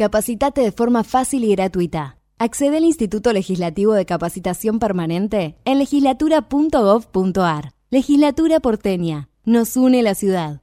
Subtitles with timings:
[0.00, 2.16] Capacitate de forma fácil y gratuita.
[2.38, 7.74] Accede al Instituto Legislativo de Capacitación Permanente en legislatura.gov.ar.
[7.90, 9.28] Legislatura porteña.
[9.44, 10.62] Nos une la ciudad.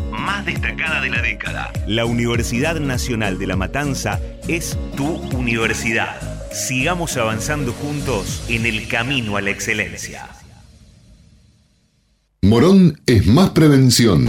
[0.11, 1.71] más destacada de la década.
[1.87, 5.07] La Universidad Nacional de La Matanza es tu
[5.37, 6.19] universidad.
[6.51, 10.27] Sigamos avanzando juntos en el camino a la excelencia.
[12.41, 14.27] Morón es más prevención.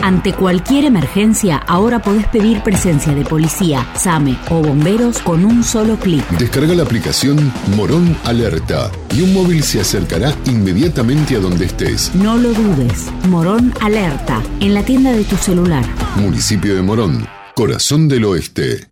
[0.00, 5.96] Ante cualquier emergencia, ahora podés pedir presencia de policía, SAME o bomberos con un solo
[5.96, 6.26] clic.
[6.38, 12.14] Descarga la aplicación Morón Alerta y un móvil se acercará inmediatamente a donde estés.
[12.14, 13.08] No lo dudes.
[13.28, 15.84] Morón Alerta, en la tienda de tu celular.
[16.16, 18.91] Municipio de Morón, corazón del oeste.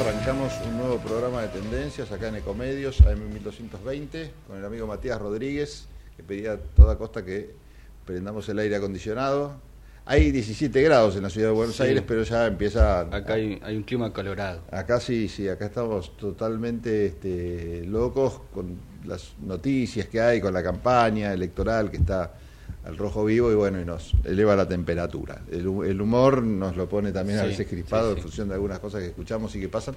[0.00, 5.86] Arrancamos un nuevo programa de tendencias acá en Ecomedios, AM1220, con el amigo Matías Rodríguez,
[6.16, 7.50] que pedía a toda costa que
[8.06, 9.56] prendamos el aire acondicionado.
[10.06, 11.82] Hay 17 grados en la ciudad de Buenos Sí.
[11.82, 13.00] Aires, pero ya empieza...
[13.00, 14.60] Acá hay, hay un clima colorado.
[14.70, 20.62] Acá sí, sí, acá estamos totalmente este, locos con las noticias que hay, con la
[20.62, 22.34] campaña electoral que está
[22.88, 25.42] al rojo vivo y bueno, y nos eleva la temperatura.
[25.52, 28.54] El, hu- el humor nos lo pone también a veces crispado sí, en función de
[28.54, 29.94] algunas cosas que escuchamos y que pasan.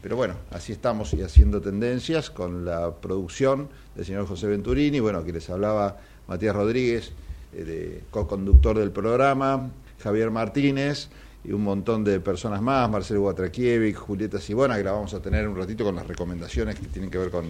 [0.00, 5.24] Pero bueno, así estamos y haciendo tendencias con la producción del señor José Venturini, bueno,
[5.24, 5.98] que les hablaba
[6.28, 7.12] Matías Rodríguez,
[7.52, 9.70] eh, de co-conductor del programa,
[10.02, 11.08] Javier Martínez
[11.44, 15.48] y un montón de personas más, Marcelo Guatrakiewicz, Julieta Sibona, que la vamos a tener
[15.48, 17.44] un ratito con las recomendaciones que tienen que ver con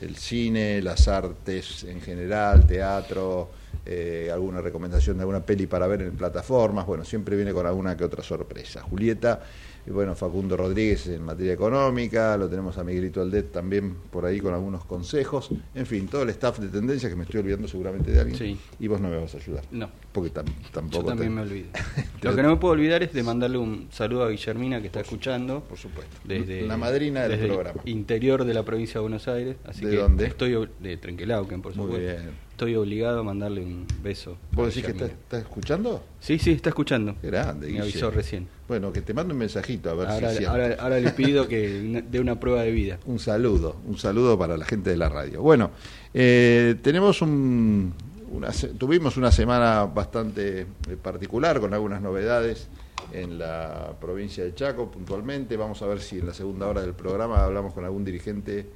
[0.00, 3.50] el cine, las artes en general, teatro,
[3.86, 7.96] eh, alguna recomendación de alguna peli para ver en plataformas, bueno, siempre viene con alguna
[7.96, 8.82] que otra sorpresa.
[8.82, 9.42] Julieta,
[9.86, 14.40] y bueno, Facundo Rodríguez en materia económica, lo tenemos a Miguelito Aldet también por ahí
[14.40, 18.10] con algunos consejos, en fin, todo el staff de tendencia que me estoy olvidando seguramente
[18.10, 18.58] de alguien, Sí.
[18.80, 19.62] y vos no me vas a ayudar.
[19.70, 19.88] No.
[20.12, 21.68] Porque tam- tampoco Yo también te- me olvido.
[22.22, 25.00] Lo que no me puedo olvidar es de mandarle un saludo a Guillermina que está
[25.00, 25.60] escuchando.
[25.62, 26.16] Por supuesto.
[26.24, 27.80] Desde, La madrina del desde el programa.
[27.84, 29.56] interior de la provincia de Buenos Aires.
[29.64, 30.26] Así ¿De que dónde?
[30.26, 32.22] estoy de Trenquelauquen, por Muy supuesto.
[32.24, 32.45] bien.
[32.56, 34.38] Estoy obligado a mandarle un beso.
[34.52, 36.02] ¿Vos decís que está, está, escuchando?
[36.20, 37.14] Sí, sí, está escuchando.
[37.22, 38.48] Grande, Me avisó recién.
[38.66, 42.02] Bueno, que te mande un mensajito a ver ahora, si ahora, ahora, le pido que
[42.10, 42.98] dé una prueba de vida.
[43.04, 45.42] Un saludo, un saludo para la gente de la radio.
[45.42, 45.70] Bueno,
[46.14, 47.92] eh, tenemos un,
[48.32, 48.48] una,
[48.78, 50.66] tuvimos una semana bastante eh,
[51.00, 52.68] particular con algunas novedades
[53.12, 55.58] en la provincia de Chaco puntualmente.
[55.58, 58.66] Vamos a ver si en la segunda hora del programa hablamos con algún dirigente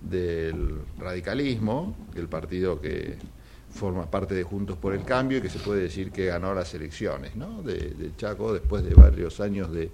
[0.00, 3.16] del radicalismo, el partido que
[3.70, 6.74] forma parte de Juntos por el Cambio y que se puede decir que ganó las
[6.74, 7.62] elecciones ¿no?
[7.62, 9.90] de, de Chaco después de varios años de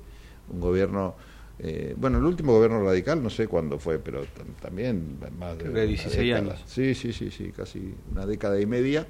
[0.49, 1.15] un gobierno,
[1.59, 4.25] eh, bueno, el último gobierno radical no sé cuándo fue, pero
[4.63, 6.63] también más de, de 16 años.
[6.67, 9.07] Sí, sí, sí, sí, casi una década y media.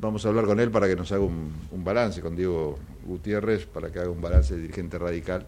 [0.00, 3.66] Vamos a hablar con él para que nos haga un, un balance, con Diego Gutiérrez,
[3.66, 5.46] para que haga un balance de dirigente radical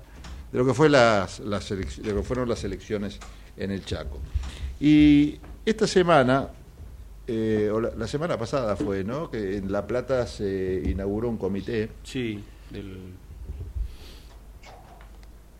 [0.52, 3.18] de lo que, fue las, las de lo que fueron las elecciones
[3.56, 4.18] en el Chaco.
[4.82, 6.48] Y esta semana,
[7.28, 9.30] eh, o la, la, semana pasada fue, ¿no?
[9.30, 11.88] Que en La Plata se inauguró un comité.
[12.02, 12.96] Sí, del.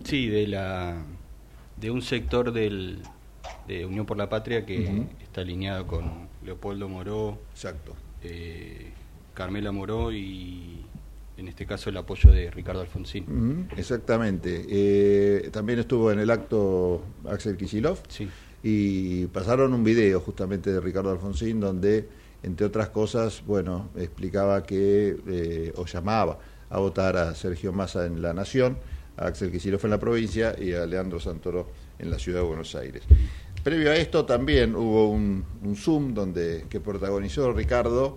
[0.02, 1.04] Sí, de la.
[1.76, 2.98] de un sector del.
[3.68, 5.06] de Unión por la Patria que uh -huh.
[5.22, 7.38] está alineado con Leopoldo Moró.
[7.52, 7.94] Exacto.
[8.24, 8.90] Eh,
[9.34, 10.84] Carmela Moró y
[11.36, 13.68] en este caso el apoyo de Ricardo Alfonsín.
[13.76, 14.66] Exactamente.
[14.68, 18.02] Eh, también estuvo en el acto Axel Kicillof.
[18.08, 18.28] Sí.
[18.62, 22.08] Y pasaron un video justamente de Ricardo Alfonsín donde,
[22.42, 26.38] entre otras cosas, bueno, explicaba que, eh, o llamaba
[26.70, 28.78] a votar a Sergio Massa en La Nación,
[29.16, 31.68] a Axel Kicillof en la provincia y a Leandro Santoro
[31.98, 33.02] en la ciudad de Buenos Aires.
[33.62, 35.44] Previo a esto también hubo un,
[35.76, 38.16] Zoom donde, que protagonizó Ricardo,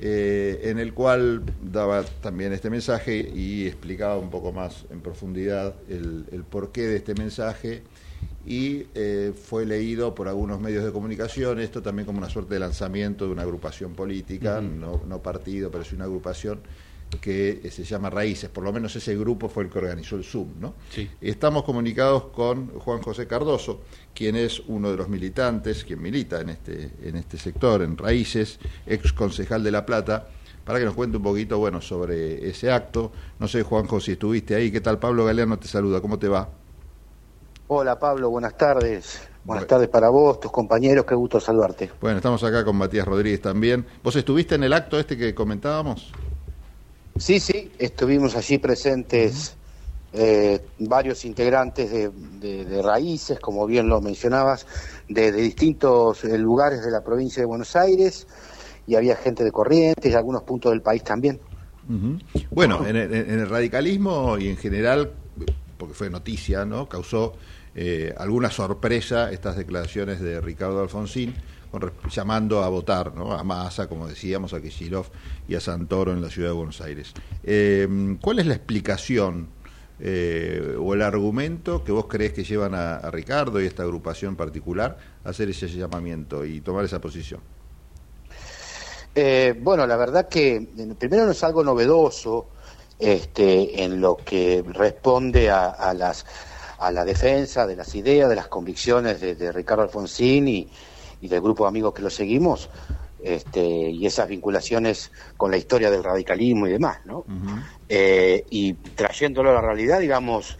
[0.00, 5.74] eh, en el cual daba también este mensaje y explicaba un poco más en profundidad
[5.88, 7.82] el, el porqué de este mensaje
[8.44, 12.60] y eh, fue leído por algunos medios de comunicación, esto también como una suerte de
[12.60, 14.78] lanzamiento de una agrupación política, uh -huh.
[14.78, 16.60] no, no, partido, pero sí una agrupación
[17.20, 20.24] que eh, se llama Raíces, por lo menos ese grupo fue el que organizó el
[20.24, 20.48] Zoom.
[20.58, 20.74] ¿no?
[20.90, 21.08] Sí.
[21.20, 23.82] Estamos comunicados con Juan José Cardoso,
[24.14, 28.58] quien es uno de los militantes, quien milita en este, en este sector, en Raíces,
[28.86, 30.28] ex concejal de La Plata,
[30.64, 33.12] para que nos cuente un poquito bueno, sobre ese acto.
[33.40, 34.70] No sé, Juanjo, si estuviste ahí.
[34.70, 34.98] ¿Qué tal?
[34.98, 36.00] Pablo Galeano te saluda.
[36.00, 36.48] ¿Cómo te va?
[37.68, 39.20] Hola Pablo, buenas tardes.
[39.44, 39.66] Buenas bueno.
[39.66, 41.90] tardes para vos, tus compañeros, qué gusto saludarte.
[42.00, 43.84] Bueno, estamos acá con Matías Rodríguez también.
[44.02, 46.12] ¿Vos estuviste en el acto este que comentábamos?
[47.16, 49.56] Sí, sí, estuvimos allí presentes
[50.12, 50.20] uh -huh.
[50.20, 52.10] eh, varios integrantes de,
[52.40, 54.66] de, de, Raíces, como bien lo mencionabas,
[55.08, 58.26] de, de distintos eh, lugares de la provincia de Buenos Aires,
[58.86, 61.40] y había gente de Corrientes y algunos puntos del país también.
[61.88, 62.46] Uh -huh.
[62.50, 65.12] Bueno, en el, en el radicalismo y en general,
[65.82, 66.88] porque fue noticia, ¿no?
[66.88, 67.34] Causó
[67.74, 71.34] eh, alguna sorpresa estas declaraciones de Ricardo Alfonsín
[72.08, 73.32] llamando a votar ¿no?
[73.32, 75.08] a Massa, como decíamos, a Kicillof
[75.48, 77.12] y a Santoro en la ciudad de Buenos Aires.
[77.42, 79.48] Eh, ¿Cuál es la explicación
[79.98, 84.36] eh, o el argumento que vos crees que llevan a, a, Ricardo y esta agrupación
[84.36, 87.40] particular a hacer ese llamamiento y tomar esa posición?
[89.14, 90.68] Eh, bueno, la verdad que
[90.98, 92.48] primero no es algo novedoso
[93.02, 96.24] este, en lo que responde a, a las
[96.78, 100.68] a la defensa de las ideas, de las convicciones de, de Ricardo Alfonsín y,
[101.20, 102.70] y, del grupo de amigos que lo seguimos,
[103.22, 107.18] este, y esas vinculaciones con la historia del radicalismo y demás, ¿no?
[107.18, 107.62] Uh -huh.
[107.88, 110.58] eh, y trayéndolo a la realidad, digamos,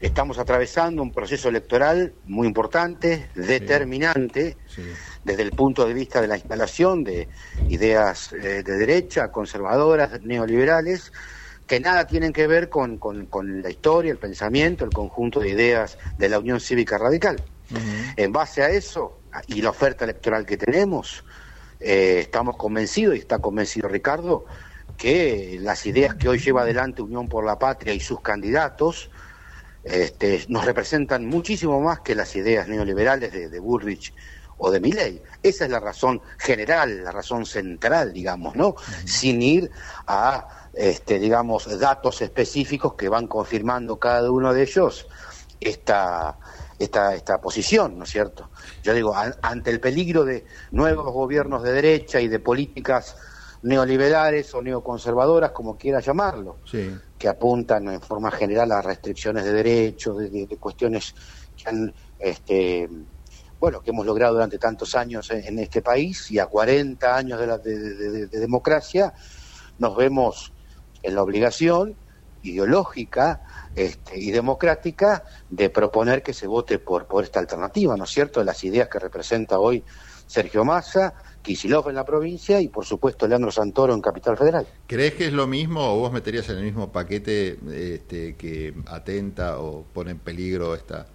[0.00, 4.82] estamos atravesando un proceso electoral muy importante, determinante, sí.
[4.82, 4.88] Sí.
[5.24, 7.26] desde el punto de vista de la instalación de
[7.70, 11.10] ideas eh, de derecha, conservadoras, neoliberales,
[11.66, 15.50] que nada tienen que ver con, con, con, la historia, el pensamiento, el conjunto de
[15.50, 17.42] ideas de la Unión Cívica Radical.
[17.70, 18.14] Uh -huh.
[18.16, 21.24] En base a eso y la oferta electoral que tenemos,
[21.80, 24.44] eh, estamos convencidos, y está convencido Ricardo,
[24.96, 29.10] que las ideas que hoy lleva adelante Unión por la Patria y sus candidatos
[29.82, 34.14] este, nos representan muchísimo más que las ideas neoliberales de, de Bullrich
[34.56, 35.22] o de Milley.
[35.42, 38.68] Esa es la razón general, la razón central, digamos, ¿no?
[38.68, 39.06] Uh -huh.
[39.06, 39.70] Sin ir
[40.06, 45.06] a este, digamos, datos específicos que van confirmando cada uno de ellos
[45.60, 46.38] esta,
[46.78, 48.50] esta, esta posición, ¿no es cierto?
[48.82, 53.16] Yo digo, an, ante el peligro de nuevos gobiernos de derecha y de políticas
[53.62, 56.94] neoliberales o neoconservadoras, como quiera llamarlo, sí.
[57.18, 61.14] que apuntan en forma general a restricciones de derechos, de, de, de cuestiones
[61.56, 62.88] que han, este,
[63.58, 67.40] bueno, que hemos logrado durante tantos años en, en este país y a 40 años
[67.40, 69.14] de, la, de democracia,
[69.78, 70.52] nos vemos
[71.04, 71.94] en la obligación
[72.42, 73.42] ideológica
[73.74, 78.42] este, y democrática de proponer que se vote por, por esta alternativa, ¿no es cierto?,
[78.44, 79.82] las ideas que representa hoy
[80.26, 84.66] Sergio Massa, Kisilov en la provincia y por supuesto Leandro Santoro en Capital Federal.
[84.86, 89.58] ¿Crees que es lo mismo o vos meterías en el mismo paquete este, que atenta
[89.58, 91.06] o pone en peligro esta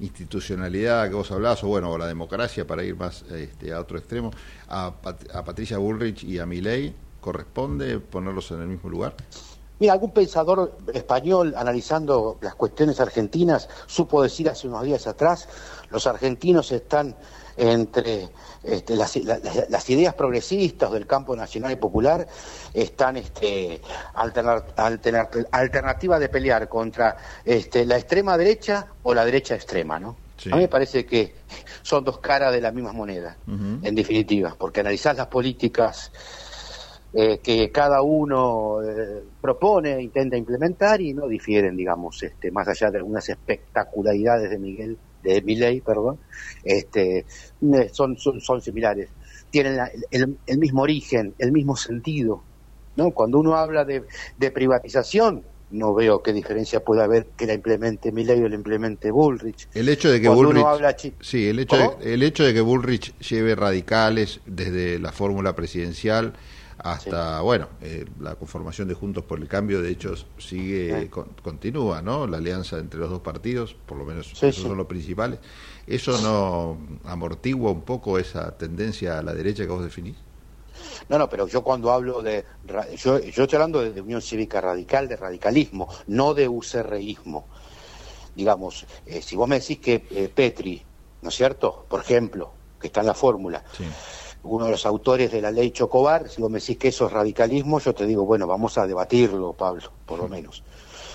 [0.00, 3.98] institucionalidad que vos hablás, o bueno, o la democracia para ir más este, a otro
[3.98, 4.30] extremo,
[4.68, 4.94] a,
[5.34, 6.94] a Patricia Bullrich y a Milei?
[7.20, 9.14] ¿Corresponde ponerlos en el mismo lugar?
[9.78, 15.48] Mira, algún pensador español analizando las cuestiones argentinas supo decir hace unos días atrás,
[15.90, 17.16] los argentinos están
[17.56, 18.28] entre
[18.62, 19.16] este, las,
[19.90, 22.26] ideas progresistas del campo nacional y popular,
[22.74, 23.80] están este,
[25.50, 30.16] alternativa de pelear contra este, la extrema derecha o la derecha extrema, ¿no?
[30.46, 31.34] A mí me parece que
[31.82, 36.12] son dos caras de la misma moneda, en definitiva, porque analizar las políticas
[37.12, 42.92] eh, que cada uno eh, propone, intenta implementar y no difieren, digamos, este, más allá
[42.92, 46.20] de algunas espectacularidades de Miguel, de Miley, perdón,
[46.62, 47.26] este,
[47.62, 49.08] eh, son, son, similares,
[49.50, 49.80] tienen
[50.12, 52.44] el, mismo origen, el mismo sentido,
[52.94, 53.10] ¿no?
[53.10, 54.04] Cuando uno habla de,
[54.52, 59.68] privatización, no veo qué diferencia puede haber que la implemente Milei o la implemente Bullrich.
[59.74, 64.40] El hecho de que Bullrich, sí, el hecho, el hecho de que Bullrich lleve radicales
[64.46, 66.34] desde la fórmula presidencial
[66.82, 71.10] hasta, bueno, eh, la conformación de Juntos por el Cambio, de hecho, sigue,
[71.42, 72.26] continúa, ¿no?
[72.26, 75.40] La alianza entre los dos partidos, por lo menos esos son los principales.
[75.86, 80.16] ¿Eso no amortigua un poco esa tendencia a la derecha que vos definís?
[81.08, 82.44] No, no, pero yo cuando hablo de...
[82.96, 87.46] Yo, yo estoy hablando de, Unión Cívica Radical, de radicalismo, no de UCRismo.
[88.34, 90.82] Digamos, eh, si vos me decís que eh, Petri,
[91.20, 91.84] ¿no es cierto?
[91.88, 93.62] Por ejemplo, que está en la fórmula.
[93.76, 93.84] Sí
[94.42, 97.12] uno de los autores de la ley Chocobar, si vos me decís que eso es
[97.12, 100.62] radicalismo, yo te digo, bueno, vamos a debatirlo, Pablo, por lo menos.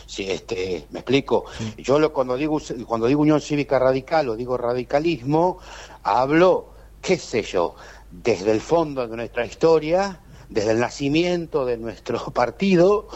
[0.05, 1.45] Si este, me explico.
[1.77, 5.57] Yo lo, cuando digo cuando digo Unión Cívica Radical o digo radicalismo,
[6.03, 6.69] hablo,
[7.01, 7.75] qué sé yo,
[8.11, 13.07] desde el fondo de nuestra historia, desde el nacimiento de nuestro partido,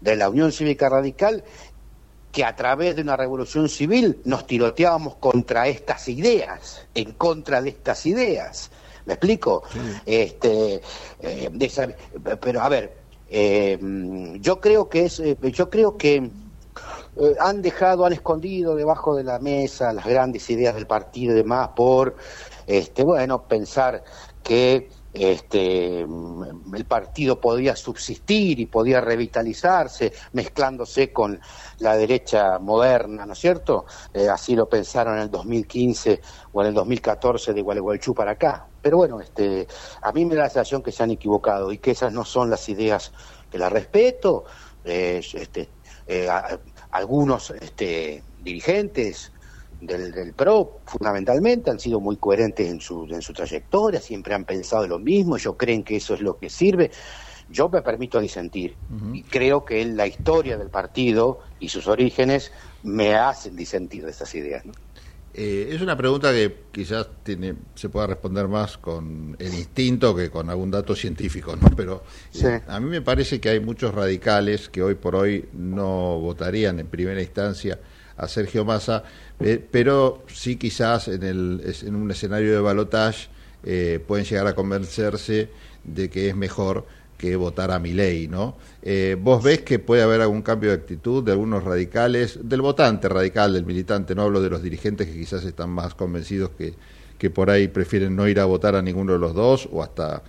[0.00, 1.44] de la Unión Cívica Radical,
[2.32, 7.70] que a través de una revolución civil nos tiroteábamos contra estas ideas, en contra de
[7.70, 8.70] estas ideas.
[9.06, 9.62] ¿Me explico?
[10.04, 10.80] Este,
[11.20, 11.50] eh,
[12.40, 12.96] pero a ver,
[13.28, 13.78] eh,
[14.40, 16.30] yo creo que es, eh, yo creo que
[17.38, 21.70] han dejado, han escondido debajo de la mesa las grandes ideas del partido y demás
[21.74, 22.16] por,
[22.66, 24.02] este, bueno, pensar
[24.42, 31.40] que este, el partido podía subsistir y podía revitalizarse mezclándose con
[31.78, 33.86] la derecha moderna, ¿no es cierto?
[34.14, 36.20] Eh, así lo pensaron en el 2015
[36.52, 38.69] o en el 2014 de Gualeguaychú para acá.
[38.82, 39.66] Pero bueno, este,
[40.02, 42.50] a mí me da la sensación que se han equivocado y que esas no son
[42.50, 43.12] las ideas
[43.50, 44.44] que las respeto.
[44.84, 45.68] Eh, este,
[46.06, 46.28] eh,
[46.90, 49.32] algunos este, dirigentes
[49.80, 54.86] del, PRO, fundamentalmente, han sido muy coherentes en su, en su trayectoria, siempre han pensado
[54.86, 56.90] lo mismo, ellos creen que eso es lo que sirve.
[57.48, 58.76] Yo me permito disentir
[59.12, 62.52] y creo que la historia del partido y sus orígenes
[62.84, 64.62] me hacen disentir de esas ideas.
[65.32, 70.28] Eh, es una pregunta que quizás tiene, se pueda responder más con el instinto que
[70.28, 71.70] con algún dato científico, ¿no?
[71.76, 72.02] Pero
[72.34, 76.80] eh, a mí me parece que hay muchos radicales que hoy por hoy no votarían
[76.80, 77.78] en primera instancia
[78.16, 79.04] a Sergio Massa,
[79.38, 83.28] eh, pero sí quizás en, el, en un escenario de balotage
[83.62, 85.48] eh, pueden llegar a convencerse
[85.84, 86.86] de que es mejor
[87.20, 88.56] que votar a mi ley, ¿no?
[88.80, 93.10] Eh, ¿Vos ves que puede haber algún cambio de actitud de algunos radicales, del votante
[93.10, 96.72] radical, del militante, no hablo de los dirigentes que quizás están más convencidos que,
[97.18, 100.22] que por ahí prefieren no ir a votar a ninguno de los dos o hasta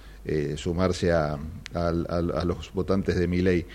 [0.56, 1.40] sumarse a,
[1.74, 3.66] a, los votantes de mi ley?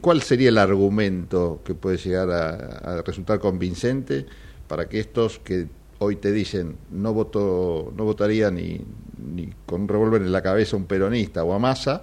[0.00, 4.26] ¿Cuál sería el argumento que puede llegar a, resultar convincente
[4.68, 5.66] para que estos que
[5.98, 8.80] hoy te dicen no voto, no votaría ni,
[9.24, 12.02] ni con un revólver en la cabeza un peronista o a masa,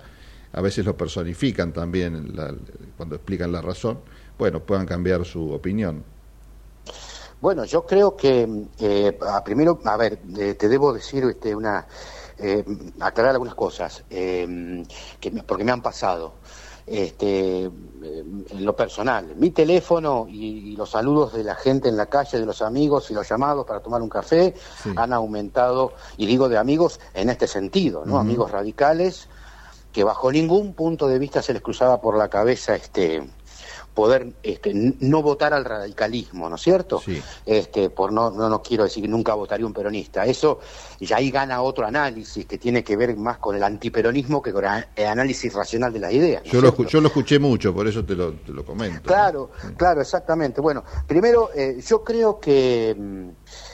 [0.53, 2.33] a veces lo personifican también
[2.97, 3.99] cuando explican la razón,
[4.37, 6.03] bueno, puedan cambiar su opinión.
[7.39, 8.47] Bueno, yo creo que
[8.79, 11.87] eh, primero, a ver, eh, te debo decir este, una,
[12.37, 12.63] eh,
[12.99, 16.33] aclarar algunas cosas, que porque me han pasado
[16.85, 19.35] este, en lo personal.
[19.35, 23.13] Mi teléfono y, los saludos de la gente en la calle, de los amigos y
[23.13, 24.53] los llamados para tomar un café
[24.95, 28.17] han aumentado, y digo de amigos en este sentido, ¿no?
[28.17, 29.27] Amigos radicales
[29.91, 33.29] que bajo ningún punto de vista se les cruzaba por la cabeza este
[33.93, 37.01] poder este, no votar al radicalismo, ¿no es cierto?
[37.45, 40.25] Este, por no, no, no quiero decir que nunca votaría un peronista.
[40.25, 40.59] Eso
[40.99, 44.63] ya ahí gana otro análisis que tiene que ver más con el antiperonismo que con
[44.65, 46.43] el análisis racional de las ideas.
[46.43, 49.03] yo, lo, yo lo escuché mucho, por eso te lo, te lo comento.
[49.03, 50.61] Claro, claro, exactamente.
[50.61, 53.29] Bueno, primero, eh, yo creo que mm,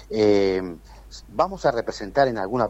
[0.09, 0.77] eh,
[1.29, 2.69] vamos a representar en alguna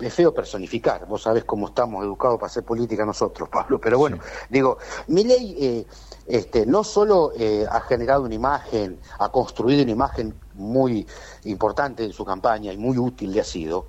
[0.00, 4.18] es feo personificar vos sabés cómo estamos educados para hacer política nosotros Pablo pero bueno
[4.48, 5.86] digo mi ley eh,
[6.28, 11.06] este, no solo eh, ha generado una imagen ha construido una imagen muy
[11.44, 13.86] importante en su campaña y muy útil le ha sido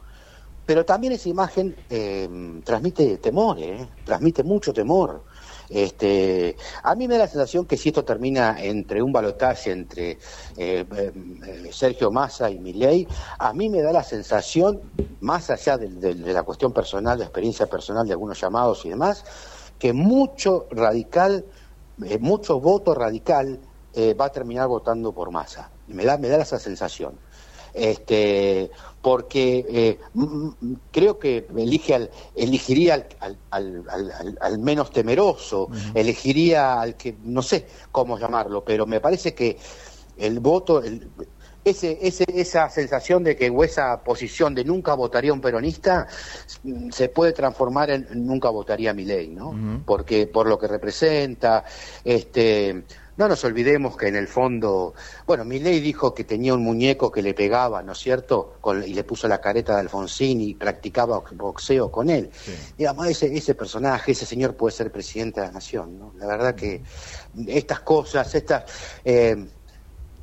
[0.69, 2.29] pero también esa imagen eh,
[2.63, 3.57] transmite temor
[4.05, 5.23] transmite mucho temor.
[5.67, 10.11] Este, a mí me da la sensación que si esto termina entre un balotaje entre
[10.11, 13.07] eh, eh, Sergio Massa y Milei,
[13.39, 14.79] a mí me da la sensación,
[15.21, 19.25] más allá de, la cuestión personal, de experiencia personal de algunos llamados y demás,
[19.79, 21.45] que mucho radical,
[22.05, 23.59] eh, mucho voto radical
[24.17, 25.69] va a terminar votando por Massa.
[25.87, 27.17] Me da, me da esa sensación
[27.73, 29.99] este, porque eh,
[30.91, 33.07] creo que elige al, elegiría
[33.51, 39.57] al, menos temeroso, elegiría al que, no sé cómo llamarlo, pero me parece que
[40.17, 40.81] el voto,
[41.63, 46.07] ese, ese, esa sensación de que o esa posición de nunca votaría un peronista
[46.91, 49.83] se puede transformar en nunca votaría mi ley, ¿no?
[49.85, 51.63] Porque por lo que representa,
[52.03, 52.83] este
[53.19, 54.93] no nos olvidemos que en el fondo,
[55.27, 58.53] bueno, Milei dijo que tenía un muñeco que le pegaba, ¿no es cierto?
[58.87, 62.29] y le puso la careta de Alfonsín y practicaba boxeo con él.
[62.77, 66.13] Digamos, ese, ese personaje, ese señor puede ser presidente de la nación, ¿no?
[66.17, 66.81] La verdad que
[67.47, 68.63] estas cosas, estas...
[69.03, 69.35] Eh,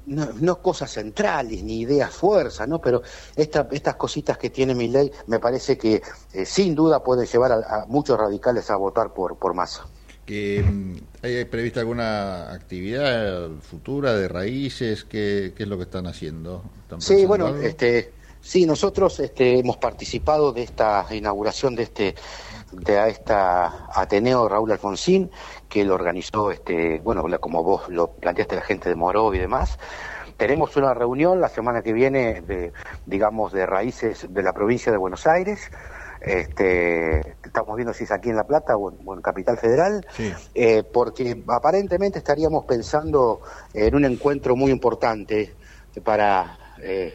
[0.07, 2.81] no, cosas centrales ni ideas fuerza, ¿no?
[2.81, 3.03] Pero
[3.37, 7.85] estas cositas que tiene mi ley me parece que eh, sin duda pueden llevar a,
[7.89, 9.87] muchos radicales a votar por, por Massa
[10.27, 16.65] que mm, hay prevista alguna actividad futura de raíces, ¿qué, es lo que están haciendo?
[16.99, 22.15] sí, bueno, este, sí, nosotros este, hemos participado de esta inauguración de este
[22.73, 25.31] de esta Ateneo Raúl Alfonsín,
[25.69, 29.79] que lo organizó, este, bueno, como vos lo planteaste la gente de Moró y demás.
[30.37, 32.73] Tenemos una reunión la semana que viene, de,
[33.07, 35.71] digamos, de raíces de la provincia de Buenos Aires,
[36.21, 40.07] este, estamos viendo si es aquí en La Plata o en, Capital Federal,
[40.55, 43.41] eh, porque aparentemente estaríamos pensando
[43.73, 45.55] en un encuentro muy importante
[46.05, 47.15] para, eh,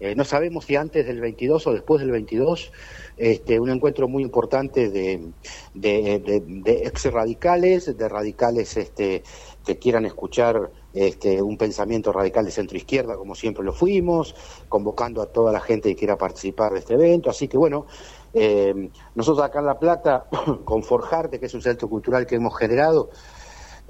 [0.00, 2.72] eh, no sabemos si antes del 22 o después del 22,
[3.16, 5.32] este, un encuentro muy importante de,
[5.74, 9.24] de, ex radicales, de radicales este,
[9.66, 14.34] que quieran escuchar este, un pensamiento radical de centro izquierda, como siempre lo fuimos,
[14.68, 17.28] convocando a toda la gente que quiera participar de este evento.
[17.28, 17.86] Así que bueno,
[18.34, 20.26] eh, nosotros acá en La Plata,
[20.64, 23.10] con Forjarte, que es un centro cultural que hemos generado,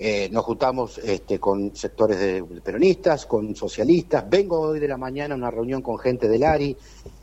[0.00, 4.28] eh, nos juntamos este, con sectores de, peronistas, con socialistas.
[4.30, 6.76] Vengo hoy de la mañana a una reunión con gente del ARI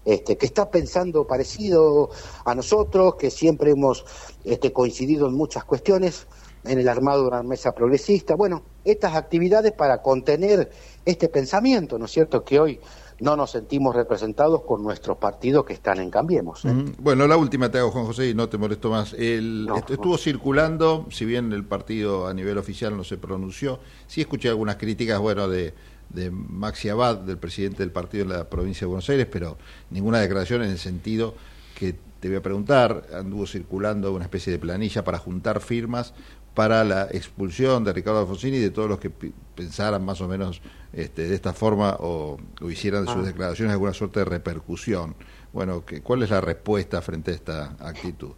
[0.04, 2.10] este, que está pensando parecido
[2.44, 4.04] a nosotros, que siempre hemos
[4.44, 6.28] este, coincidido en muchas cuestiones
[6.66, 8.36] en el armado de una mesa progresista.
[8.36, 10.70] Bueno, estas actividades para contener
[11.06, 12.80] este pensamiento, ¿no es cierto?, que hoy
[13.20, 16.66] no nos sentimos representados con nuestros partidos que están en Cambiemos.
[16.66, 16.74] ¿eh?
[17.00, 19.14] Bueno, la última te hago, Juan José, y no te molesto más.
[19.14, 24.50] El, estuvo circulando, si bien el partido a nivel oficial no se pronunció, sí escuché
[24.50, 25.74] algunas críticas, bueno, de,
[26.10, 29.58] de Maxi Abad, del presidente del partido en la provincia de Buenos Aires, pero
[29.90, 31.36] ninguna declaración en el sentido
[31.78, 36.14] que te voy a preguntar, anduvo circulando una especie de planilla para juntar firmas
[36.54, 39.12] para la expulsión de Ricardo Alfonsín y de todos los que
[39.56, 40.62] pensaran más o menos
[40.94, 42.38] este, de esta forma o,
[42.70, 43.28] hicieran de sus ah.
[43.28, 45.16] declaraciones alguna suerte de repercusión.
[45.54, 48.32] Bueno, ¿cuál es la respuesta frente a esta actitud?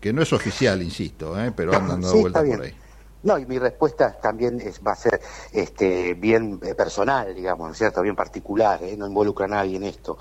[0.00, 1.52] Que no es oficial, insisto, ¿eh?
[1.54, 2.74] pero andan dando vueltas por ahí.
[3.22, 5.20] No, y mi respuesta también es, va a ser
[5.52, 8.00] este, bien eh, personal, digamos, ¿no es cierto?
[8.00, 8.96] Bien particular, ¿eh?
[8.96, 10.18] no involucra a nadie en esto.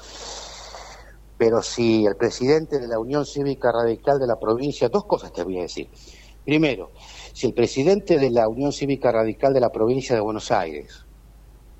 [1.38, 5.44] Pero si el presidente de la Unión Cívica Radical de la provincia, dos cosas te
[5.44, 5.90] voy a decir.
[6.44, 6.92] Primero,
[7.38, 11.06] si el presidente de la Unión Cívica Radical de la provincia de Buenos Aires,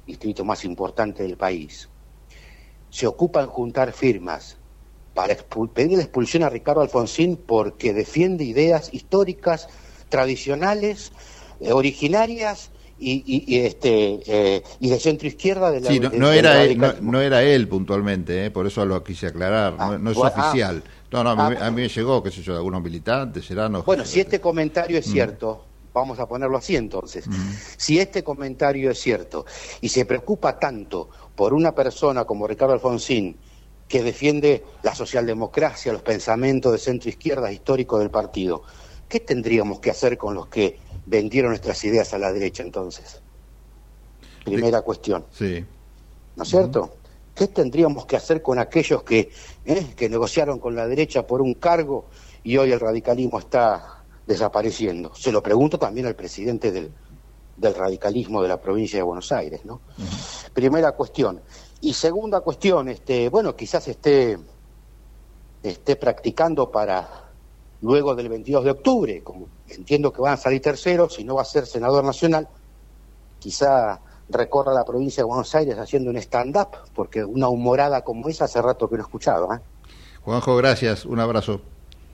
[0.06, 1.90] distrito más importante del país,
[2.92, 4.58] se ocupa en juntar firmas
[5.16, 5.36] para
[5.74, 9.68] pedir la expulsión a Ricardo Alfonsín porque defiende ideas históricas,
[10.10, 11.12] tradicionales,
[11.60, 16.80] eh, originarias y, este eh, y de centro izquierda de la sí, no, era él,
[17.02, 21.24] no, era él puntualmente eh, por eso lo quise aclarar no, es ah, oficial no
[21.24, 21.72] no a mí, ah.
[21.72, 25.12] me llegó qué sé yo de algunos militantes serán bueno si este comentario es mm.
[25.12, 27.52] cierto vamos a ponerlo así entonces mm.
[27.78, 29.46] si este comentario es cierto
[29.82, 33.38] y se preocupa tanto por una persona como Ricardo Alfonsín
[33.88, 38.64] que defiende la socialdemocracia los pensamientos de centro izquierda histórico del partido
[39.08, 43.22] ¿qué tendríamos que hacer con los que vendieron nuestras ideas a la derecha entonces?
[44.44, 45.26] Primera cuestión.
[45.32, 45.66] Sí.
[46.36, 46.97] ¿No es cierto?
[47.38, 49.30] ¿Qué tendríamos que hacer con aquellos que,
[49.64, 52.06] eh, que negociaron con la derecha por un cargo
[52.44, 55.14] y hoy el radicalismo está desapareciendo?
[55.14, 56.92] Se lo pregunto también al presidente del,
[57.56, 59.82] del radicalismo de la provincia de Buenos Aires, ¿no?
[60.52, 61.40] Primera cuestión.
[61.80, 64.40] Y segunda cuestión, este, bueno, quizás esté,
[65.62, 67.30] esté practicando para
[67.82, 71.44] luego del 22 de octubre, como entiendo que van a salir terceros y no va
[71.44, 72.48] a ser senador nacional,
[73.38, 78.46] quizá recorra la provincia de Buenos Aires haciendo un stand-up, porque una humorada como esa
[78.46, 79.54] hace rato que no he escuchado.
[79.54, 79.60] ¿eh?
[80.22, 81.62] Juanjo, gracias, un abrazo.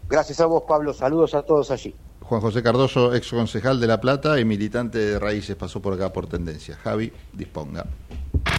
[0.09, 1.95] Gracias a vos, Pablo, saludos a todos allí.
[2.21, 6.13] Juan José Cardoso, ex concejal de La Plata y militante de Raíces, pasó por acá
[6.13, 6.77] por Tendencia.
[6.83, 7.85] Javi, disponga.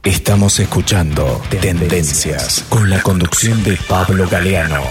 [0.02, 4.82] Estamos escuchando Tendencias con la conducción de Pablo Galeano.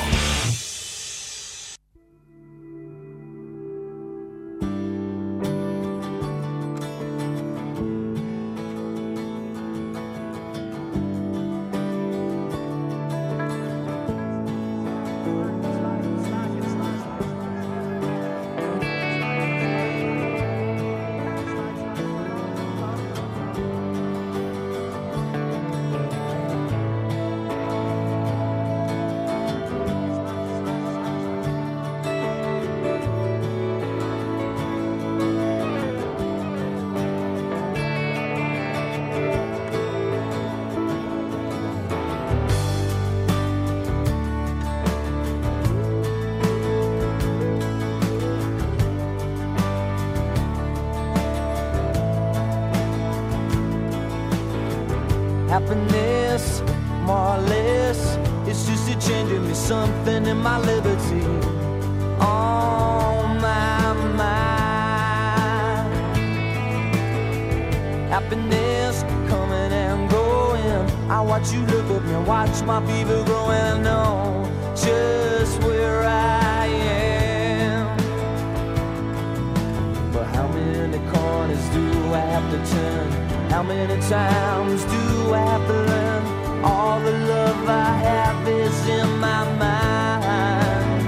[82.14, 83.12] I have to turn?
[83.50, 86.24] How many times do I have to learn?
[86.64, 91.06] All the love I have is in my mind.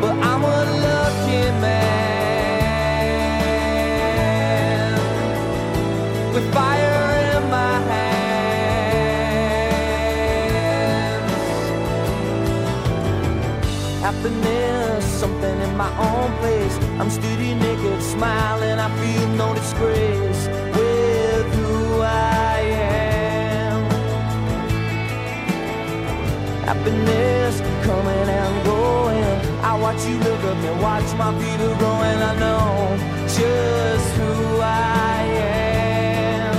[0.00, 1.78] But I'm a lucky man
[6.34, 8.12] with fire in my hands.
[14.02, 16.76] Happiness, something in my own place.
[16.98, 17.67] I'm smiling.
[18.96, 20.42] Feel no disgrace
[20.76, 23.80] with who I am.
[26.64, 29.24] Happiness coming and going.
[29.62, 32.20] I watch you look at me, watch my fever growing.
[32.30, 32.96] I know
[33.38, 36.56] just who I am.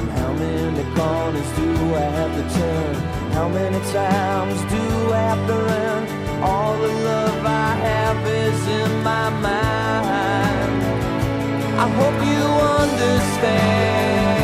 [0.00, 2.94] And how many corners do I have to turn?
[3.32, 6.02] How many times do I have to learn?
[6.42, 9.65] All the love I have is in my mind.
[11.78, 12.42] I hope you
[12.82, 14.35] understand.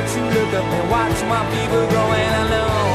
[0.00, 2.30] Watch you look up and watch my fever growing.
[2.40, 2.87] I know.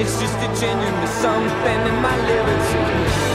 [0.00, 0.48] It's just a
[0.98, 3.29] me something in my liberty.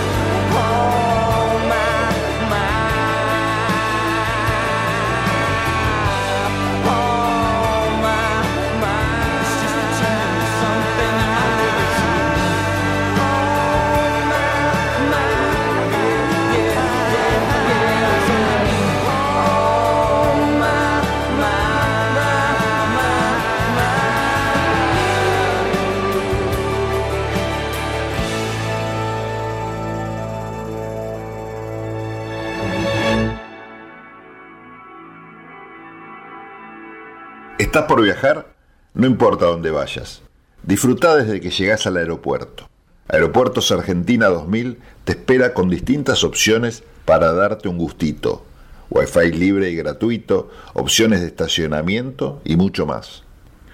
[37.76, 38.56] ¿Estás por viajar?
[38.94, 40.22] No importa dónde vayas.
[40.64, 42.70] Disfruta desde que llegas al aeropuerto.
[43.10, 48.46] Aeropuertos Argentina 2000 te espera con distintas opciones para darte un gustito.
[48.92, 53.26] Wi-Fi libre y gratuito, opciones de estacionamiento y mucho más.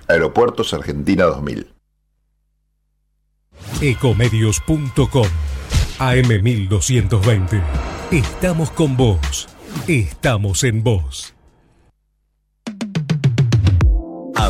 [0.08, 1.72] Aeropuertos Argentina 2000.
[3.82, 5.28] Ecomedios.com
[6.00, 7.62] AM1220.
[8.10, 9.48] Estamos con vos.
[9.88, 11.36] Estamos en vos.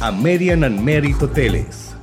[0.00, 1.96] American and Merit Hoteles.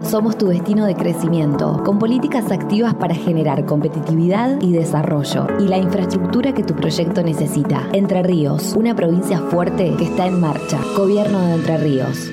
[0.00, 5.76] Somos tu destino de crecimiento, con políticas activas para generar competitividad y desarrollo y la
[5.78, 7.88] infraestructura que tu proyecto necesita.
[7.92, 10.78] Entre Ríos, una provincia fuerte que está en marcha.
[10.96, 12.32] Gobierno de Entre Ríos.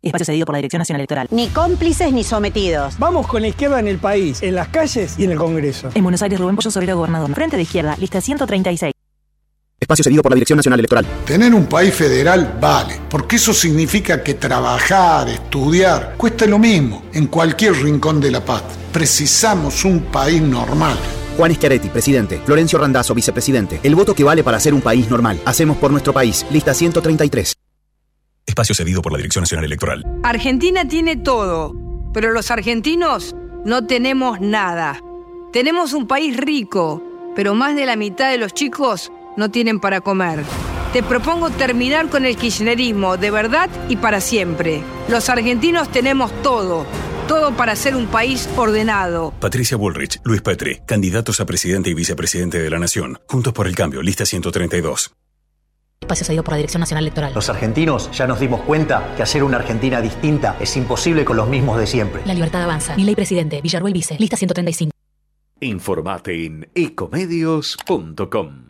[0.00, 1.28] Espacio cedido por la Dirección Nacional Electoral.
[1.30, 2.98] Ni cómplices ni sometidos.
[2.98, 5.90] Vamos con la izquierda en el país, en las calles y en el Congreso.
[5.94, 7.34] En Buenos Aires, Rubén Pollo Sobrero, gobernador.
[7.34, 8.94] Frente de izquierda, lista 136.
[9.80, 11.06] Espacio cedido por la Dirección Nacional Electoral.
[11.24, 17.28] Tener un país federal vale, porque eso significa que trabajar, estudiar, cuesta lo mismo en
[17.28, 18.62] cualquier rincón de la paz.
[18.92, 20.98] Precisamos un país normal.
[21.38, 22.42] Juan Schiaretti, presidente.
[22.44, 23.80] Florencio Randazzo, vicepresidente.
[23.82, 25.40] El voto que vale para ser un país normal.
[25.46, 26.44] Hacemos por nuestro país.
[26.50, 27.54] Lista 133.
[28.44, 30.04] Espacio cedido por la Dirección Nacional Electoral.
[30.22, 31.74] Argentina tiene todo,
[32.12, 35.00] pero los argentinos no tenemos nada.
[35.54, 37.02] Tenemos un país rico,
[37.34, 39.10] pero más de la mitad de los chicos
[39.40, 40.44] no tienen para comer.
[40.92, 44.82] Te propongo terminar con el kirchnerismo de verdad y para siempre.
[45.08, 46.86] Los argentinos tenemos todo,
[47.26, 49.32] todo para ser un país ordenado.
[49.40, 53.18] Patricia Bullrich, Luis Petri, candidatos a presidente y vicepresidente de la Nación.
[53.28, 55.12] Juntos por el cambio, lista 132.
[56.00, 57.32] Espacio cedido por la Dirección Nacional Electoral.
[57.34, 61.48] Los argentinos ya nos dimos cuenta que hacer una Argentina distinta es imposible con los
[61.48, 62.22] mismos de siempre.
[62.24, 62.96] La libertad avanza.
[62.96, 64.90] Mi ley presidente, Villarruel Vice, lista 135.
[65.60, 68.69] Informate en ecomedios.com.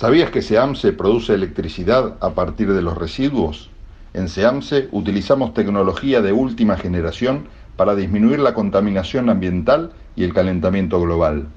[0.00, 3.68] ¿Sabías que SEAMSE produce electricidad a partir de los residuos?
[4.14, 11.02] En SEAMSE utilizamos tecnología de última generación para disminuir la contaminación ambiental y el calentamiento
[11.02, 11.48] global.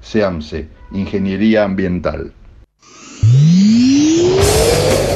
[0.00, 2.32] SEAMSE, Ingeniería Ambiental.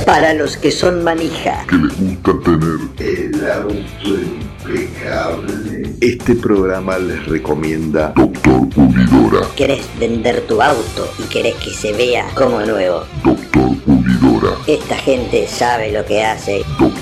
[0.04, 1.64] Para los que son manija.
[1.68, 5.94] Que les gusta tener el auto impecable.
[6.00, 9.46] Este programa les recomienda Doctor Pulidora.
[9.56, 13.04] ¿Querés vender tu auto y querés que se vea como nuevo?
[13.24, 14.56] Doctor Pulidora.
[14.66, 16.64] Esta gente sabe lo que hace.
[16.78, 17.01] Doctor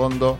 [0.00, 0.38] Fondo.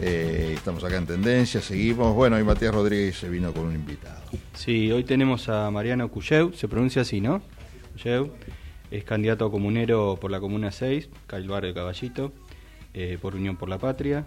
[0.00, 2.14] Eh, estamos acá en tendencia, seguimos.
[2.14, 4.22] Bueno, y Matías Rodríguez se vino con un invitado.
[4.54, 7.42] Sí, hoy tenemos a Mariano Cuyeu, se pronuncia así, ¿no?
[7.92, 8.30] Cuyeu,
[8.90, 12.32] es candidato comunero por la Comuna 6, Calvar de Caballito,
[12.94, 14.24] eh, por Unión por la Patria,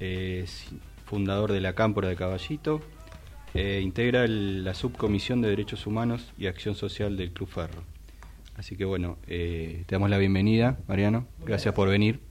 [0.00, 0.64] es
[1.04, 2.80] fundador de la Cámpora de Caballito,
[3.52, 7.82] eh, integra la Subcomisión de Derechos Humanos y Acción Social del Club Ferro.
[8.56, 11.26] Así que bueno, te damos la bienvenida, Mariano.
[11.44, 12.25] Gracias por venir.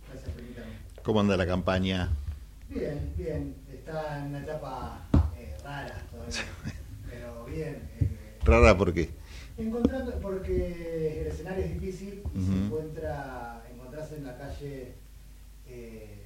[1.05, 2.09] ¿Cómo anda la campaña?
[2.69, 3.55] Bien, bien.
[3.71, 6.41] Está en una etapa eh, rara todavía.
[7.07, 7.89] Pero bien.
[8.01, 8.09] eh,
[8.43, 9.09] ¿Rara por qué?
[9.57, 14.95] encontrando, porque el escenario es difícil y se encuentra, encontrarse en la calle.
[15.69, 16.25] eh,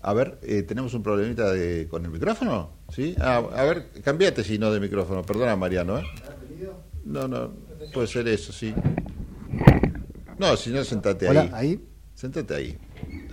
[0.00, 3.16] A ver, eh, tenemos un problemita de, con el micrófono, ¿sí?
[3.20, 5.22] Ah, a ver, cambiate si no de micrófono.
[5.22, 6.04] Perdona, Mariano, ¿eh?
[7.04, 7.52] No, no,
[7.92, 8.72] puede ser eso, sí.
[10.38, 11.50] No, si no, sentate Hola, ahí.
[11.52, 11.84] ahí.
[12.14, 12.78] Sentate ahí.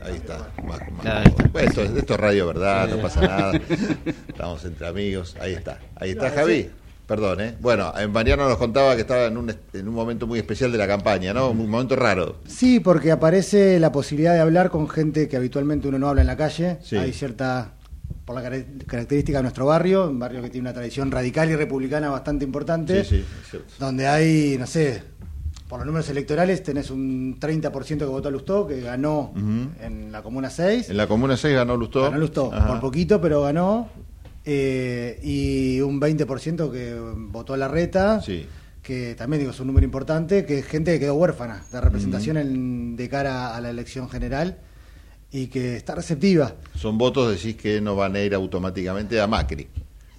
[0.03, 0.49] Ahí está.
[0.65, 1.47] Más- más- Ahí está.
[1.49, 3.51] Bueno, esto, es- esto es radio verdad, no pasa nada.
[4.27, 5.35] Estamos entre amigos.
[5.39, 5.79] Ahí está.
[5.95, 6.69] Ahí está Javi.
[7.07, 7.55] Perdón, ¿eh?
[7.59, 10.77] Bueno, eh, Mariano nos contaba que estaba en un, en un momento muy especial de
[10.77, 11.49] la campaña, ¿no?
[11.49, 12.37] Un momento raro.
[12.47, 16.27] Sí, porque aparece la posibilidad de hablar con gente que habitualmente uno no habla en
[16.27, 16.77] la calle.
[16.81, 16.95] Sí.
[16.95, 17.73] Hay cierta,
[18.23, 21.55] por la cara- característica de nuestro barrio, un barrio que tiene una tradición radical y
[21.57, 23.73] republicana bastante importante, Sí, sí, es cierto.
[23.77, 25.03] donde hay, no sé,
[25.71, 29.31] por los números electorales tenés un 30% que votó a Lustó, que ganó
[29.81, 30.89] en la Comuna 6.
[30.89, 32.01] En la Comuna 6 ganó Lustó.
[32.01, 32.67] Ganó Lustó, Ajá.
[32.67, 33.87] por poquito, pero ganó.
[34.43, 36.93] eh, y un 20% que
[37.29, 38.45] votó a la reta, Sí.
[38.83, 42.35] que también digo es un número importante, que es gente que quedó huérfana de representación
[42.37, 44.57] en- de cara a la elección general
[45.31, 46.55] y que está receptiva.
[46.75, 49.67] Son votos, decís que no van a ir automáticamente a Macri.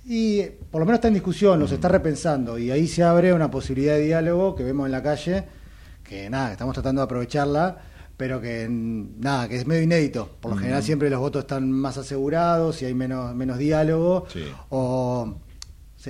[0.04, 3.50] Y por lo menos está en discusión, los está repensando y ahí se abre una
[3.50, 5.44] posibilidad de diálogo que vemos en la calle,
[6.02, 7.78] que nada, estamos tratando de aprovecharla,
[8.16, 10.28] pero que nada, que es medio inédito.
[10.40, 14.26] Por lo general siempre los votos están más asegurados y hay menos, menos diálogo.
[14.28, 14.44] Sí.
[14.70, 15.36] O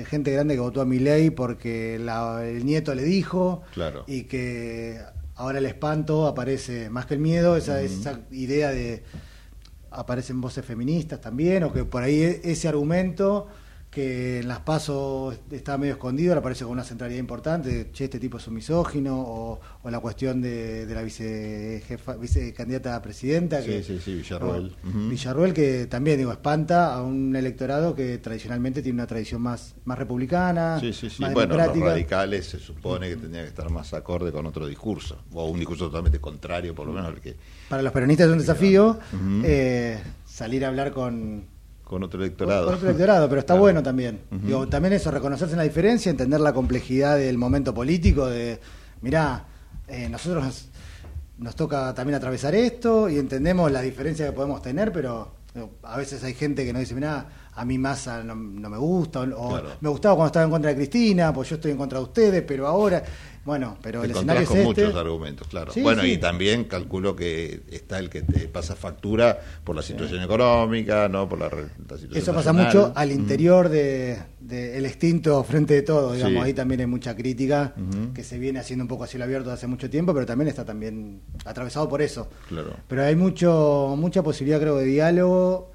[0.09, 4.05] gente grande que votó a mi ley porque la- el nieto le dijo Claro.
[4.07, 4.99] y que
[5.35, 9.03] ahora el espanto aparece más que el miedo, esa, esa idea de
[9.91, 13.49] aparecen voces feministas también, o que por ahí e- ese argumento
[13.93, 18.19] que en las pasos está medio escondido, le aparece con una centralidad importante, che, este
[18.19, 23.61] tipo es un misógino, o, o la cuestión de, de la vicejefa, vicecandidata a presidenta,
[23.61, 24.47] Sí, que, sí, sí, o-
[24.89, 25.09] Ujú.
[25.11, 29.99] Villarroel que también digo espanta a un electorado que tradicionalmente tiene una tradición más, más
[29.99, 31.21] republicana, Sí, sí, sí.
[31.21, 31.87] más Bueno, los democrática.
[31.91, 35.89] radicales se supone que tendrían que estar más acorde con otro discurso, o un discurso
[35.89, 37.37] totalmente contrario, por lo menos al que
[37.69, 38.99] Para los peronistas es un desafío
[39.45, 41.52] eh, salir a hablar con,
[41.85, 42.67] con otro electorado.
[42.67, 43.61] Con otro electorado, pero está Claro.
[43.63, 44.21] bueno también.
[44.31, 44.47] Ujú.
[44.47, 48.59] Digo, también eso, reconocerse en la diferencia, entender la complejidad del momento político, de,
[49.03, 49.45] mirá,
[49.89, 50.69] eh, nosotros nos,
[51.39, 55.97] nos toca también atravesar esto y entendemos la diferencia que podemos tener, pero digo, a
[55.99, 59.25] veces hay gente que nos dice, mirá, a mí Massa no, no me gusta, o,
[59.25, 59.69] o Claro.
[59.83, 62.43] me gustaba cuando estaba en contra de Cristina, pues yo estoy en contra de ustedes,
[62.47, 63.03] pero ahora,
[63.45, 64.69] bueno, pero Te el escenario es con este.
[64.85, 65.73] muchos argumentos, claro.
[65.73, 66.13] Sí, bueno, sí.
[66.13, 71.29] y también calculo que está el que te pasa factura por la situación económica, no
[71.29, 72.67] por la, la situación Eso pasa nacional.
[72.87, 73.19] mucho al Ujú.
[73.21, 77.75] interior de, de el extinto frente de todo, digamos, ahí también hay mucha crítica
[78.15, 80.65] que se viene haciendo un poco a cielo abierto hace mucho tiempo, pero también está
[80.65, 82.29] también atravesado por eso.
[82.49, 82.77] Claro.
[82.87, 85.72] Pero hay mucho mucha posibilidad creo de diálogo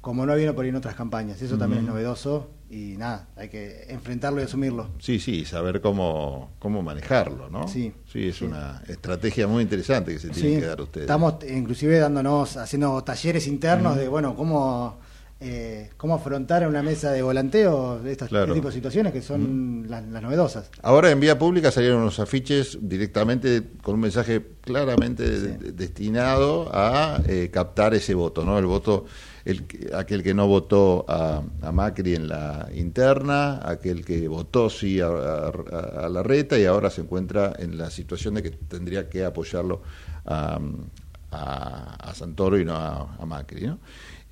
[0.00, 3.48] como no habido por ahí en otras campañas, eso también es novedoso y nada, hay
[3.48, 4.88] que enfrentarlo y asumirlo.
[4.98, 7.66] Sí, sí, saber cómo, cómo manejarlo, ¿no?
[7.68, 11.04] Sí, Sí, es una estrategia muy interesante que se tiene Sí, que dar ustedes.
[11.04, 14.98] Estamos inclusive dándonos, haciendo talleres internos de, bueno, cómo,
[15.40, 18.44] eh, cómo afrontar en una mesa de volanteo estas Claro.
[18.46, 20.70] este tipo de situaciones que son las, las novedosas.
[20.82, 26.70] Ahora en vía pública salieron unos afiches directamente con un mensaje claramente de- de- destinado
[26.72, 28.58] a eh, captar ese voto, ¿no?
[28.58, 29.06] El voto,
[29.44, 34.68] el, que- aquel que no votó a, a Macri en la interna, aquel que votó
[34.70, 38.50] sí a, a- a la reta y ahora se encuentra en la situación de que
[38.50, 39.82] tendría que apoyarlo
[40.26, 43.78] a, Santoro y no a, a Macri, ¿no?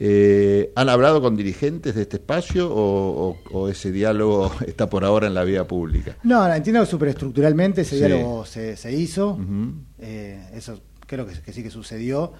[0.00, 5.04] Eh, ¿Han hablado con dirigentes de este espacio o, o- o ese diálogo está por
[5.04, 6.16] ahora en la vía pública?
[6.22, 8.04] No, no, entiendo que superestructuralmente ese Sí.
[8.04, 9.38] diálogo se, se hizo,
[9.98, 12.32] eh, eso creo que, que sí que sucedió.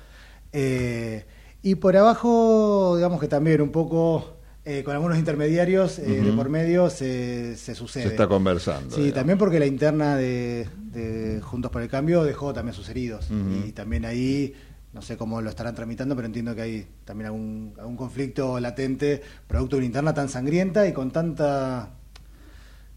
[0.53, 1.25] Eh,
[1.63, 4.35] y por abajo, digamos que también un poco
[4.65, 8.05] eh, con algunos intermediarios eh, de por medio se, se sucede.
[8.05, 8.91] Se está conversando.
[8.95, 9.15] Sí, digamos.
[9.15, 13.29] también porque la interna de, de Juntos por el Cambio dejó también sus heridos.
[13.67, 14.55] Y también ahí,
[14.93, 19.23] no sé cómo lo estarán tramitando, pero entiendo que hay también algún, algún conflicto latente
[19.47, 21.91] producto de una interna tan sangrienta y con tanta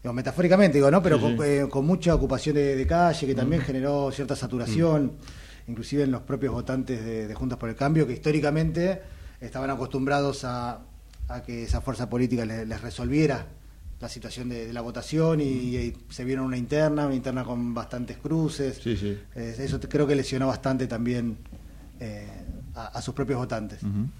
[0.02, 1.02] digo, metafóricamente digo, ¿no?
[1.02, 1.42] Pero Sí, con, sí.
[1.44, 3.64] eh, con mucha ocupación de, de calle, que también Mm.
[3.64, 5.12] generó cierta saturación,
[5.68, 9.00] inclusive en los propios votantes de, de Juntos por el Cambio, que históricamente
[9.40, 10.80] estaban acostumbrados a,
[11.28, 13.46] a que esa fuerza política le- les, resolviera
[14.00, 17.72] la situación de, de la votación y, y se vieron una interna, una interna con
[17.74, 18.80] bastantes cruces.
[18.82, 19.16] Sí, sí.
[19.36, 21.36] Eh, eso creo que lesionó bastante también
[22.00, 22.26] eh,
[22.74, 23.78] a, a sus propios votantes.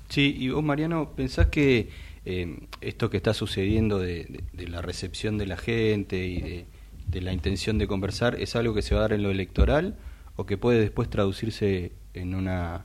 [0.09, 1.89] Sí, y vos, Mariano, ¿pensás que
[2.25, 6.67] eh, esto que está sucediendo de, de- de la recepción de la gente y de,
[7.09, 9.97] de la intención de conversar, ¿es algo que se va a dar en lo electoral
[10.37, 12.85] o que puede después traducirse en una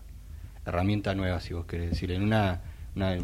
[0.65, 2.61] herramienta nueva, si vos querés decir, en una,
[2.95, 3.15] una-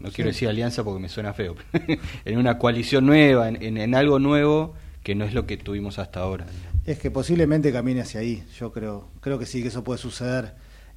[0.00, 1.54] no quiero decir alianza porque me suena feo,
[2.24, 5.98] en una coalición nueva, en, en- en algo nuevo que no es lo que tuvimos
[5.98, 6.46] hasta ahora.
[6.84, 10.54] Es que posiblemente camine hacia ahí, yo creo, creo que sí, que eso puede suceder.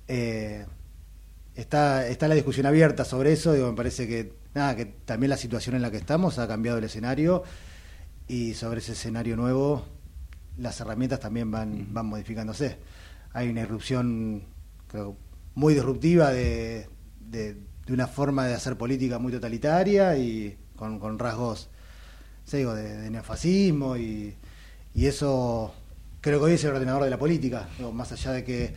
[0.07, 0.65] Eh,
[1.55, 5.37] está, está la discusión abierta sobre eso, digo, me parece que, nada, que también la
[5.37, 7.43] situación en la que estamos ha cambiado el escenario
[8.27, 9.85] y sobre ese escenario nuevo
[10.57, 12.77] las herramientas también van, van modificándose.
[13.33, 14.43] Hay una irrupción,
[14.87, 15.15] creo,
[15.55, 16.87] muy disruptiva de,
[17.19, 21.69] de, de una forma de hacer política muy totalitaria y con, con rasgos,
[22.51, 24.35] digo, de, de neofascismo y,
[24.93, 25.73] y eso
[26.19, 28.73] creo que hoy es el ordenador de la política, digo, más allá de que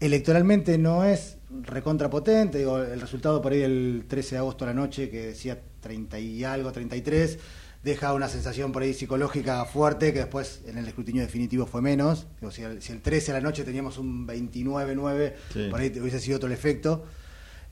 [0.00, 4.74] electoralmente no es recontrapotente, digo, el resultado por ahí del 13 de agosto a la
[4.74, 7.38] noche que decía 30 y algo, 33,
[7.82, 12.26] deja una sensación por ahí psicológica fuerte que después en el escrutinio definitivo fue menos.
[12.40, 15.68] Digo, si, el, si el 13 a la noche teníamos un 29-9, Sí.
[15.70, 17.06] por ahí hubiese sido otro el efecto.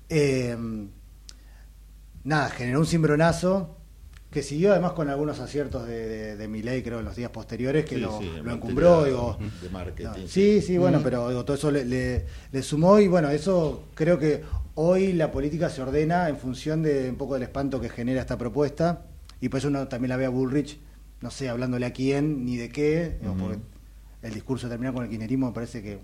[0.08, 0.56] Eh,
[2.24, 3.74] nada, generó un cimbronazo
[4.30, 8.00] que siguió además con algunos aciertos de, de, creo, en los días posteriores, que Sí,
[8.02, 9.04] lo, sí, encumbró.
[9.04, 10.60] Digo, de marketing, no, sí.
[10.60, 11.04] sí, bueno, Ujú.
[11.04, 14.42] pero digo, todo eso le, le- le sumó y bueno, eso creo que
[14.74, 18.36] hoy la política se ordena en función de un poco del espanto que genera esta
[18.36, 19.02] propuesta
[19.40, 20.78] y por eso uno también la ve a Bullrich,
[21.20, 23.58] no sé, hablándole a quién ni de qué, porque
[24.22, 25.98] el discurso terminado con el kirchnerismo me parece que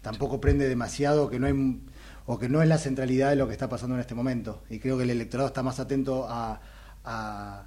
[0.00, 1.80] tampoco prende demasiado, que no hay
[2.26, 4.62] o que no es la centralidad de lo que está pasando en este momento.
[4.70, 6.60] Y creo que el electorado está más atento a,
[7.04, 7.66] a,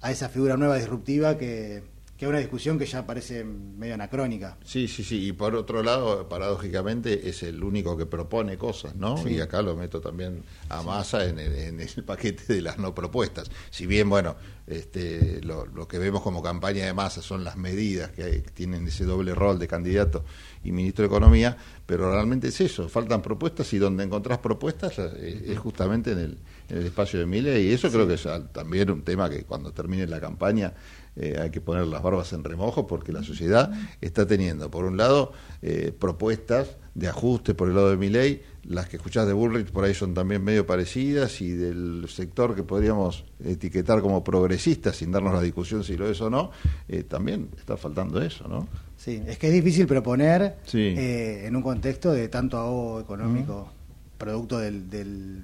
[0.00, 1.82] a esa figura nueva disruptiva que,
[2.16, 4.56] que a una discusión que ya parece medio anacrónica.
[4.64, 5.26] Sí, sí, sí.
[5.28, 9.16] Y por otro lado, paradójicamente, es el único que propone cosas, ¿no?
[9.16, 9.30] Sí.
[9.30, 12.94] Y acá lo meto también a masa en el, en el paquete de las no
[12.94, 13.50] propuestas.
[13.70, 14.36] Si bien, bueno,
[14.66, 18.50] este, lo, lo que vemos como campaña de masa son las medidas que, hay- que
[18.50, 20.24] tienen ese doble rol de candidato
[20.62, 25.44] y ministro de Economía, pero realmente es eso, faltan propuestas y donde encontrás propuestas eh,
[25.48, 26.38] es justamente en el,
[26.70, 29.72] en el espacio de Mile y eso creo que es también un tema que cuando
[29.72, 30.72] termine la campaña
[31.16, 34.96] eh, hay que poner las barbas en remojo porque la sociedad está teniendo, por un
[34.96, 39.70] lado, eh, propuestas de ajuste por el lado de Milei, las que escuchás de Bullrich
[39.72, 45.10] por ahí son también medio parecidas y del sector que podríamos etiquetar como progresista sin
[45.10, 46.50] darnos la discusión si lo es o no,
[46.88, 48.68] eh, también está faltando eso, ¿no?
[48.96, 50.94] Sí, es que es difícil proponer Sí.
[50.96, 53.68] eh, en un contexto de tanto ahogo económico,
[54.16, 55.42] producto del, del,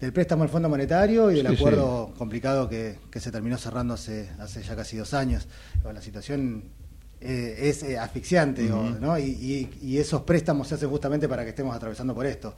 [0.00, 3.94] del préstamo al Fondo Monetario y del Sí, acuerdo complicado que, que se terminó cerrando
[3.94, 5.48] hace, hace ya casi dos años.
[5.82, 6.64] La situación
[7.20, 8.82] eh, es eh, asfixiante, digo.
[9.00, 9.18] ¿no?
[9.18, 12.54] Y, y- y esos préstamos se hacen justamente para que estemos atravesando por esto.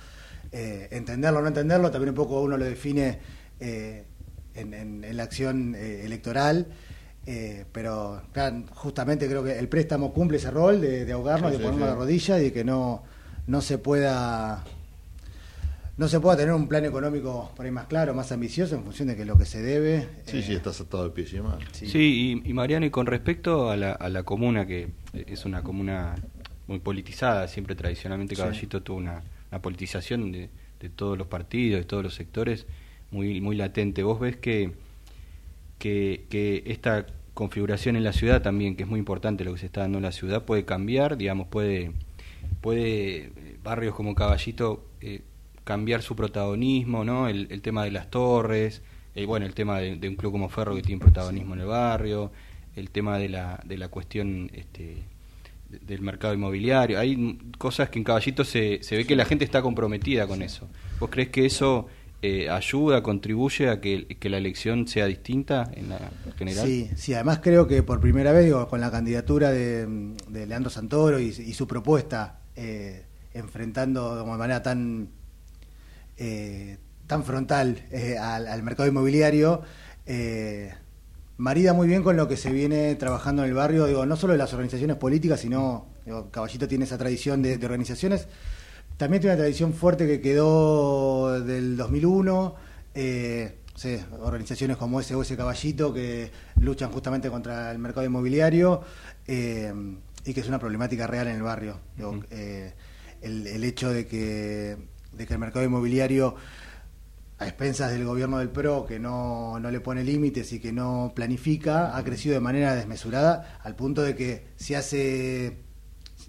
[0.51, 3.19] Eh, entenderlo o no entenderlo, también un poco uno lo define
[3.61, 4.05] eh,
[4.55, 6.67] en, en- en la acción electoral.
[7.27, 11.59] Eh, pero claro, justamente creo que el préstamo cumple ese rol de, de ahogarnos, Sí,
[11.59, 11.93] de sí, ponernos sí.
[11.95, 13.03] de rodillas y de que no,
[13.47, 14.65] no se pueda
[15.99, 19.09] no se pueda tener un plan económico por ahí más claro, más ambicioso en función
[19.09, 20.09] de que lo que se debe.
[20.25, 21.65] Sí, sí, estás atado de pies y manos.
[21.73, 25.63] Sí, y, y Mariano, y con respecto a la, a la comuna, que es una
[25.63, 26.15] comuna
[26.69, 28.41] muy politizada, siempre tradicionalmente Sí.
[28.43, 32.67] Caballito tuvo una, una politización de, de todos los partidos, de todos los sectores,
[33.11, 34.03] muy, muy latente.
[34.05, 34.73] ¿Vos ves que,
[35.79, 39.67] que, que esta configuración en la ciudad también, que es muy importante lo que se
[39.67, 41.93] está dando en la ciudad, puede cambiar, digamos, puede,
[42.61, 45.23] puede eh, barrios como Caballito eh,
[45.69, 47.29] cambiar su protagonismo, ¿no?
[47.29, 48.81] El, el tema de las torres,
[49.15, 52.33] eh, bueno, el tema de, un club como Ferro que tiene protagonismo en el barrio,
[52.75, 54.97] el tema de la, de la cuestión este,
[55.69, 56.99] de- del mercado inmobiliario.
[56.99, 60.67] Hay cosas que en Caballito se, se ve que la gente está comprometida con eso.
[61.01, 61.87] ¿Vos crees que eso
[62.23, 66.01] eh, ayuda, contribuye a que, la elección sea distinta en la
[66.39, 66.67] general?
[66.67, 69.87] Sí, sí, además creo que por primera vez, digo, con la candidatura de,
[70.33, 73.05] Leandro Santoro y, su propuesta, eh,
[73.35, 75.18] enfrentando de manera tan,
[76.19, 79.63] eh, tan frontal eh, al, al mercado inmobiliario,
[80.07, 80.75] eh,
[81.39, 84.33] marida muy bien con lo que se viene trabajando en el barrio, digo, no solo
[84.33, 88.27] de las organizaciones políticas, sino, digo, Caballito tiene esa tradición de, de organizaciones,
[88.99, 92.55] también tiene una tradición fuerte que quedó del 2001,
[92.95, 98.83] eh, no sé, organizaciones como SOS Caballito que luchan justamente contra el mercado inmobiliario
[99.25, 99.73] eh,
[100.25, 101.79] y que es una problemática real en el barrio.
[101.97, 102.73] Digo, eh,
[103.23, 104.77] el, el hecho de que,
[105.19, 106.37] de que el mercado inmobiliario
[107.39, 111.13] a expensas del gobierno del PRO, que no, no le pone límites y que no
[111.15, 115.63] planifica, ha crecido de manera desmesurada, al punto de que si hace.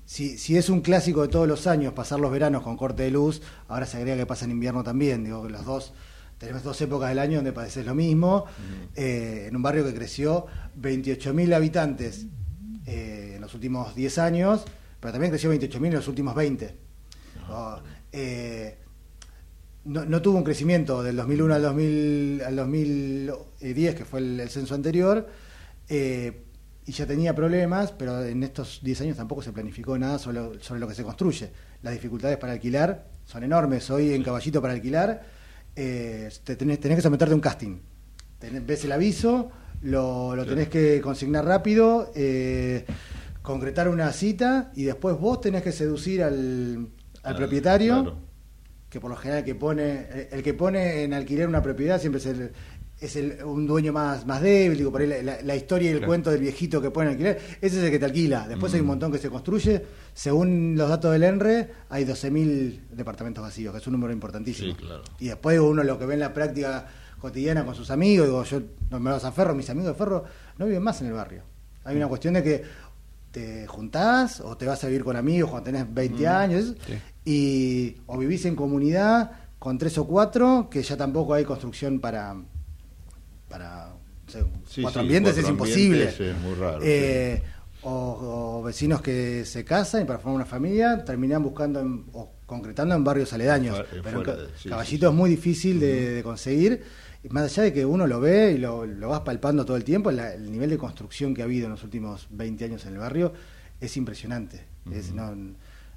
[0.05, 3.11] Si, si es un clásico de todos los años pasar los veranos con corte de
[3.11, 5.23] luz, ahora se agrega que pasa en invierno también.
[5.23, 5.93] Digo que los dos
[6.39, 8.45] tenemos dos épocas del año donde padeces lo mismo,
[8.95, 10.47] eh, en un barrio que creció
[10.81, 12.25] 28.000 habitantes
[12.85, 14.65] eh, en los últimos 10 años,
[14.99, 16.75] pero también creció 28.000 en los últimos 20.
[17.49, 17.79] Oh,
[18.11, 18.77] eh,
[19.85, 24.49] no, no tuvo un crecimiento del 2001 al, 2000, al 2010, que fue el, el
[24.49, 25.27] censo anterior,
[25.87, 26.43] eh,
[26.85, 30.59] y ya tenía problemas, pero en estos 10 años tampoco se planificó nada sobre lo,
[30.59, 31.51] sobre lo que se construye.
[31.83, 33.89] Las dificultades para alquilar son enormes.
[33.91, 35.23] Hoy en Caballito para alquilar
[35.75, 37.77] eh, te tenés, tenés que someterte a un casting.
[38.41, 39.51] Tenés- ves el aviso,
[39.83, 42.85] lo, lo tenés que consignar rápido, eh,
[43.43, 46.87] concretar una cita y después vos tenés que seducir al,
[47.23, 48.17] al Al- propietario claro.
[48.89, 52.19] que por lo general el que pone el que pone en alquiler una propiedad siempre
[52.19, 52.51] es el
[53.01, 55.91] es el, un dueño más, más débil, digo, por ahí la, la- la historia y
[55.93, 56.07] el Claro.
[56.09, 58.45] cuento del viejito que pone en alquiler, ese es el que te alquila.
[58.45, 58.89] Después hay un Mm.
[58.89, 59.85] montón que se construye.
[60.13, 64.73] Según los datos del ENRE, hay 12.000 departamentos vacíos, que es un número importantísimo.
[64.73, 65.03] Sí, claro.
[65.17, 66.87] Y después uno lo que ve en la práctica
[67.21, 70.25] cotidiana con sus amigos, digo, yo no me vas a Ferro, mis amigos de Ferro
[70.57, 71.43] no viven más en el barrio.
[71.85, 72.63] Hay una cuestión de que
[73.31, 76.75] te juntás o te vas a vivir con amigos cuando tenés 20 Mm, años
[77.25, 82.35] y o vivís en comunidad con tres o cuatro que ya tampoco hay construcción para
[83.47, 83.93] para
[84.27, 86.01] Sí, cuatro sí, ambientes cuatro es imposible.
[86.09, 87.41] ambientes es muy raro, Eh,
[87.81, 92.29] o, o vecinos que se casan y para formar una familia terminan buscando en- o
[92.45, 93.75] concretando en barrios aledaños.
[93.75, 94.37] Fuera- pero fuera
[94.69, 96.83] Caballito es muy difícil de, de conseguir.
[97.29, 100.11] Más allá de que uno lo ve y lo, lo vas palpando todo el tiempo
[100.11, 102.99] la- el nivel de construcción que ha habido en los últimos 20 años en el
[102.99, 103.33] barrio
[103.81, 104.63] es impresionante.
[104.91, 105.33] Es- no,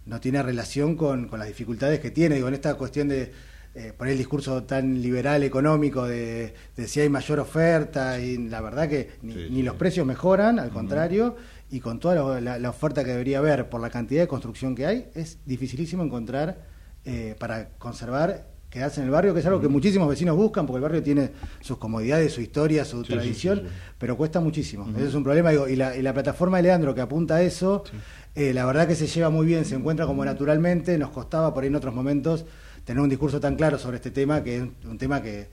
[0.07, 3.33] no tiene relación con, con las dificultades que tiene digo en esta cuestión de
[3.75, 8.61] eh, por el discurso tan liberal económico de, de si hay mayor oferta y la
[8.61, 11.37] verdad que ni, ni los precios mejoran, al contrario,
[11.71, 15.07] y con toda la, oferta que debería haber por la cantidad de construcción que hay,
[15.15, 16.67] es dificilísimo encontrar
[17.07, 20.77] eh, para conservar, quedarse en el barrio, que es algo que muchísimos vecinos buscan, porque
[20.77, 21.31] el barrio tiene
[21.63, 23.75] sus comodidades, su historia, su Sí, tradición, sí, sí.
[23.99, 24.85] pero cuesta muchísimo.
[24.85, 24.99] Ujú.
[24.99, 27.43] Ese es un problema, digo, y la, y la plataforma de Leandro que apunta a
[27.43, 27.85] eso,
[28.35, 31.63] eh, la verdad que se lleva muy bien, se encuentra como naturalmente, nos costaba por
[31.63, 32.45] ahí en otros momentos
[32.85, 35.49] tener un discurso tan claro sobre este tema, que es un, tema que,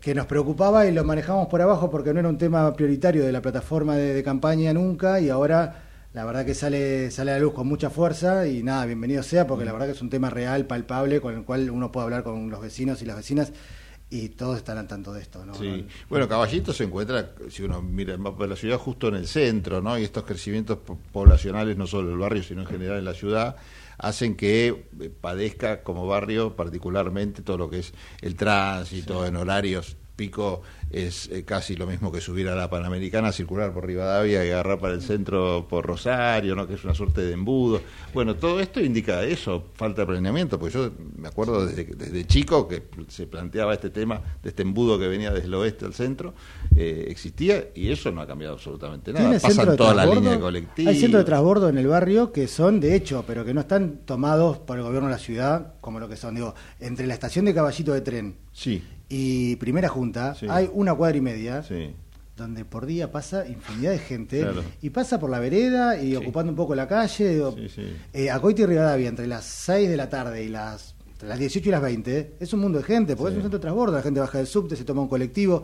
[0.00, 3.32] que nos preocupaba y lo manejamos por abajo porque no era un tema prioritario de
[3.32, 5.82] la plataforma de, de campaña nunca y ahora
[6.16, 9.46] la verdad que sale, sale a la luz con mucha fuerza y nada, bienvenido sea
[9.46, 12.22] porque la verdad que es un tema real, palpable, con el cual uno puede hablar
[12.22, 13.52] con los vecinos y las vecinas
[14.08, 15.44] y todos están al tanto de esto.
[15.44, 15.54] ¿no?
[15.54, 15.86] Sí.
[16.08, 19.26] Bueno, Caballito se encuentra, si uno mira el mapa de la ciudad, justo en el
[19.26, 19.98] centro, ¿no?
[19.98, 23.56] Y estos crecimientos po- poblacionales, no solo del barrio, sino en general en la ciudad,
[23.98, 29.96] hacen que eh, padezca como barrio particularmente todo lo que es el tránsito en horarios
[30.16, 34.50] pico es eh, casi lo mismo que subir a la Panamericana, circular por Rivadavia y
[34.50, 36.66] agarrar para el centro por Rosario, ¿no?
[36.66, 37.80] que es una suerte de embudo.
[38.14, 42.66] Bueno, todo esto indica eso, falta de planeamiento, porque yo me acuerdo desde, desde chico
[42.66, 46.34] que se planteaba este tema de este embudo que venía desde el oeste al centro,
[46.74, 49.24] eh, existía y eso no ha cambiado absolutamente nada.
[49.24, 50.94] ¿Tiene centro Pasan toda la línea de colectivos.
[50.94, 53.98] Hay centros de transbordo en el barrio que son de hecho, pero que no están
[54.04, 56.34] tomados por el gobierno de la ciudad como lo que son.
[56.34, 58.82] Digo, entre la estación de Caballito de Tren Sí.
[59.08, 60.46] Y Primera Junta Sí.
[60.48, 61.94] hay una cuadra y media Sí.
[62.36, 64.62] donde por día pasa infinidad de gente Claro.
[64.82, 67.42] y pasa por la vereda y ocupando un poco la calle.
[68.12, 71.72] eh, Acoite y Rivadavia, entre las 6 de la tarde y las, las 18 y
[71.72, 74.20] las 20, es un mundo de gente, porque es un centro de transbordo, la gente
[74.20, 75.62] baja del subte, se toma un colectivo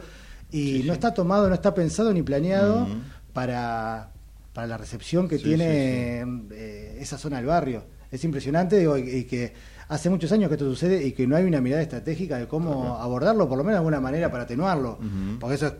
[0.51, 2.86] y no está tomado, no está pensado ni planeado
[3.34, 4.11] para,
[4.55, 7.84] para la recepción que tiene eh, esa zona del barrio.
[8.13, 9.53] Es impresionante digo, y, y que
[9.89, 12.99] hace muchos años que esto sucede y que no hay una mirada estratégica de cómo
[12.99, 14.99] abordarlo, por lo menos de alguna manera para atenuarlo,
[15.41, 15.73] porque eso es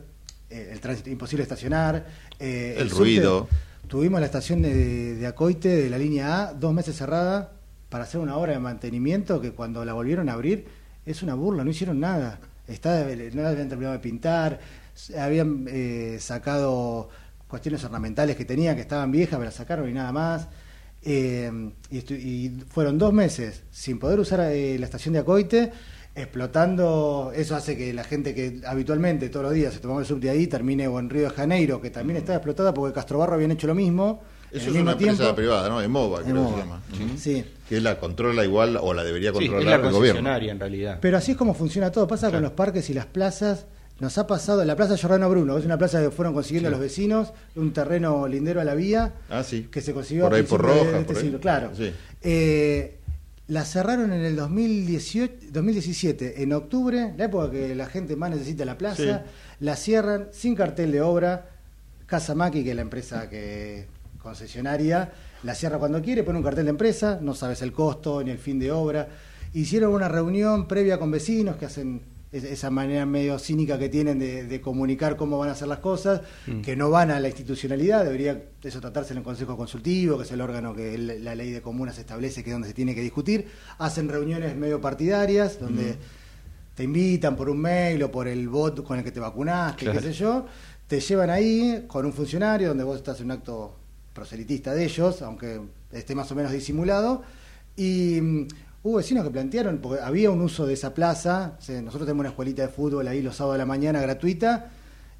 [0.51, 2.05] eh, el tránsito imposible estacionar,
[2.39, 3.49] eh, El ruido.
[3.89, 7.53] Tuvimos la estación de, de Acoite, de la línea A, dos meses cerrada
[7.89, 10.67] para hacer una obra de mantenimiento que cuando la volvieron a abrir
[11.05, 12.41] es una burla, no hicieron nada.
[12.67, 14.61] Está, no la habían terminado de pintar,
[15.19, 17.09] habían eh, sacado
[17.49, 20.49] cuestiones ornamentales que tenían, que estaban viejas, me las sacaron y nada más.
[21.05, 21.51] Eh,
[21.91, 25.73] y, y fueron dos meses sin poder usar eh, la estación de Acoite,
[26.15, 30.31] explotando, eso hace que la gente que habitualmente todos los días se tomaba el subte
[30.31, 33.67] ahí termine o en Río de Janeiro, que también estaba explotada porque Castrobarro habían hecho
[33.67, 34.23] lo mismo.
[34.51, 35.35] en Eso el es mismo una empresa tiempo.
[35.37, 35.81] privada, ¿no?
[35.81, 36.55] Emova, creo que Emova.
[36.55, 36.83] se llama.
[36.93, 37.19] Ujú.
[37.19, 37.45] Sí.
[37.69, 40.37] Que la controla igual o la debería Sí, es controlar la el gobierno.
[40.37, 40.99] en realidad.
[41.01, 42.07] Pero así es como funciona todo.
[42.07, 43.67] Pasa con los parques y las plazas.
[44.03, 46.73] Nos ha pasado, la Plaza Giordano Bruno, que es una plaza que fueron consiguiendo Sí.
[46.73, 49.69] los vecinos, un terreno lindero a la vía, Ah, sí.
[49.71, 51.23] que se consiguió Por ahí por de Rojas, este por ahí.
[51.23, 51.71] siglo, claro.
[51.77, 51.93] Sí.
[52.21, 52.99] Eh,
[53.47, 58.65] la cerraron en el 2018, 2017, en octubre, la época que la gente más necesita
[58.65, 59.23] la plaza,
[59.61, 61.47] la cierran sin cartel de obra.
[62.07, 63.87] Casa Maki, que es la empresa que
[64.21, 65.13] concesionaria,
[65.45, 68.39] la cierra cuando quiere, pone un cartel de empresa, no sabes el costo ni el
[68.39, 69.07] fin de obra.
[69.55, 72.01] Hicieron una reunión previa con vecinos que hacen
[72.33, 76.23] esa manera medio cínica que tienen de, de comunicar cómo van a hacer las cosas,
[76.47, 76.63] Mm.
[76.63, 80.33] que no van a la institucionalidad, debería eso tratarse en el Consejo Consultivo, que es
[80.33, 83.03] el órgano que el- la ley de comunas establece que es donde se tiene que
[83.03, 83.47] discutir,
[83.79, 85.97] hacen reuniones medio partidarias, donde
[86.75, 90.01] te invitan por un mail o por el bot con el que te vacunaste, Claro.
[90.01, 90.47] qué sé yo,
[90.89, 93.77] te llevan ahí con un funcionario donde vos estás en un acto
[94.15, 95.61] proselitista de ellos, aunque
[95.93, 97.23] esté más o menos disimulado,
[97.77, 98.47] y mm,
[98.85, 102.21] hubo vecinos que plantearon, porque había un uso de esa plaza, o sea, nosotros tenemos
[102.21, 104.71] una escuelita de fútbol ahí los sábados de la mañana gratuita,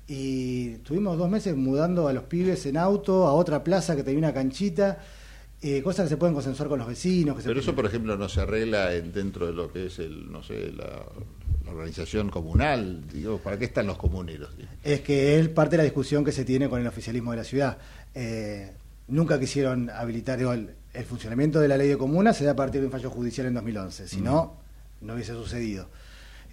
[0.09, 4.19] y tuvimos dos meses mudando a los pibes en auto a otra plaza que tenía
[4.19, 4.99] una canchita,
[5.63, 7.37] eh, cosas que se pueden consensuar con los vecinos.
[7.37, 10.01] Que se Pero eso, por ejemplo, no se arregla en- dentro de lo que es
[10.01, 11.05] el, no sé, la,
[11.65, 13.05] la organización comunal.
[13.13, 14.51] Digo, ¿para qué están los comuneros?
[14.83, 17.45] Es que es parte de la discusión que se tiene con el oficialismo de la
[17.45, 17.79] ciudad.
[18.13, 18.73] Eh,
[19.07, 22.57] nunca quisieron habilitar digo, el, el funcionamiento de la ley de comunas, se da a
[22.57, 24.09] partir de un fallo judicial en 2011.
[24.09, 24.57] Si no,
[25.01, 25.89] no hubiese sucedido.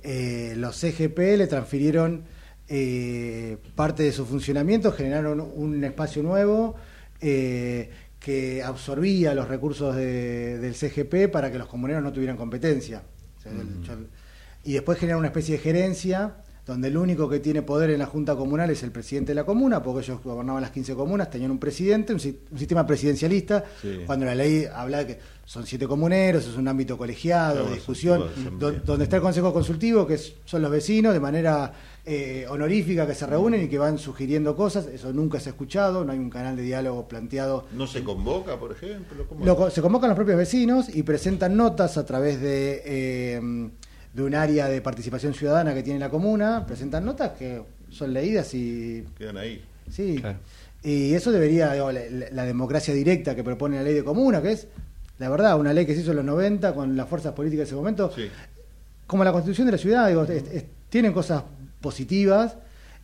[0.04, 2.24] Eh, los CGP le transfirieron
[2.68, 6.76] eh, parte de su funcionamiento, generaron un espacio nuevo
[7.20, 13.02] eh, que absorbía los recursos de- del CGP para que los comuneros no tuvieran competencia.
[13.38, 13.94] O sea, el- yo-
[14.64, 16.36] y después genera una especie de gerencia
[16.66, 19.44] donde el único que tiene poder en la Junta Comunal es el presidente de la
[19.44, 22.20] comuna, porque ellos gobernaban las 15 comunas, tenían un presidente, un,
[22.52, 24.02] un sistema presidencialista, Sí.
[24.06, 27.76] cuando la ley habla de que son siete comuneros, es un ámbito colegiado, Claro, de
[27.76, 28.24] discusión,
[28.60, 31.74] do- donde está el Consejo Consultivo, que es- son los vecinos, de manera
[32.06, 36.04] eh, honorífica, que se reúnen y que van sugiriendo cosas, eso nunca se ha escuchado,
[36.04, 37.66] no hay un canal de diálogo planteado.
[37.74, 39.26] ¿No se convoca, por ejemplo?
[39.28, 43.70] ¿Cómo lo se convocan los propios vecinos y presentan notas a través de, eh,
[44.14, 48.54] de un área de participación ciudadana que tiene la comuna, presentan notas que son leídas
[48.54, 49.64] y Quedan ahí.
[49.92, 50.22] sí.
[50.82, 52.00] Y eso debería, digo, la,
[52.32, 54.68] la- democracia directa que propone la ley de comuna, que es,
[55.18, 57.72] la verdad, una ley que se hizo en los 90 con las fuerzas políticas de
[57.72, 58.10] ese momento,
[59.06, 61.44] como la constitución de la ciudad, digo, es- es- tienen cosas
[61.82, 62.56] positivas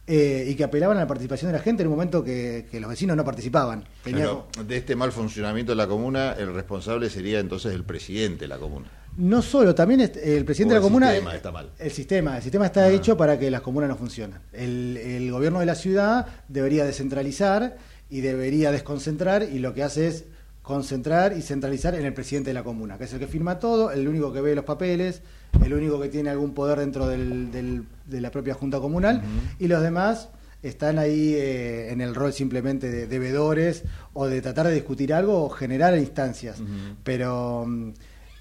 [0.08, 2.80] eh, y que apelaban a la participación de la gente en un momento que, que
[2.80, 3.84] los vecinos no participaban.
[4.04, 8.42] Tenía Pero de este mal funcionamiento de la comuna, el responsable sería entonces el presidente
[8.46, 8.88] de la comuna.
[9.18, 10.10] No solo, también el
[10.46, 11.12] presidente de la el comuna.
[11.12, 11.70] sistema está mal.
[11.80, 14.40] El sistema, el sistema está hecho para que las comunas no funcionen.
[14.52, 17.78] El, el gobierno de la ciudad debería descentralizar
[18.10, 20.26] y debería desconcentrar y lo que hace es
[20.62, 23.92] concentrar y centralizar en el presidente de la comuna, que es el que firma todo,
[23.92, 25.22] el único que ve los papeles,
[25.64, 29.22] el único que tiene algún poder dentro del- del- de la propia junta comunal
[29.60, 30.30] y los demás
[30.64, 35.44] están ahí eh, en el rol simplemente de devedores o de tratar de discutir algo
[35.46, 36.58] o generar instancias.
[37.04, 37.90] Pero mm,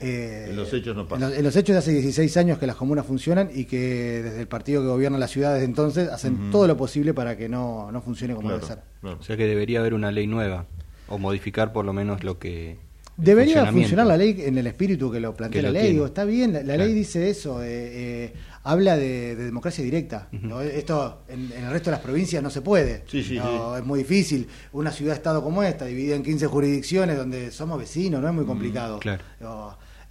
[0.05, 1.28] eh, En los hechos no en pasa.
[1.28, 4.40] los, en los hechos de hace 16 años que las comunas funcionan y que desde
[4.40, 7.90] el partido que gobierna la ciudad desde entonces hacen todo lo posible para que no,
[7.92, 8.78] no funcione como debe ser.
[9.02, 10.66] O sea que debería haber una ley nueva
[11.09, 12.76] o modificar por lo menos lo que...
[13.16, 15.92] Debería funcionar la ley en el espíritu que lo plantea Que la ley.
[15.92, 16.84] Digo, está bien, la, la Claro.
[16.84, 18.32] ley dice eso, eh, eh,
[18.64, 20.26] habla de, de democracia directa.
[20.32, 20.61] ¿no?
[20.61, 23.05] Esto en, en el resto de las provincias no se puede.
[23.07, 24.48] Sí, sí, No, Es muy difícil.
[24.72, 28.98] Una ciudad-estado como esta, dividida en 15 jurisdicciones donde somos vecinos, no es muy complicado.
[28.98, 29.22] claro.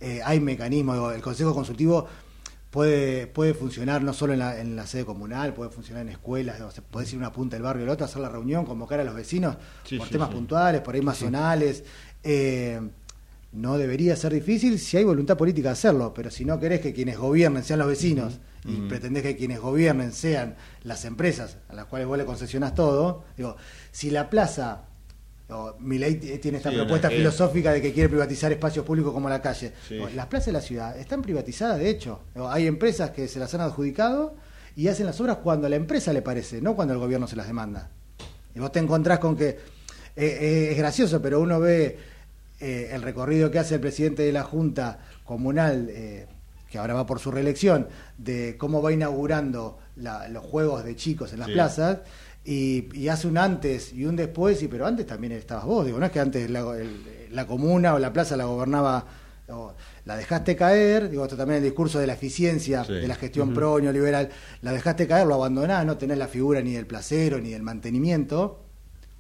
[0.03, 2.07] Eh, hay mecanismos, el Consejo Consultivo
[2.69, 6.57] puede puede funcionar no solo en la, en la sede comunal, puede funcionar en escuelas,
[6.57, 9.03] digo, se puede ir una punta del barrio al otro, hacer la reunión, convocar a
[9.03, 10.35] los vecinos Sí, por sí, temas sí.
[10.35, 11.83] puntuales, por ahí zonales.
[12.23, 12.81] Eh,
[13.53, 16.91] no debería ser difícil si hay voluntad política de hacerlo, pero si no querés que
[16.91, 18.87] quienes gobiernen sean los vecinos y Ujú.
[18.87, 23.55] pretendés que quienes gobiernen sean las empresas a las cuales vos le concesionás todo, digo,
[23.91, 24.85] si la plaza,
[25.53, 29.29] o Milei tiene esta Sí, propuesta una- filosófica de que quiere privatizar espacios públicos como
[29.29, 29.99] la calle, Sí.
[30.15, 33.61] las plazas de la ciudad están privatizadas de hecho, hay empresas que se las han
[33.61, 34.35] adjudicado
[34.75, 37.35] y hacen las obras cuando a la empresa le parece, no cuando el gobierno se
[37.35, 37.89] las demanda.
[38.55, 39.57] Y vos te encontrás con que eh,
[40.15, 41.97] eh, es gracioso, pero uno ve
[42.59, 46.27] eh, el recorrido que hace el presidente de la Junta Comunal, eh,
[46.69, 47.87] que ahora va por su reelección,
[48.17, 51.53] de cómo va inaugurando la- los juegos de chicos en las Sí.
[51.53, 51.99] plazas.
[52.45, 55.97] Y, y hace un antes y un después, y pero antes también estabas vos, digo,
[55.99, 59.05] no es que antes la, el- la comuna o la plaza la gobernaba,
[59.49, 59.73] o
[60.05, 62.93] la dejaste caer, digo, esto también el discurso de la eficiencia, Sí.
[62.93, 63.55] de la gestión Ujú.
[63.55, 64.29] pro neoliberal,
[64.61, 68.59] la dejaste caer, lo abandonás, no tenés la figura ni del placero ni del mantenimiento,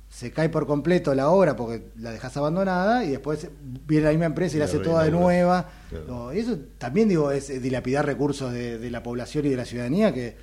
[0.09, 3.47] se cae por completo la obra porque la dejas abandonada y después
[3.87, 5.69] viene la misma empresa y la La hace toda de nueva.
[5.89, 6.31] Claro.
[6.31, 10.35] Eso también digo es dilapidar recursos de, de la población y de la ciudadanía que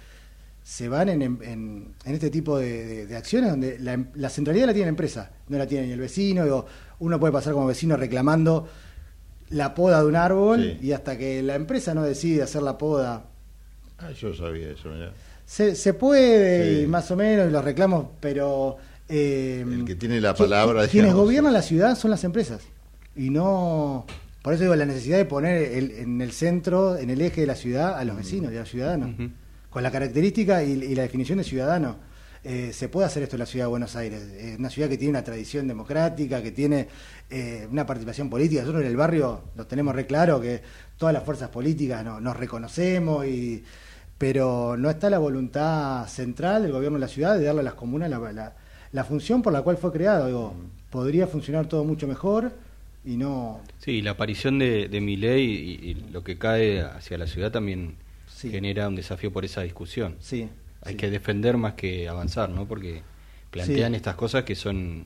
[0.70, 4.06] se van en, en- en- en este tipo de, de- de acciones donde la, em-
[4.14, 6.44] la centralidad la tiene la empresa, no la tiene ni el vecino.
[6.44, 6.64] Digo,
[7.00, 8.68] uno puede pasar como vecino reclamando
[9.48, 10.86] la poda de un árbol Sí.
[10.86, 13.24] y hasta que la empresa no decide hacer la poda
[13.98, 15.12] Ah, yo sabía eso, mirá.
[15.44, 16.82] se, se puede Sí.
[16.84, 18.76] y más o menos y los reclamos, pero
[19.08, 22.62] eh, El que tiene la palabra, quienes gobiernan la ciudad son las empresas
[23.16, 24.06] y no
[24.42, 27.48] por eso digo la necesidad de poner el- en el centro, en el eje de
[27.48, 29.10] la ciudad, a los vecinos y a los ciudadanos,
[29.70, 31.96] con la característica y, y la definición de ciudadano.
[32.42, 34.96] Eh, se puede hacer esto en la ciudad de Buenos Aires, es una ciudad que
[34.96, 36.88] tiene una tradición democrática, que tiene
[37.28, 38.62] eh, una participación política.
[38.62, 40.62] Nosotros en el barrio lo tenemos re claro que
[40.96, 43.62] todas las fuerzas políticas no- nos reconocemos y
[44.16, 47.74] pero no está la voluntad central del gobierno de la ciudad de darle a las
[47.74, 48.56] comunas la, la-
[48.92, 50.26] la función por la cual fue creado.
[50.26, 50.54] Digo,
[50.90, 52.52] podría funcionar todo mucho mejor
[53.04, 53.60] y no.
[53.78, 57.96] Sí, la aparición de, de Milei y, y lo que cae hacia la ciudad también
[58.49, 60.16] genera un desafío por esa discusión.
[60.20, 60.49] Sí,
[60.82, 62.66] Hay que defender más que avanzar, ¿no?
[62.66, 63.03] Porque
[63.51, 65.05] plantean estas cosas que son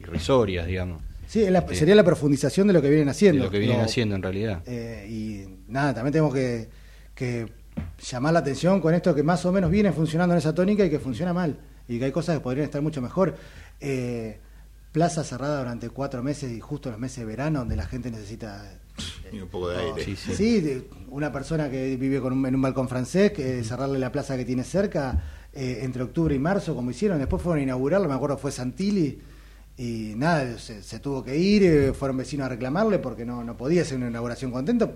[0.00, 1.00] irrisorias, digamos.
[1.28, 3.38] Sí, es la- Eh, sería la profundización de lo que vienen haciendo.
[3.38, 4.62] de lo que vienen Lo- haciendo en realidad.
[4.66, 6.68] Eh, y nada, también tenemos que,
[7.14, 7.46] que
[8.10, 10.90] llamar la atención con esto que más o menos viene funcionando en esa tónica y
[10.90, 11.56] que funciona mal.
[11.88, 13.36] Y que hay cosas que podrían estar mucho mejor.
[13.80, 14.38] Eh,
[14.90, 18.74] plaza cerrada durante cuatro meses y justo los meses de verano donde la gente necesita
[19.32, 20.02] Y un poco de aire.
[20.34, 24.10] Sí, de una persona que vive con un- en un balcón francés, que cerrarle la
[24.12, 25.22] plaza que tiene cerca
[25.54, 27.18] eh, entre octubre y marzo, como hicieron.
[27.18, 29.18] Después fueron a inaugurarlo, me acuerdo fue Santilli,
[29.76, 33.56] y nada, se, se tuvo que ir, eh, fueron vecinos a reclamarle porque no, no
[33.56, 34.92] podía ser una inauguración contento.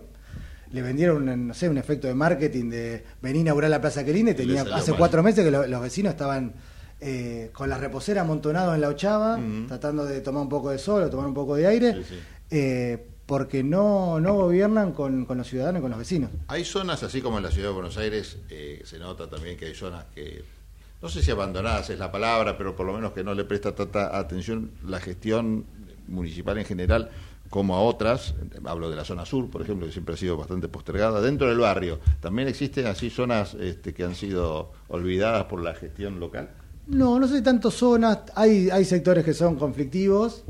[0.73, 4.05] Le vendieron, un, no sé, un efecto de marketing de venir a inaugurar la Plaza
[4.05, 4.99] Querina y tenía hace mal.
[4.99, 6.55] cuatro meses que lo- los vecinos estaban
[7.01, 9.39] eh, con la reposera amontonados en la ochava,
[9.69, 12.03] tratando de tomar un poco de sol o tomar un poco de aire,
[12.51, 16.31] eh, porque no, no gobiernan con, con los ciudadanos y con los vecinos.
[16.47, 19.67] Hay zonas, así como en la ciudad de Buenos Aires, eh, se nota también que
[19.67, 20.45] hay zonas que,
[21.03, 23.75] no sé si abandonadas es la palabra, pero por lo menos que no le presta
[23.75, 25.67] tanta atención la gestión
[26.07, 27.11] municipal en general
[27.51, 28.35] como a otras.
[28.65, 31.21] Hablo de la zona sur, por ejemplo, que siempre ha sido bastante postergada.
[31.21, 36.21] Dentro del barrio, ¿también existen así zonas este, que han sido olvidadas por la gestión
[36.21, 36.51] local?
[36.87, 40.45] No, no sé tanto zonas, hay, hay sectores que son conflictivos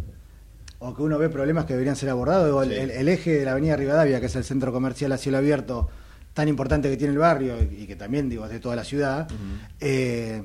[0.78, 2.64] o que uno ve problemas que deberían ser abordados.
[2.66, 2.78] El, Sí.
[2.80, 5.88] el- el eje de la Avenida Rivadavia, que es el centro comercial a cielo abierto
[6.34, 9.26] tan importante que tiene el barrio y, que también digo es de toda la ciudad,
[9.80, 10.42] eh,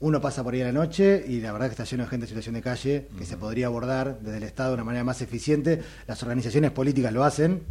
[0.00, 2.24] uno pasa por ahí a la noche y la verdad que está lleno de gente
[2.26, 5.20] en situación de calle que se podría abordar desde el Estado de una manera más
[5.22, 5.82] eficiente.
[6.06, 7.62] Las organizaciones políticas lo hacen,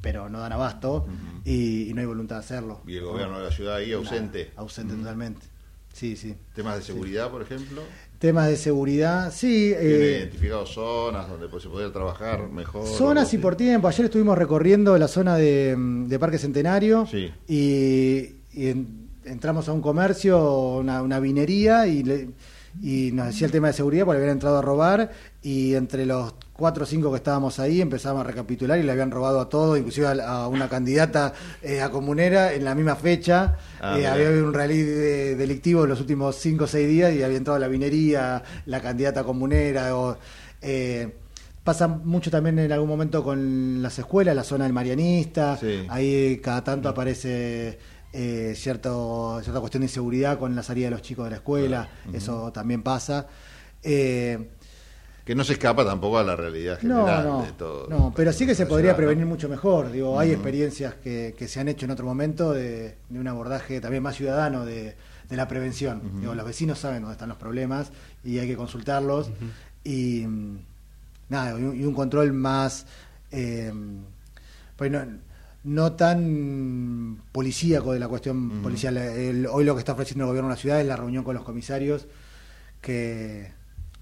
[0.00, 1.06] pero no dan abasto
[1.44, 2.80] y, y no hay voluntad de hacerlo.
[2.86, 4.44] Y el gobierno de la ciudad ahí ausente.
[4.48, 5.46] Nada, ausente totalmente.
[5.92, 6.34] Sí, sí.
[6.54, 7.82] Temas de seguridad, por ejemplo.
[8.24, 9.74] Temas de seguridad, sí.
[9.78, 12.86] ¿Tiene eh, identificado zonas donde pues, se podría trabajar mejor?
[12.86, 13.86] zonas y por tiempo.
[13.86, 17.06] Ayer estuvimos recorriendo la zona de, de Parque Centenario
[17.46, 17.56] y,
[18.54, 20.42] y en- entramos a un comercio,
[20.78, 22.30] una, una vinería y, le-
[22.82, 25.12] y nos decía el tema de seguridad porque habían entrado a robar
[25.42, 29.10] y entre los cuatro o cinco que estábamos ahí empezamos a recapitular y le habían
[29.10, 30.12] robado a todo, inclusive a,
[30.44, 31.32] a una candidata
[31.62, 33.56] eh, a comunera en la misma fecha.
[33.80, 37.12] Ah, Eh, había habido un rally de- delictivo en los últimos cinco o seis días
[37.12, 39.96] y había entrado la vinería, la candidata comunera.
[39.96, 40.16] O,
[40.62, 41.16] eh,
[41.64, 45.58] pasa mucho también en algún momento con las escuelas, la zona del Marianista.
[45.88, 47.78] Ahí cada tanto aparece
[48.12, 51.88] eh, cierto, cierta cuestión de inseguridad con la salida de los chicos de la escuela.
[52.12, 53.26] Eso también pasa.
[53.82, 54.50] Eh,
[55.24, 57.86] Que no se escapa tampoco a la realidad no, general no, de todo.
[57.88, 58.96] no, pero sí que se podría ciudad, ¿no?
[59.06, 59.90] prevenir mucho mejor.
[59.90, 63.80] Digo, hay experiencias que, que se han hecho en otro momento de, de un abordaje
[63.80, 64.94] también más ciudadano de,
[65.30, 66.02] de la prevención.
[66.20, 67.90] Digo, los vecinos saben dónde están los problemas
[68.22, 69.30] y hay que consultarlos.
[69.82, 70.26] Y
[71.30, 72.86] nada, y un, y un control más.
[73.30, 73.72] eh,
[74.76, 75.00] pues no,
[75.64, 78.96] no tan policíaco de la cuestión policial.
[78.98, 81.34] El- hoy lo que está ofreciendo el gobierno de la ciudad es la reunión con
[81.34, 82.06] los comisarios,
[82.82, 83.52] que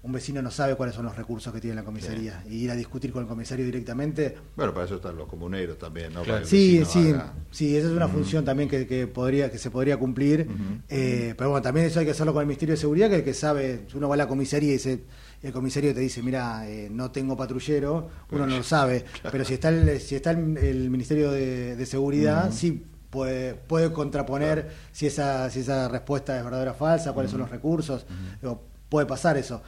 [0.03, 2.43] un vecino no sabe cuáles son los recursos que tiene la comisaría.
[2.49, 4.35] Y ir a discutir con el comisario directamente.
[4.55, 6.23] Bueno, para eso están los comuneros también, ¿no?
[6.45, 9.95] Sí, sí, haga- sí, esa es una función también que, que podría que se podría
[9.97, 10.45] cumplir.
[10.89, 13.23] Eh, pero bueno, también eso hay que hacerlo con el Ministerio de Seguridad, que el
[13.23, 15.03] que sabe, si uno va a la comisaría y dice,
[15.41, 19.05] el comisario te dice, mira, eh, no tengo patrullero, uno no lo sabe.
[19.31, 23.93] Pero si está el, si está el, el Ministerio de, de Seguridad, sí puede, puede
[23.93, 28.05] contraponer si esa, si esa respuesta es verdadera o falsa, cuáles son los recursos.
[28.41, 29.61] Digo, puede pasar eso.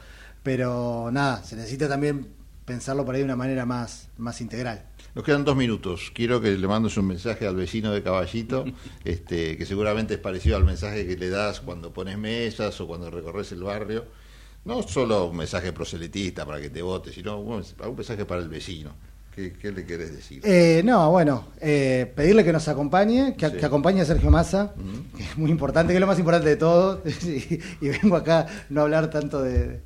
[0.46, 2.28] Pero nada, se necesita también
[2.64, 4.80] pensarlo por ahí de una manera más, más integral.
[5.16, 6.12] Nos quedan dos minutos.
[6.14, 8.64] Quiero que le mandes un mensaje al vecino de Caballito,
[9.04, 13.10] este, que seguramente es parecido al mensaje que le das cuando pones mesas o cuando
[13.10, 14.04] recorres el barrio.
[14.64, 18.48] No solo un mensaje proselitista para que te vote, sino un, un mensaje para el
[18.48, 18.92] vecino.
[19.34, 20.42] ¿Qué, qué le querés decir?
[20.44, 23.56] Eh, no, bueno, eh, pedirle que nos acompañe, que, Sí.
[23.56, 24.74] que acompañe a Sergio Massa,
[25.16, 28.46] que es muy importante, que es lo más importante de todo, y, y vengo acá
[28.70, 29.80] no a hablar tanto de,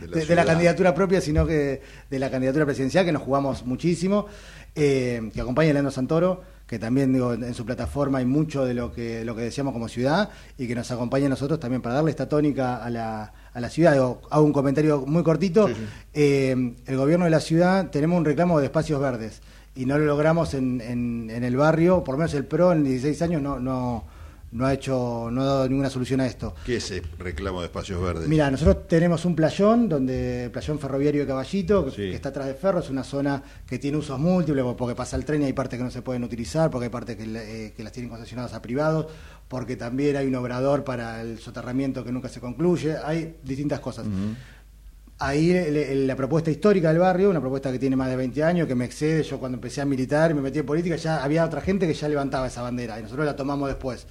[0.00, 0.46] De la de- de la ciudad.
[0.46, 1.80] candidatura propia, sino que
[2.10, 4.26] de la candidatura presidencial, que nos jugamos muchísimo,
[4.74, 8.74] eh, que acompañe a Leandro Santoro, que también digo, en, su plataforma hay mucho de
[8.74, 11.94] lo que, lo que decíamos como ciudad, y que nos acompañe a nosotros también para
[11.94, 13.92] darle esta tónica a la, a la ciudad.
[13.92, 15.68] Digo, hago un comentario muy cortito.
[16.12, 19.40] Eh, el gobierno de la ciudad tenemos un reclamo de espacios verdes.
[19.76, 22.82] y no lo logramos en, en, en el barrio, por lo menos el PRO en
[22.82, 24.04] 16 años no, no,
[24.52, 26.54] no ha hecho, no ha dado ninguna solución a esto.
[26.64, 28.28] ¿Qué es el reclamo de espacios verdes?
[28.28, 32.54] Mira, nosotros tenemos un playón, donde playón ferroviario de Caballito, que, que está atrás de
[32.54, 35.78] Ferro, es una zona que tiene usos múltiples, porque pasa el tren y hay partes
[35.78, 38.62] que no se pueden utilizar, porque hay partes que, eh, que las tienen concesionadas a
[38.62, 39.06] privados,
[39.48, 44.06] porque también hay un obrador para el soterramiento que nunca se concluye, hay distintas cosas.
[45.18, 48.68] Ahí le- la propuesta histórica del barrio, una propuesta que tiene más de 20 años,
[48.68, 51.42] que me excede, yo cuando empecé a militar y me metí en política, ya había
[51.44, 54.06] otra gente que ya levantaba esa bandera y nosotros la tomamos después,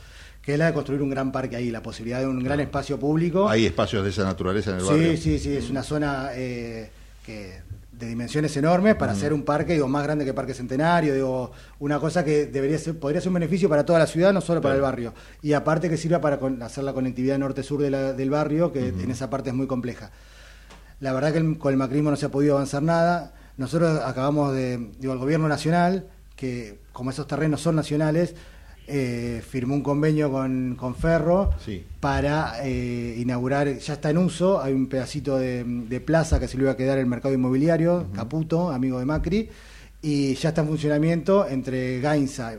[0.45, 2.99] que es la de construir un gran parque ahí, la posibilidad de un gran espacio
[2.99, 3.49] público.
[3.49, 5.11] ¿Hay espacios de esa naturaleza en el barrio?
[5.11, 6.89] Sí, sí, sí, es una zona eh,
[7.25, 11.51] que de dimensiones enormes para hacer un parque, digo, más grande que Parque Centenario, digo,
[11.79, 14.61] una cosa que debería ser, podría ser un beneficio para toda la ciudad, no solo
[14.61, 15.13] para el barrio.
[15.41, 19.09] Y aparte que sirva para con- hacer la conectividad norte-sur de del barrio, que en
[19.09, 20.11] esa parte es muy compleja.
[20.99, 23.33] La verdad que el- con el macrismo no se ha podido avanzar nada.
[23.57, 28.35] Nosotros acabamos de, digo, el gobierno nacional, que como esos terrenos son nacionales,
[28.87, 31.51] eh, firmó un convenio con, con Ferro
[31.99, 36.57] para eh, inaugurar, ya está en uso, hay un pedacito de, de plaza que se
[36.57, 39.49] le iba a quedar el mercado inmobiliario, Caputo, amigo de Macri,
[40.01, 42.53] y ya está en funcionamiento entre Gainza,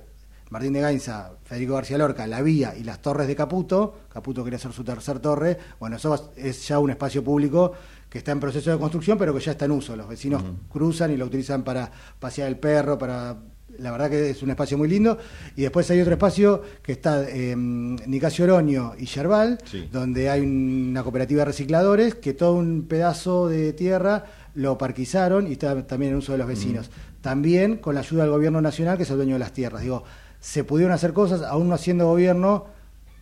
[0.50, 4.02] Martín de Gainza, Federico García Lorca, La Vía y las torres de Caputo.
[4.12, 5.58] Caputo quería hacer su tercer torre.
[5.80, 7.72] Bueno, eso es ya un espacio público
[8.08, 9.96] que está en proceso de construcción, pero que ya está en uso.
[9.96, 13.36] Los vecinos cruzan y lo utilizan para pasear el perro, para...
[13.78, 15.18] La verdad que es un espacio muy lindo.
[15.56, 19.58] Y después hay otro espacio que está en Nicasio Oroño y Yerbal,
[19.90, 24.24] donde hay una cooperativa de recicladores que todo un pedazo de tierra
[24.54, 26.90] lo parquizaron y está también en uso de los vecinos.
[27.20, 29.82] También con la ayuda del gobierno nacional, que es el dueño de las tierras.
[29.82, 30.04] Digo,
[30.40, 32.66] se pudieron hacer cosas, aún no siendo gobierno,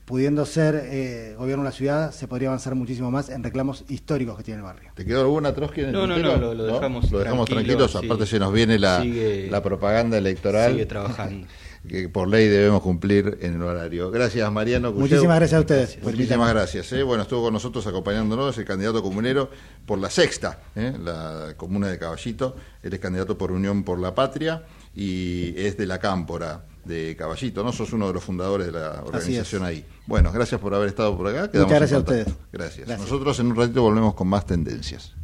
[0.04, 4.36] pudiendo ser eh, gobierno de la ciudad, se podría avanzar muchísimo más en reclamos históricos
[4.36, 4.90] que tiene el barrio.
[4.94, 7.76] ¿Te quedó alguna Trotsky en el No, no, no, lo- lo dejamos Lo dejamos tranquilo,
[7.78, 8.00] tranquilos.
[8.02, 8.06] sí.
[8.06, 10.72] Aparte se nos viene la, Sigue- la propaganda electoral.
[10.72, 11.46] sigue trabajando.
[11.86, 14.10] Que por ley debemos cumplir en el horario.
[14.10, 14.90] Gracias, Mariano.
[14.90, 16.90] Muchísimas gracias a ustedes Muchísimas gracias.
[16.94, 17.02] eh.
[17.02, 19.50] Bueno, estuvo con nosotros acompañándonos el candidato comunero
[19.84, 22.56] por la sexta, eh, la comuna de Caballito.
[22.82, 24.62] Él es candidato por Unión por la Patria
[24.94, 27.70] y es de la Cámpora de Caballito, ¿no?
[27.70, 29.84] Sos uno de los fundadores de la organización ahí.
[30.06, 31.50] Bueno, gracias por haber estado por acá.
[31.50, 32.26] Quedamos Muchas gracias a ustedes.
[32.52, 32.86] Gracias.
[32.86, 32.98] Gracias.
[32.98, 35.14] Nosotros en un ratito volvemos con más tendencias.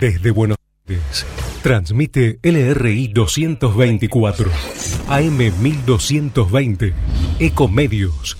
[0.00, 1.26] Desde Buenos Aires,
[1.62, 4.50] transmite LRI 224,
[5.08, 6.94] AM 1220,
[7.38, 8.36] Ecomedios.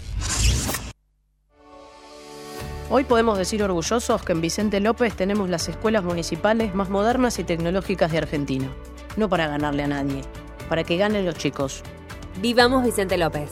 [2.90, 7.44] Hoy podemos decir orgullosos que en Vicente López tenemos las escuelas municipales más modernas y
[7.44, 8.68] tecnológicas de Argentina.
[9.16, 10.20] No para ganarle a nadie,
[10.68, 11.82] para que ganen los chicos.
[12.42, 13.50] Vivamos Vicente López.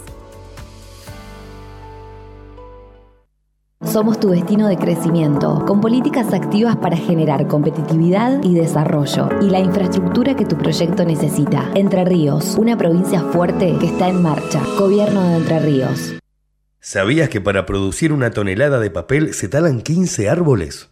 [3.84, 9.58] Somos tu destino de crecimiento, con políticas activas para generar competitividad y desarrollo y la
[9.58, 11.68] infraestructura que tu proyecto necesita.
[11.74, 14.62] Entre Ríos, una provincia fuerte que está en marcha.
[14.78, 16.14] Gobierno de Entre Ríos.
[16.78, 20.91] ¿Sabías que para producir una tonelada de papel se talan 15 árboles?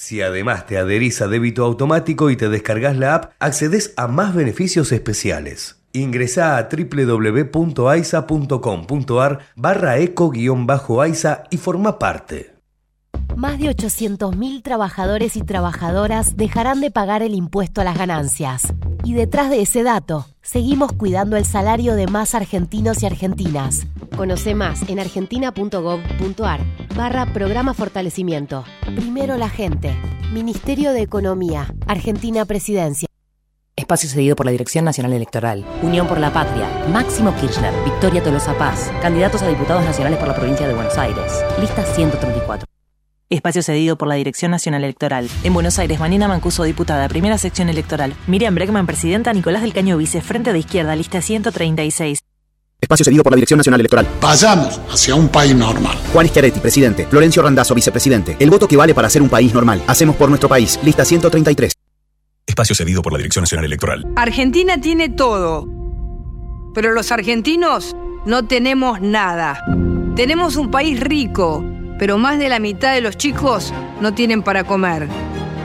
[0.00, 4.34] Si además te adherís a débito automático y te descargas la app, accedes a más
[4.34, 5.76] beneficios especiales.
[5.92, 7.50] Ingresá a www.aisa.com.ar
[9.56, 12.49] barra eco-aisa y forma parte.
[13.36, 18.72] Más de 800.000 trabajadores y trabajadoras dejarán de pagar el impuesto a las ganancias.
[19.04, 23.86] Y detrás de ese dato, seguimos cuidando el salario de más argentinos y argentinas.
[24.16, 26.60] Conoce más en argentina.gov.ar
[26.96, 28.64] barra programa fortalecimiento.
[28.94, 29.96] Primero la gente.
[30.32, 31.74] Ministerio de Economía.
[31.86, 33.08] Argentina Presidencia.
[33.74, 35.64] Espacio cedido por la Dirección Nacional Electoral.
[35.82, 36.68] Unión por la Patria.
[36.92, 37.72] Máximo Kirchner.
[37.84, 38.92] Victoria Tolosa Paz.
[39.00, 41.42] Candidatos a diputados nacionales por la provincia de Buenos Aires.
[41.58, 42.79] Lista 134.
[43.30, 45.28] Espacio cedido por la Dirección Nacional Electoral.
[45.44, 48.12] En Buenos Aires, Manina Mancuso, diputada, primera sección electoral.
[48.26, 49.32] Miriam Bregman, presidenta.
[49.32, 52.18] Nicolás del Caño, vice, frente de izquierda, lista 136.
[52.80, 54.08] Espacio cedido por la Dirección Nacional Electoral.
[54.20, 55.96] Vayamos hacia un país normal.
[56.12, 57.06] Juan Schiaretti, presidente.
[57.06, 58.36] Florencio Randazzo, vicepresidente.
[58.40, 59.80] El voto que vale para ser un país normal.
[59.86, 60.80] Hacemos por nuestro país.
[60.82, 61.72] Lista 133.
[62.48, 64.08] Espacio cedido por la Dirección Nacional Electoral.
[64.16, 65.68] Argentina tiene todo,
[66.74, 67.94] pero los argentinos
[68.26, 69.64] no tenemos nada.
[70.16, 71.64] Tenemos un país rico,
[72.00, 75.06] pero más de la mitad de los chicos no tienen para comer.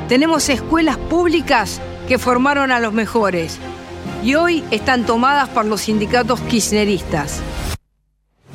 [0.09, 3.57] Tenemos escuelas públicas que formaron a los mejores
[4.21, 7.41] y hoy están tomadas por los sindicatos kirchneristas.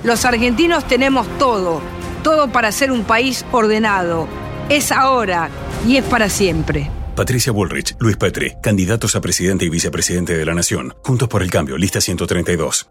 [0.04, 1.80] Los argentinos tenemos todo,
[2.22, 4.28] todo para ser un país ordenado.
[4.68, 5.48] Es ahora
[5.88, 6.90] y es para siempre.
[7.16, 10.94] Patricia Bullrich, Luis Petri, candidatos a presidente y vicepresidente de la Nación.
[11.02, 12.90] Juntos por el cambio, lista 132.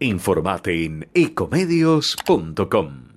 [0.00, 3.13] Informate en ecomedios.com.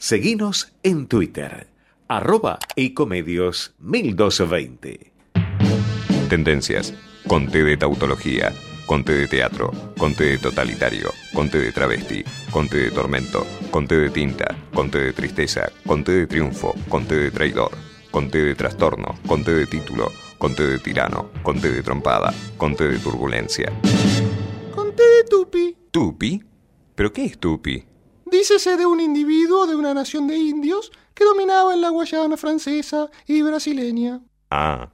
[0.00, 1.66] Seguinos en Twitter,
[2.06, 5.10] arroba ecomedios 1220.
[6.28, 6.94] Tendencias.
[7.26, 8.52] Conté de tautología.
[8.86, 9.72] Conté de teatro.
[9.98, 11.10] Conté de totalitario.
[11.34, 12.22] Conté de travesti.
[12.52, 13.44] Conté de tormento.
[13.72, 14.54] Conté de tinta.
[14.72, 15.72] Conté de tristeza.
[15.84, 16.76] Conté de triunfo.
[16.88, 17.72] Conté de traidor.
[18.12, 19.18] Conté de trastorno.
[19.26, 20.12] Conté de título.
[20.38, 21.32] Conté de tirano.
[21.42, 22.32] Conté de trompada.
[22.56, 23.72] Conté de turbulencia.
[24.72, 25.76] Conté de tupi.
[25.90, 26.40] ¿Tupi?
[26.94, 27.84] ¿Pero qué es tupi?
[28.30, 33.08] Dícese de un individuo de una nación de indios que dominaba en la Guayana francesa
[33.26, 34.20] y brasileña.
[34.50, 34.90] Ah.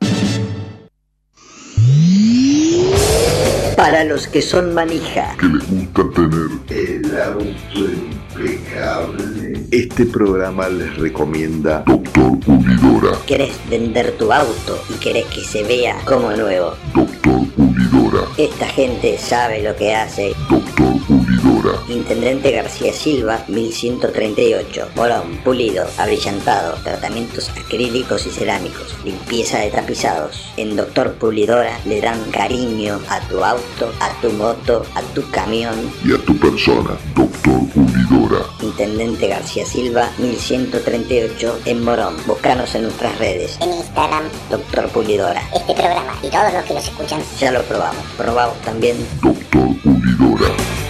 [3.76, 5.36] Para los que son manija.
[5.38, 9.66] Que les gusta tener el auto impecable.
[9.70, 13.18] Este programa les recomienda Doctor Pulidora.
[13.26, 16.74] ¿Querés vender tu auto y querés que se vea como nuevo?
[16.94, 18.28] Doctor Pulidora.
[18.36, 20.34] Esta gente sabe lo que hace.
[20.48, 21.78] Doctor Pulidora.
[21.88, 24.90] Intendente García Silva, 1138.
[24.96, 30.52] Morón, pulido, abrillantado, tratamientos acrílicos y cerámicos, limpieza de tapizados.
[30.56, 35.74] En Doctor Pulidora le dan cariño a tu auto, a tu moto, a tu camión.
[36.04, 38.23] Y a tu persona, Doctor Pulidora.
[38.62, 42.16] Intendente García Silva, 1138 en Morón.
[42.26, 43.58] Búscanos en nuestras redes.
[43.60, 45.42] En Instagram, Doctor Pulidora.
[45.54, 47.20] este programa y todos los que los escuchan.
[47.38, 48.02] Ya lo probamos.
[48.16, 48.96] Probamos también.
[49.22, 50.83] Doctor Pulidora.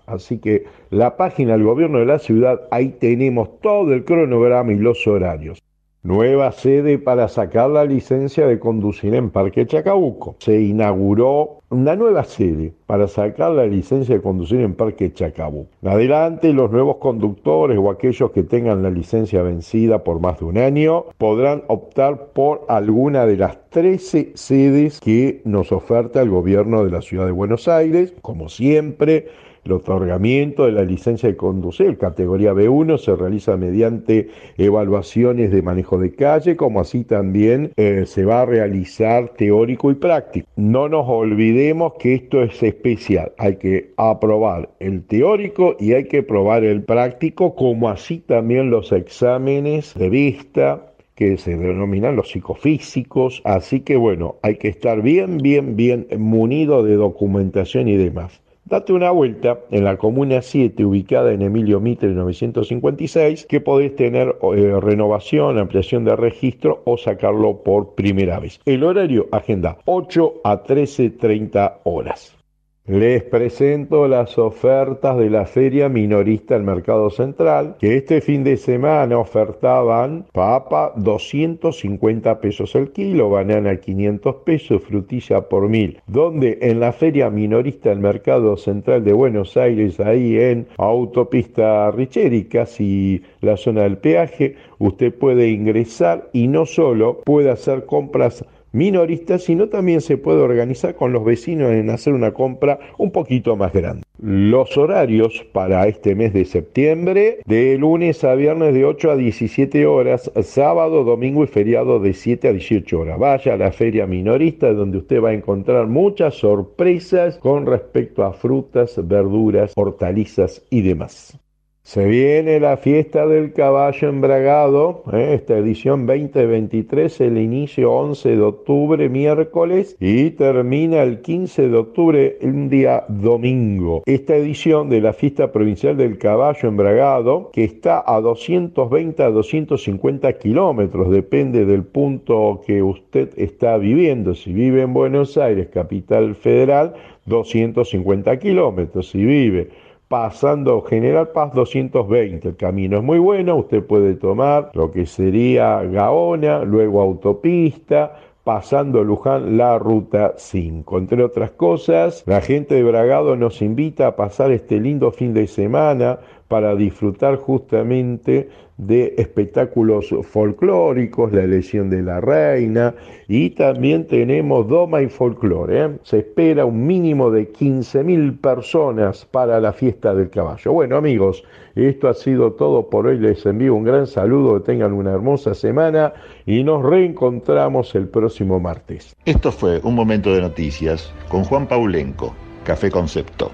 [0.07, 4.77] Así que la página del gobierno de la ciudad, ahí tenemos todo el cronograma y
[4.77, 5.63] los horarios.
[6.05, 10.37] Nueva sede para sacar la licencia de conducir en Parque Chacabuco.
[10.39, 15.71] Se inauguró una nueva sede para sacar la licencia de conducir en Parque Chacabuco.
[15.83, 20.59] Adelante, los nuevos conductores o aquellos que tengan la licencia vencida por más de un
[20.59, 26.91] año podrán optar por alguna de las 13 sedes que nos oferta el gobierno de
[26.91, 28.13] la ciudad de Buenos Aires.
[28.21, 29.29] Como siempre,
[29.65, 35.99] el otorgamiento de la licencia de conducir, categoría B1, se realiza mediante evaluaciones de manejo
[35.99, 40.49] de calle, como así también eh, se va a realizar teórico y práctico.
[40.57, 46.23] No nos olvidemos que esto es especial, hay que aprobar el teórico y hay que
[46.23, 53.41] probar el práctico, como así también los exámenes de vista, que se denominan los psicofísicos,
[53.45, 58.44] así que bueno, hay que estar bien, bien, bien munido de documentación y demás.
[58.67, 64.37] Date una vuelta en la Comuna 7, ubicada en Emilio Mitre 956, que podés tener
[64.41, 68.61] eh, renovación, ampliación de registro o sacarlo por primera vez.
[68.65, 72.44] El horario, agenda 8 a 13.30 horas.
[72.87, 78.59] Les presento las ofertas de la Feria Minorista del Mercado Central, que este fin de
[78.59, 86.03] semana ofertaban papa 250 pesos el kilo, banana 500 pesos, frutilla por mil.
[86.07, 92.45] Donde en la Feria Minorista del Mercado Central de Buenos Aires, ahí en Autopista Richeri,
[92.45, 98.45] casi la zona del peaje, usted puede ingresar y no solo puede hacer compras
[98.75, 103.57] minoristas, sino también se puede organizar con los vecinos en hacer una compra un poquito
[103.57, 104.03] más grande.
[104.21, 109.87] Los horarios para este mes de septiembre, de lunes a viernes de 8 a 17
[109.87, 113.19] horas, sábado, domingo y feriado de 7 a 18 horas.
[113.19, 118.33] Vaya a la feria minorista donde usted va a encontrar muchas sorpresas con respecto a
[118.33, 121.39] frutas, verduras, hortalizas y demás.
[121.87, 125.35] Se viene la fiesta del caballo embragado, ¿eh?
[125.35, 132.39] esta edición 2023, el inicio 11 de octubre, miércoles, y termina el 15 de octubre,
[132.41, 134.03] un día domingo.
[134.07, 140.39] Esta edición de la fiesta provincial del caballo embragado, que está a 220 a 250
[140.39, 144.35] kilómetros, depende del punto que usted está viviendo.
[144.35, 146.95] Si vive en Buenos Aires, capital federal,
[147.27, 149.11] 250 kilómetros.
[149.11, 149.69] Si vive
[150.09, 152.49] pasando General Paz 220.
[152.49, 159.03] El camino es muy bueno, usted puede tomar lo que sería Gaona, luego autopista, pasando
[159.03, 160.99] Luján la ruta 5.
[160.99, 165.47] Entre otras cosas, la gente de Bragado nos invita a pasar este lindo fin de
[165.47, 166.19] semana
[166.55, 172.95] para disfrutar justamente de espectáculos folclóricos, la elección de la reina
[173.27, 175.85] y también tenemos Doma y Folclore.
[175.85, 175.91] ¿eh?
[176.05, 180.73] Se espera un mínimo de 15.000 personas para la fiesta del caballo.
[180.73, 181.43] Bueno amigos,
[181.75, 183.19] esto ha sido todo por hoy.
[183.19, 186.13] Les envío un gran saludo, que tengan una hermosa semana
[186.47, 189.17] y nos reencontramos el próximo martes.
[189.25, 192.33] Esto fue un momento de noticias con Juan Paulenco,
[192.63, 193.51] Café Concepto.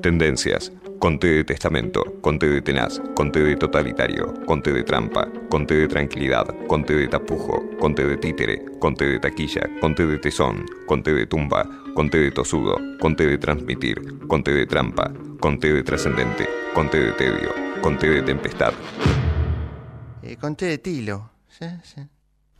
[0.00, 0.72] Tendencias
[1.04, 6.46] Conté de testamento, conté de tenaz, conté de totalitario, conté de trampa, conté de tranquilidad,
[6.66, 11.68] conté de tapujo, conté de títere, conté de taquilla, conté de tesón, conté de tumba,
[11.94, 17.50] conté de tosudo, conté de transmitir, conté de trampa, conté de trascendente, conté de tedio,
[17.82, 18.72] conté de tempestad.
[20.22, 21.32] Eh, conté de tilo.
[21.50, 22.00] Sí, sí.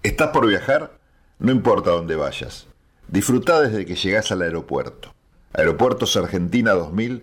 [0.03, 0.99] ¿Estás por viajar?
[1.39, 2.66] No importa dónde vayas.
[3.09, 5.15] Disfruta desde que llegas al aeropuerto.
[5.55, 7.23] Aeropuertos Argentina 2000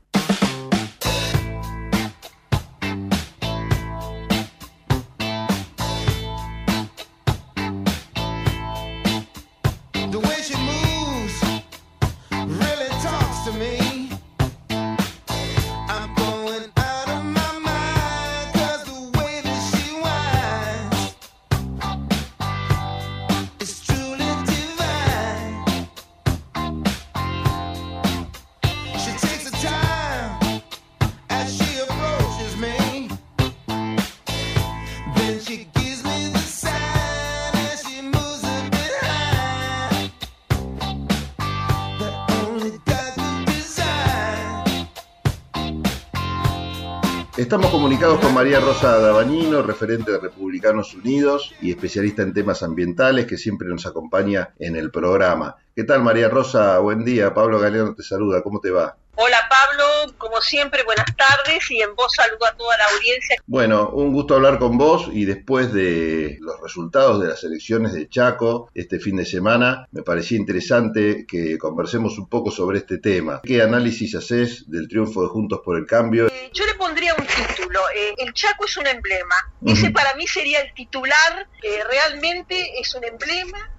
[48.41, 53.85] María Rosa Dabañino, referente de Republicanos Unidos y especialista en temas ambientales, que siempre nos
[53.85, 55.57] acompaña en el programa.
[55.75, 56.79] ¿Qué tal, María Rosa?
[56.79, 57.35] Buen día.
[57.35, 58.41] Pablo Galeano te saluda.
[58.41, 58.97] ¿Cómo te va?
[59.15, 63.35] Hola Pablo, como siempre, buenas tardes y en vos saludo a toda la audiencia.
[63.45, 68.07] Bueno, un gusto hablar con vos y después de los resultados de las elecciones de
[68.07, 73.41] Chaco este fin de semana, me parecía interesante que conversemos un poco sobre este tema.
[73.43, 76.27] ¿Qué análisis haces del triunfo de Juntos por el Cambio?
[76.27, 79.35] Eh, yo le pondría un título, eh, el Chaco es un emblema.
[79.65, 83.69] Ese para mí sería el titular, eh, realmente es un emblema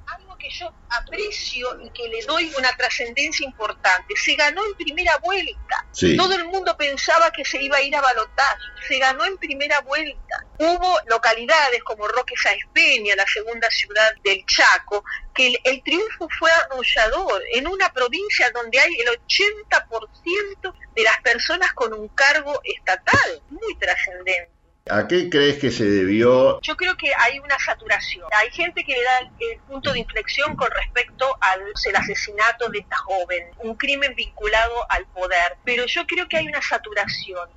[0.42, 4.14] que yo aprecio y que le doy una trascendencia importante.
[4.16, 5.86] Se ganó en primera vuelta.
[6.16, 8.58] Todo el mundo pensaba que se iba a ir a balotar.
[8.88, 10.44] Se ganó en primera vuelta.
[10.58, 16.50] Hubo localidades como Roque Sáenz Peña, la segunda ciudad del Chaco, que el, triunfo fue
[16.50, 23.42] arrollador en una provincia donde hay el 80% de las personas con un cargo estatal,
[23.48, 24.61] muy trascendente.
[24.90, 26.60] ¿A qué crees que se debió?
[26.60, 28.26] Yo creo que hay una saturación.
[28.32, 31.60] Hay gente que le da el punto de inflexión con respecto al
[31.94, 35.56] asesinato de esta joven, un crimen vinculado al poder.
[35.64, 37.48] Pero yo creo que hay una saturación.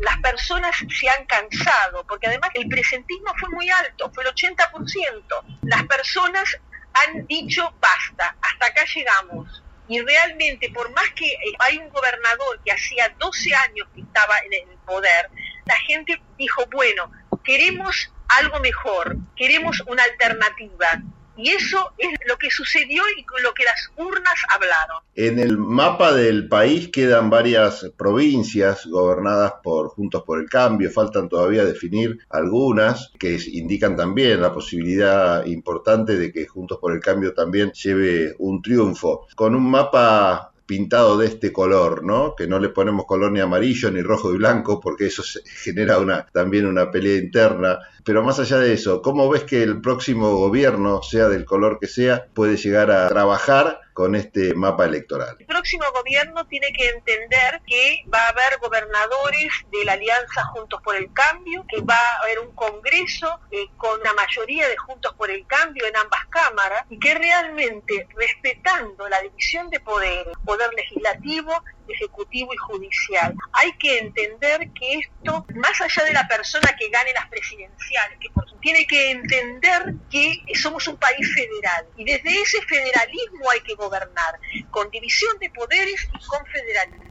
[0.00, 5.58] Las personas se han cansado, porque además el presentismo fue muy alto, fue el 80%.
[5.62, 6.58] Las personas
[6.92, 9.62] han dicho basta, hasta acá llegamos.
[9.88, 14.68] Y realmente, por más que hay un gobernador que hacía 12 años que estaba en
[14.68, 15.30] el poder,
[15.64, 17.10] la gente dijo, bueno,
[17.44, 21.02] queremos algo mejor, queremos una alternativa.
[21.36, 25.02] Y eso es lo que sucedió y lo que las urnas hablaron.
[25.14, 31.28] En el mapa del país quedan varias provincias gobernadas por Juntos por el Cambio, faltan
[31.28, 37.34] todavía definir algunas que indican también la posibilidad importante de que Juntos por el Cambio
[37.34, 39.26] también lleve un triunfo.
[39.34, 42.34] Con un mapa pintado de este color, ¿no?
[42.34, 46.26] Que no le ponemos color ni amarillo ni rojo y blanco porque eso genera una,
[46.26, 47.78] también una pelea interna.
[48.06, 51.88] Pero más allá de eso, ¿cómo ves que el próximo gobierno, sea del color que
[51.88, 55.36] sea, puede llegar a trabajar con este mapa electoral.
[55.38, 60.82] El próximo gobierno tiene que entender que va a haber gobernadores de la Alianza Juntos
[60.84, 65.14] por el Cambio, que va a haber un Congreso eh, con la mayoría de Juntos
[65.16, 70.74] por el Cambio en ambas cámaras y que realmente respetando la división de poderes, poder
[70.74, 71.52] legislativo,
[71.88, 77.12] ejecutivo y judicial, hay que entender que esto, más allá de la persona que gane
[77.12, 82.60] las presidenciales, que por tiene que entender que somos un país federal y desde ese
[82.62, 84.40] federalismo hay que gobernar,
[84.70, 87.06] con división de poderes y con federalismo.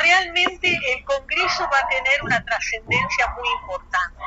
[0.00, 4.22] Realmente el Congreso va a tener una trascendencia muy importante.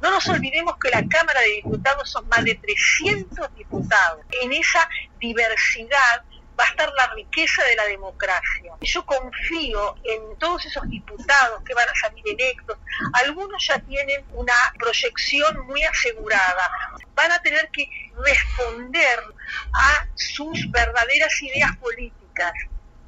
[0.00, 4.24] No nos olvidemos que la Cámara de Diputados son más de 300 diputados.
[4.42, 4.88] En esa
[5.18, 6.24] diversidad
[6.58, 8.72] va a estar la riqueza de la democracia.
[8.80, 12.78] Yo confío en todos esos diputados que van a salir electos.
[13.14, 16.70] Algunos ya tienen una proyección muy asegurada.
[17.14, 17.88] Van a tener que
[18.24, 19.18] responder
[19.74, 22.52] a sus verdaderas ideas políticas.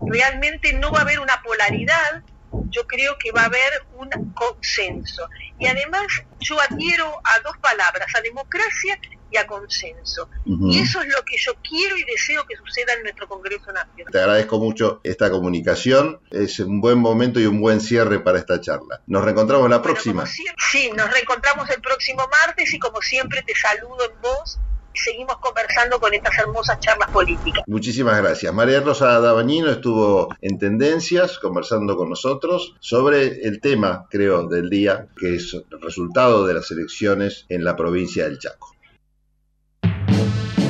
[0.00, 2.22] Realmente no va a haber una polaridad,
[2.68, 5.28] yo creo que va a haber un consenso.
[5.58, 6.06] Y además
[6.40, 8.98] yo adhiero a dos palabras, a democracia
[9.35, 10.28] y a consenso.
[10.44, 14.12] Y eso es lo que yo quiero y deseo que suceda en nuestro Congreso Nacional.
[14.12, 16.20] Te agradezco mucho esta comunicación.
[16.31, 19.01] Es un buen momento y un buen cierre para esta charla.
[19.09, 20.24] Nos reencontramos la próxima.
[20.27, 24.59] sí, nos reencontramos el próximo martes y como siempre te saludo en voz
[24.94, 27.65] y seguimos conversando con estas hermosas charlas políticas.
[27.66, 28.55] Muchísimas gracias.
[28.55, 35.09] María Rosa Dabañino estuvo en Tendencias conversando con nosotros sobre el tema, creo, del día,
[35.19, 38.73] que es el resultado de las elecciones en la provincia del Chaco.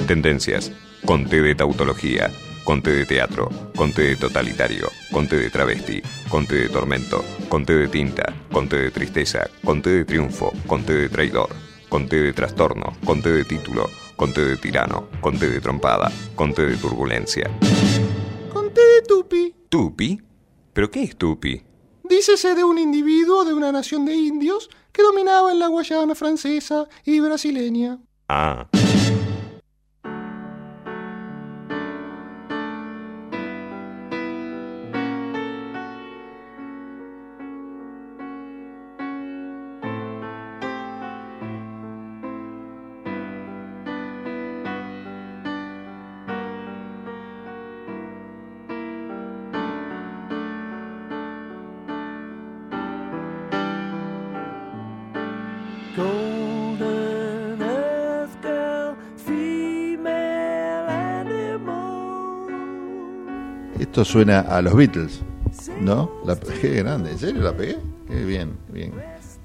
[0.06, 0.70] Tendencias.
[1.06, 2.30] Conté de tautología.
[2.62, 3.48] Conté de teatro.
[3.74, 4.90] Conté de totalitario.
[5.10, 6.02] Conté de travesti.
[6.28, 7.24] Conté de tormento.
[7.48, 8.34] Conté de tinta.
[8.52, 9.48] Conté de tristeza.
[9.64, 10.52] Conté de triunfo.
[10.66, 11.48] Conté de traidor.
[11.88, 12.92] Conté de trastorno.
[13.04, 13.88] Conté de título.
[14.14, 15.08] Conté de tirano.
[15.22, 16.12] Conté de trompada.
[16.34, 17.50] Conté de turbulencia.
[18.52, 19.54] Conté de tupi.
[19.70, 20.20] ¿Tupi?
[20.74, 21.62] ¿Pero qué es tupi?
[22.02, 26.86] Dícese de un individuo de una nación de indios que dominaba en la Guayana francesa
[27.06, 27.98] y brasileña.
[28.28, 28.68] Ah.
[63.94, 65.20] Esto suena a los Beatles,
[65.80, 66.10] ¿no?
[66.26, 67.76] La, qué grande, ¿en serio la pegué?
[68.08, 68.92] Qué bien, bien.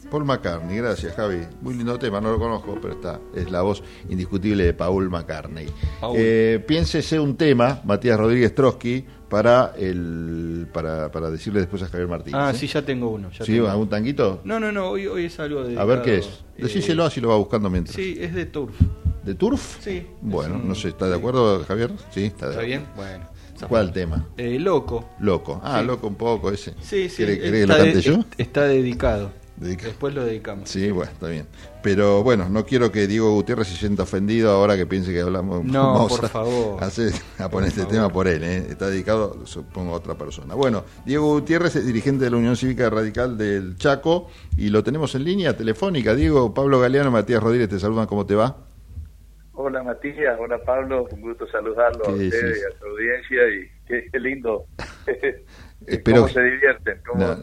[0.10, 1.42] Paul McCartney, gracias Javi.
[1.62, 5.68] Muy lindo tema, no lo conozco, pero está, es la voz indiscutible de Paul McCartney.
[6.02, 6.16] Paul.
[6.18, 12.08] Eh, piénsese un tema, Matías Rodríguez Trotsky, para el para, para decirle después a Javier
[12.08, 12.42] Martínez.
[12.44, 12.56] Ah, ¿eh?
[12.58, 13.30] sí, ya tengo uno.
[13.30, 13.54] Ya ¿Sí?
[13.54, 13.70] tengo.
[13.70, 14.42] ¿Algún tanguito?
[14.46, 15.80] No, no, no, hoy, hoy es algo de.
[15.80, 16.28] A ver qué es.
[16.58, 17.96] Decíselo así lo va buscando mientras.
[17.96, 18.74] Sí, es de Turf.
[19.24, 19.78] ¿De Turf?
[19.80, 20.08] Sí.
[20.22, 21.92] Bueno, un- no sé, ¿está de acuerdo Javier?
[22.10, 22.66] Sí, está de ¿Está acuerdo.
[22.66, 22.84] bien?
[22.96, 23.39] Bueno.
[23.68, 24.28] ¿Cuál tema?
[24.38, 25.10] Eh, loco.
[25.20, 25.60] Loco.
[25.64, 25.86] Ah, Sí.
[25.88, 26.74] loco un poco ese.
[26.82, 27.18] Sí, sí.
[27.18, 28.20] ¿Quiere, quiere que está lo cante de- yo?
[28.38, 29.32] Está dedicado.
[29.60, 30.70] Después lo dedicamos.
[30.70, 31.46] Sí, bueno, está bien.
[31.84, 35.66] Pero bueno, no quiero que Diego Gutiérrez se sienta ofendido ahora que piense que hablamos.
[35.66, 36.82] No, vamos por a- favor.
[36.82, 37.94] A, hacer- a poner este favor.
[37.94, 38.68] tema por él, ¿eh?
[38.70, 40.56] Está dedicado, supongo, a otra persona.
[40.56, 45.14] Bueno, Diego Gutiérrez es dirigente de la Unión Cívica Radical del Chaco y lo tenemos
[45.16, 46.16] en línea telefónica.
[46.16, 48.56] Diego, Pablo Galeano, Matías Rodríguez, te saludan, ¿cómo te va?
[49.62, 53.42] Hola Matías, hola Pablo, un gusto saludarlo a ¿Qué ustedes y a su audiencia.
[53.50, 54.64] Y qué, lindo.
[55.86, 57.02] Espero ¿Cómo que- se divierten?
[57.06, 57.38] ¿Cómo- No,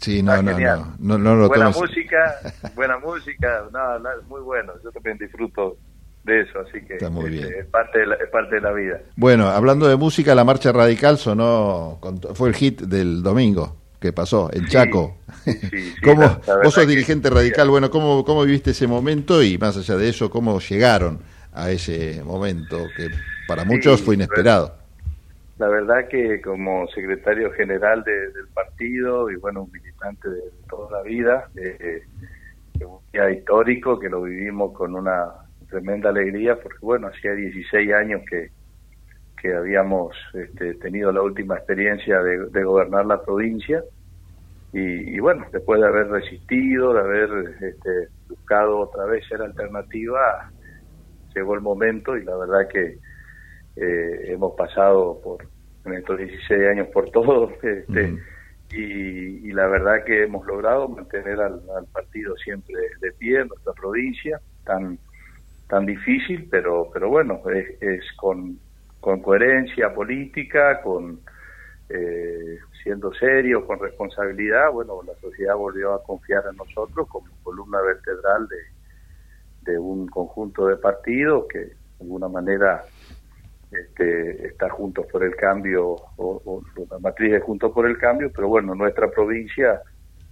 [0.00, 2.40] sí, no, Ah, no, no, no, no lo buena música,
[2.74, 4.72] buena música, no, no, muy bueno.
[4.82, 5.76] Yo también disfruto
[6.24, 7.60] de eso, así que Está muy este, bien.
[7.60, 9.00] es parte de la, es parte de la vida.
[9.14, 14.12] Bueno, hablando de música, la marcha radical sonó, con fue el hit del domingo que
[14.12, 15.18] pasó en Chaco.
[16.02, 19.56] ¿Cómo, la- la verdad vos sos dirigente radical, bueno, ¿cómo, ¿cómo viviste ese momento y
[19.56, 21.20] más allá de eso, cómo llegaron
[21.52, 23.10] a ese momento que
[23.46, 24.74] para muchos Sí, fue inesperado?
[25.58, 30.90] La verdad que como secretario general de- del partido y bueno, un militante de toda
[30.98, 31.76] la vida, eh,
[32.80, 35.26] eh, un día histórico que lo vivimos con una
[35.68, 38.50] tremenda alegría porque bueno, hacía 16 años que,
[39.40, 43.84] que habíamos este, tenido la última experiencia de, de gobernar la provincia
[44.72, 50.20] y, y bueno, después de haber resistido, de haber este, buscado otra vez ser alternativa,
[51.34, 52.98] llegó el momento y la verdad que
[53.76, 55.46] eh, hemos pasado por
[55.84, 58.18] en estos 16 años por todo este,
[58.72, 63.48] y, y la verdad que hemos logrado mantener al, al partido siempre de pie en
[63.48, 64.98] nuestra provincia tan
[65.68, 68.58] tan difícil pero pero bueno es, es con,
[69.00, 71.20] con coherencia política con
[71.88, 77.80] eh, siendo serio con responsabilidad bueno la sociedad volvió a confiar en nosotros como columna
[77.80, 78.56] vertebral de,
[79.62, 82.84] de un conjunto de partidos que de alguna manera
[83.70, 88.30] este, está Juntos por el Cambio o, o la matriz de Juntos por el Cambio,
[88.34, 89.80] pero bueno, nuestra provincia,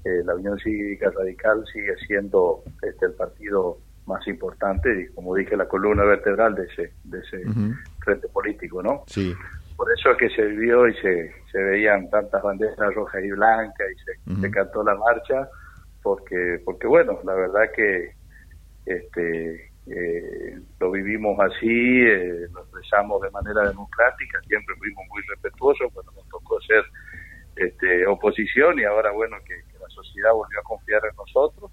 [0.05, 5.57] eh, la Unión Cívica Radical sigue siendo este, el partido más importante y como dije,
[5.57, 7.45] la columna vertebral de ese, de ese
[8.03, 9.05] frente político, ¿no?
[9.07, 9.35] Sí.
[9.77, 13.87] Por eso es que se vio y se, se veían tantas banderas rojas y blancas
[13.93, 15.49] y se, se cantó la marcha,
[16.03, 18.18] porque, porque bueno, la verdad que
[18.89, 25.91] este eh, lo vivimos así, eh, lo expresamos de manera democrática, siempre fuimos muy respetuosos
[25.95, 26.85] cuando nos tocó ser
[27.57, 31.71] este, oposición y ahora bueno que, que la sociedad volvió a confiar en nosotros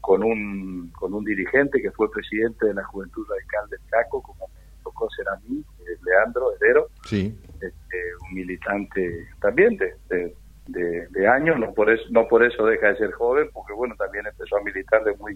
[0.00, 4.46] con un con un dirigente que fue presidente de la Juventud Radical del Chaco, como
[4.48, 7.36] me tocó ser a mí, eh, Leandro Herrero, Sí.
[7.60, 7.98] este,
[8.28, 10.34] un militante también de, de,
[10.68, 13.94] de- de años, no por eso no por eso deja de ser joven, porque bueno
[13.96, 15.34] también empezó a militar de muy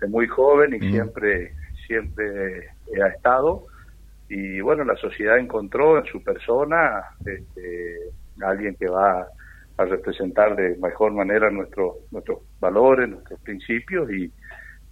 [0.00, 0.90] de muy joven y Mm.
[0.92, 1.52] siempre
[1.86, 3.64] siempre eh, ha estado
[4.28, 8.10] y bueno la sociedad encontró en su persona este,
[8.42, 9.26] alguien que va
[9.78, 14.30] a representar de mejor manera nuestros nuestros valores nuestros principios y,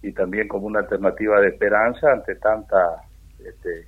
[0.01, 3.03] y también como una alternativa de esperanza ante tanta
[3.39, 3.85] este,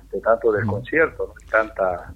[0.00, 1.34] ante tanto desconcierto ¿no?
[1.42, 2.12] y tanta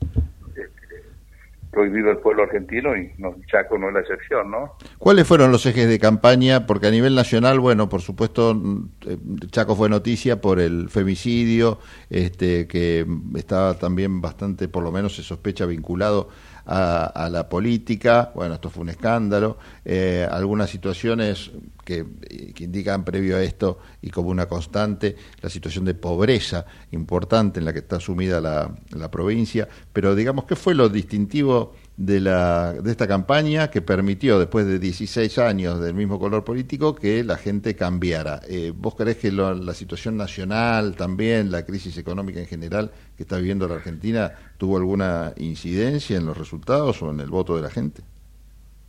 [1.73, 5.65] vive el pueblo argentino y no, Chaco no es la excepción no ¿Cuáles fueron los
[5.67, 6.67] ejes de campaña?
[6.67, 9.17] Porque a nivel nacional, bueno, por supuesto, mm, eh,
[9.51, 11.79] Chaco fue noticia por el femicidio,
[12.11, 13.07] este, que
[13.37, 16.29] estaba también bastante, por lo menos se sospecha, vinculado
[16.71, 18.31] a, a la política.
[18.35, 19.59] Bueno, esto fue un escándalo.
[19.85, 21.51] Eh, algunas situaciones
[21.85, 22.07] que,
[22.55, 27.65] que indican previo a esto y como una constante, la situación de pobreza importante en
[27.65, 29.69] la que está sumida la, la provincia.
[29.93, 34.79] Pero digamos, ¿qué fue lo distintivo de, la, de esta campaña que permitió, después de
[34.79, 38.41] 16 años del mismo color político, que la gente cambiara.
[38.49, 43.25] Eh, ¿Vos creés que lo- la situación nacional también, la crisis económica en general que
[43.25, 47.63] está viviendo la Argentina, tuvo alguna incidencia en los resultados o en el voto de
[47.63, 48.03] la gente?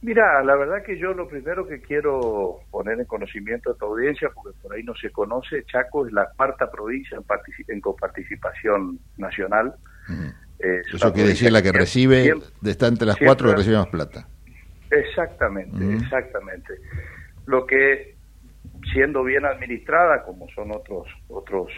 [0.01, 4.29] Mira, la verdad que yo lo primero que quiero poner en conocimiento a tu audiencia,
[4.35, 7.23] porque por ahí no se conoce, Chaco es la cuarta provincia en,
[7.73, 9.73] en coparticipación nacional.
[10.59, 13.49] Eh, es Eso quiere decir la que recibe, siempre- de está entre las siempre- cuatro
[13.51, 14.27] que recibe más plata.
[14.89, 16.73] Exactamente, exactamente.
[17.45, 18.15] Lo que
[18.91, 21.69] siendo bien administrada, como son otros otros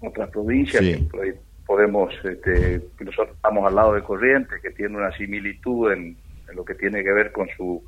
[0.00, 1.08] otras provincias, Sí.
[1.10, 1.34] que
[1.66, 6.16] podemos, este, nosotros estamos al lado de Corrientes, que tiene una similitud en,
[6.48, 7.82] en lo que tiene que ver con su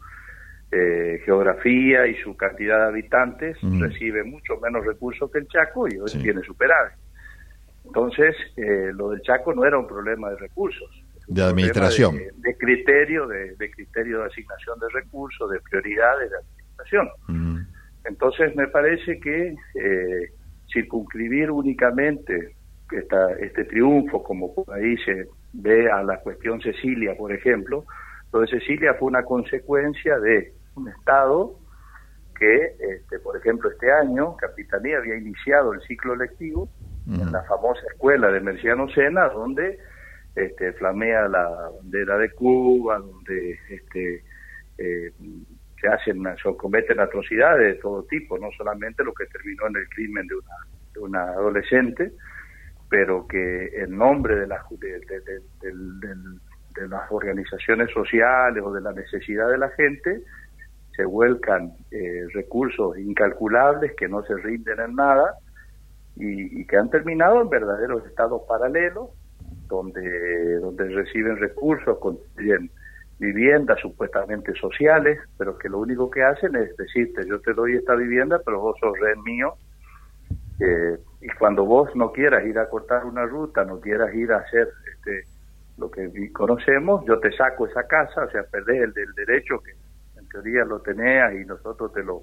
[0.70, 5.96] eh, geografía y su cantidad de habitantes, recibe mucho menos recursos que el Chaco y
[5.98, 6.98] hoy tiene superávit.
[7.86, 10.90] Entonces, eh, lo del Chaco no era un problema de recursos.
[11.26, 12.16] De administración.
[12.16, 17.08] De, de, criterio, de, de, criterio de asignación de recursos, de prioridades de administración.
[18.04, 20.32] Entonces, me parece que eh,
[20.70, 22.56] circunscribir únicamente
[22.90, 27.84] esta, este triunfo, como ahí se ve a la cuestión Cecilia, por ejemplo,
[28.32, 31.58] lo de Cecilia fue una consecuencia de un Estado
[32.38, 36.68] que, este, por ejemplo, este año Capitanía había iniciado el ciclo lectivo
[37.06, 39.78] en la famosa escuela de Merciano Sena, donde
[40.34, 44.22] este, flamea la bandera de Cuba, donde este,
[44.76, 45.10] eh,
[45.80, 49.88] se hacen, se cometen atrocidades de todo tipo, no solamente lo que terminó en el
[49.88, 50.54] crimen de una,
[50.92, 52.12] de una adolescente,
[52.88, 58.92] pero que en nombre de, la, de, de, de, las organizaciones sociales o de la
[58.92, 60.22] necesidad de la gente,
[60.96, 65.34] se vuelcan eh, recursos incalculables que no se rinden en nada
[66.16, 69.10] y, que han terminado en verdaderos estados paralelos
[69.68, 72.70] donde, donde reciben recursos, construyen
[73.18, 77.94] viviendas supuestamente sociales, pero que lo único que hacen es decirte, yo te doy esta
[77.94, 79.54] vivienda, pero vos sos rey mío,
[80.60, 84.38] eh, y cuando vos no quieras ir a cortar una ruta, no quieras ir a
[84.38, 85.24] hacer este,
[85.76, 89.72] lo que conocemos, yo te saco esa casa, o sea, perdés el del derecho que
[90.18, 92.22] en teoría lo tenías y nosotros te lo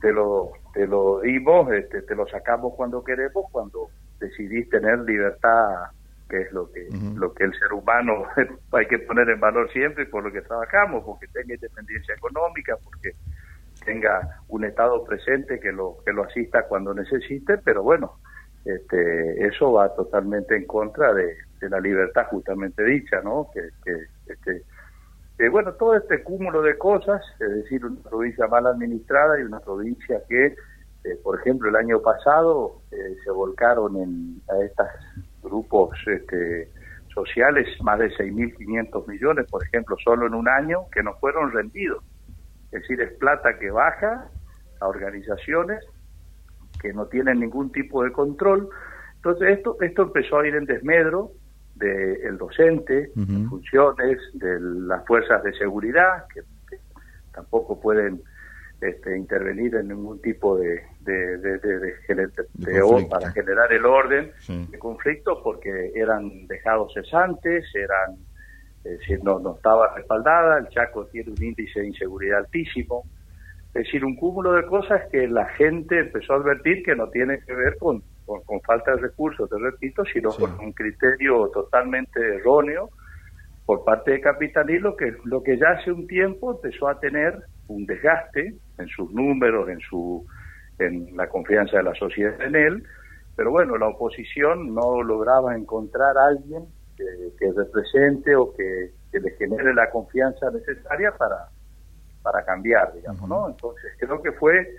[0.00, 3.88] te lo te lo dimos, este, te lo sacamos cuando queremos, cuando
[4.20, 5.90] decidís tener libertad
[6.28, 8.24] que es lo que lo que el ser humano
[8.72, 13.12] hay que poner en valor siempre por lo que trabajamos, porque tenga independencia económica, porque
[13.88, 18.18] tenga un Estado presente que lo que lo asista cuando necesite, pero bueno,
[18.66, 23.48] este, eso va totalmente en contra de, la libertad justamente dicha, ¿no?
[23.52, 23.70] Que,
[24.26, 29.60] este, bueno, todo este cúmulo de cosas, es decir, una provincia mal administrada y una
[29.60, 30.46] provincia que,
[31.04, 34.90] eh, por ejemplo, el año pasado eh, se volcaron en, a estas
[35.42, 36.68] grupos este,
[37.14, 42.04] sociales más de 6.500 millones, por ejemplo, solo en un año, que no fueron rendidos.
[42.70, 44.28] Es decir, es plata que baja
[44.80, 45.84] a organizaciones
[46.80, 48.68] que no tienen ningún tipo de control.
[49.16, 51.32] Entonces, esto, esto empezó a ir en desmedro
[51.74, 53.12] del docente,
[53.48, 56.42] funciones de las fuerzas de seguridad, que
[57.32, 58.20] tampoco pueden
[58.80, 64.32] este, intervenir en ningún tipo de, de, de, de, para generar el orden
[64.70, 68.16] de conflicto porque eran dejados cesantes, eran
[68.84, 73.04] es decir, no, no estaba respaldada, el Chaco tiene un índice de inseguridad altísimo,
[73.68, 77.40] es decir, un cúmulo de cosas que la gente empezó a advertir que no tiene
[77.40, 82.90] que ver con, con, falta de recursos, te repito, sino con un criterio totalmente erróneo
[83.66, 87.84] por parte de Capitanilo, que lo que ya hace un tiempo empezó a tener un
[87.84, 90.26] desgaste en sus números, en su
[90.78, 92.84] en la confianza de la sociedad en él,
[93.36, 96.66] pero bueno, la oposición no lograba encontrar a alguien
[96.98, 101.48] que, que represente o que, que, le genere la confianza necesaria para,
[102.22, 103.48] para cambiar, digamos, ¿no?
[103.48, 104.74] Entonces creo que fue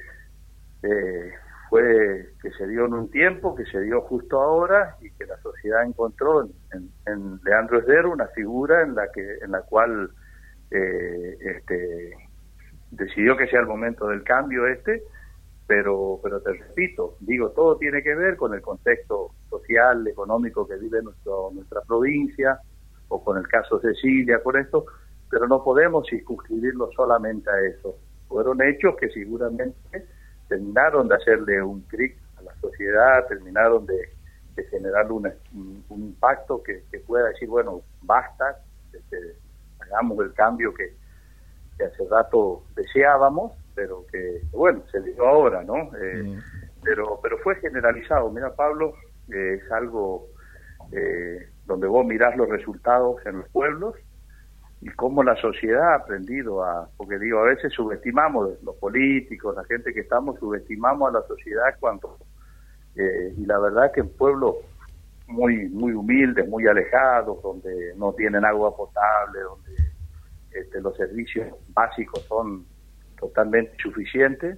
[0.83, 1.31] eh,
[1.69, 5.37] fue que se dio en un tiempo, que se dio justo ahora y que la
[5.37, 10.09] sociedad encontró en, en Leandro Esdero una figura en la que en la cual
[10.71, 12.11] eh, este
[12.91, 15.03] decidió que sea el momento del cambio este,
[15.69, 20.75] pero, pero te repito, digo, todo tiene que ver con el contexto social, económico que
[20.77, 22.59] vive nuestro, nuestra provincia,
[23.07, 24.87] o con el caso Cecilia, con esto,
[25.29, 27.95] pero no podemos circunscribirlo solamente a eso.
[28.27, 30.07] Fueron hechos que seguramente
[30.47, 34.09] terminaron de hacerle un clic a la sociedad, terminaron de,
[34.55, 35.31] de generar un,
[35.91, 38.57] impacto que, pueda decir, bueno, basta,
[38.91, 39.35] este,
[39.81, 40.95] hagamos el cambio que
[41.85, 45.89] hace rato deseábamos, pero que, bueno, se dio ahora, ¿no?
[46.01, 46.39] Eh,
[46.83, 48.29] pero, pero fue generalizado.
[48.31, 48.93] Mira, Pablo,
[49.33, 50.27] eh, es algo
[50.91, 53.95] eh, donde vos mirás los resultados en los pueblos
[54.81, 59.65] y cómo la sociedad ha aprendido a, porque digo, a veces subestimamos los políticos, la
[59.65, 62.17] gente que estamos, subestimamos a la sociedad cuando,
[62.95, 64.55] y la verdad que en pueblos
[65.27, 69.75] muy, muy humildes, muy alejados, donde no tienen agua potable, donde
[70.51, 72.65] este, los servicios básicos son
[73.19, 74.57] totalmente suficientes.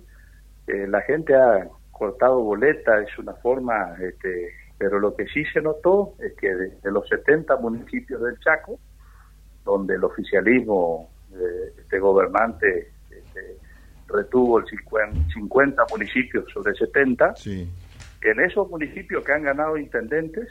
[0.68, 5.62] Eh, la gente ha cortado boleta, es una forma, este, pero lo que sí se
[5.62, 8.80] notó es que de, los 70 municipios del Chaco,
[9.64, 13.58] donde el oficialismo, eh, este gobernante, este,
[14.08, 14.66] retuvo el
[15.34, 20.48] 50, municipios sobre 70, en esos municipios que han ganado intendentes,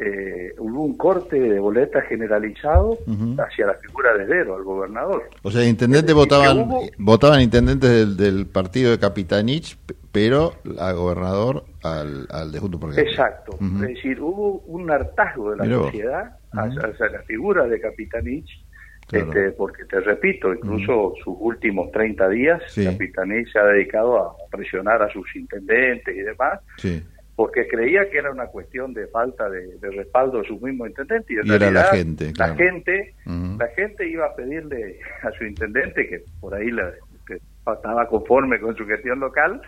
[0.00, 2.98] eh, hubo un corte de boleta generalizado
[3.38, 5.28] hacia la figura de Dero, al gobernador.
[5.42, 9.76] O sea, intendentes votaban, votaban intendentes del, del, partido de Capitanich,
[10.12, 13.58] pero a gobernador al, al de Junto por Exacto.
[13.60, 18.64] Es decir, hubo un hartazgo de la sociedad hacia, la figura de Capitanich,
[19.10, 25.02] este, porque te repito, incluso sus últimos 30 días, Capitanich se ha dedicado a presionar
[25.02, 26.60] a sus intendentes y demás.
[26.76, 27.02] Sí
[27.38, 31.36] porque creía que era una cuestión de falta de, respaldo de su mismo intendente y,
[31.36, 36.08] en realidad, era la gente la gente la gente iba a pedirle a su intendente
[36.08, 36.92] que por ahí la,
[37.28, 39.62] que estaba conforme con su gestión local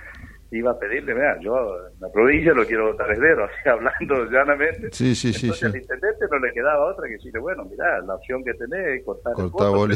[0.51, 1.55] iba a pedirle mira yo
[1.93, 4.89] en la provincia lo quiero votar heredero así hablando llanamente.
[4.93, 8.15] Sí, sí, sí, entonces al intendente no le quedaba otra que decirle bueno mira la
[8.15, 9.95] opción que tenés es cortar, cortar el voto,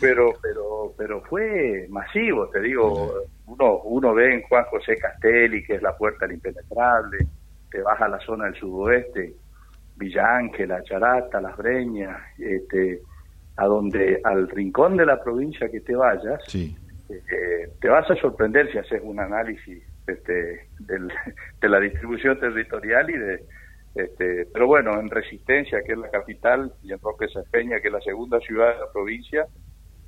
[0.00, 3.12] pero pero pero fue masivo te digo
[3.46, 7.26] uno, uno ve en Juan José Castelli, que es la puerta al impenetrable,
[7.70, 9.34] te vas a la zona del sudoeste,
[9.96, 13.00] Villa Ángela, Charata, Las Breñas, este,
[13.56, 16.42] a donde al rincón de la provincia que te vayas,
[17.08, 23.18] eh, te vas a sorprender si haces un análisis este, de la distribución territorial y
[23.18, 23.44] de
[23.96, 27.92] este, pero bueno, en Resistencia, que es la capital, y en Roque Peña, que es
[27.94, 29.46] la segunda ciudad de la provincia,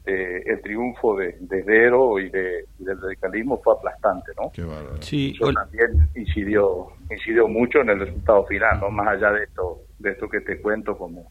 [0.04, 4.50] eh, el triunfo de, de Dero y, de, del radicalismo fue aplastante, ¿no?
[5.00, 8.90] Sí, Eso también incidió, incidió mucho en el resultado final, ¿no?
[8.90, 11.30] Más allá de esto, de esto que te cuento como,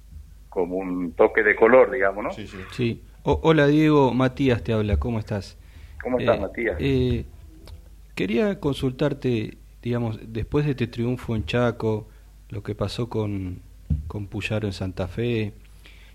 [0.50, 2.32] como un toque de color, digamos, ¿no?
[2.32, 3.04] Sí, sí.
[3.24, 5.58] Hola Diego, Matías te habla, ¿cómo estás?
[6.02, 6.76] ¿Cómo estás, eh, Matías?
[6.80, 7.26] Eh,
[8.16, 12.08] quería consultarte, digamos, después de este triunfo en Chaco,
[12.50, 13.62] lo que pasó con,
[14.08, 15.54] con Puyaro en Santa Fe,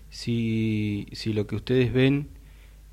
[0.09, 2.29] si, si lo que ustedes ven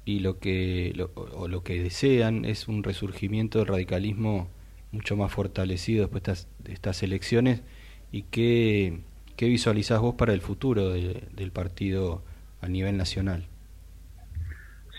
[0.05, 4.49] y lo que o lo que desean es un resurgimiento del radicalismo
[4.93, 7.63] mucho más fortalecido después de estas, de estas elecciones
[8.11, 9.01] y qué,
[9.37, 12.23] qué visualizás vos para el futuro del partido
[12.61, 13.47] a nivel nacional.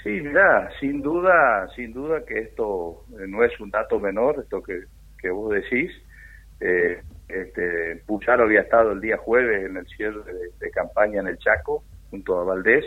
[0.03, 4.61] Sí, mira, sin duda, sin duda que esto eh, no es un dato menor, esto
[4.64, 5.91] que, vos decís.
[6.60, 10.22] Eh, este, Pucharo había estado el día jueves en el cierre
[10.60, 12.86] de campaña en el Chaco, junto a Valdés,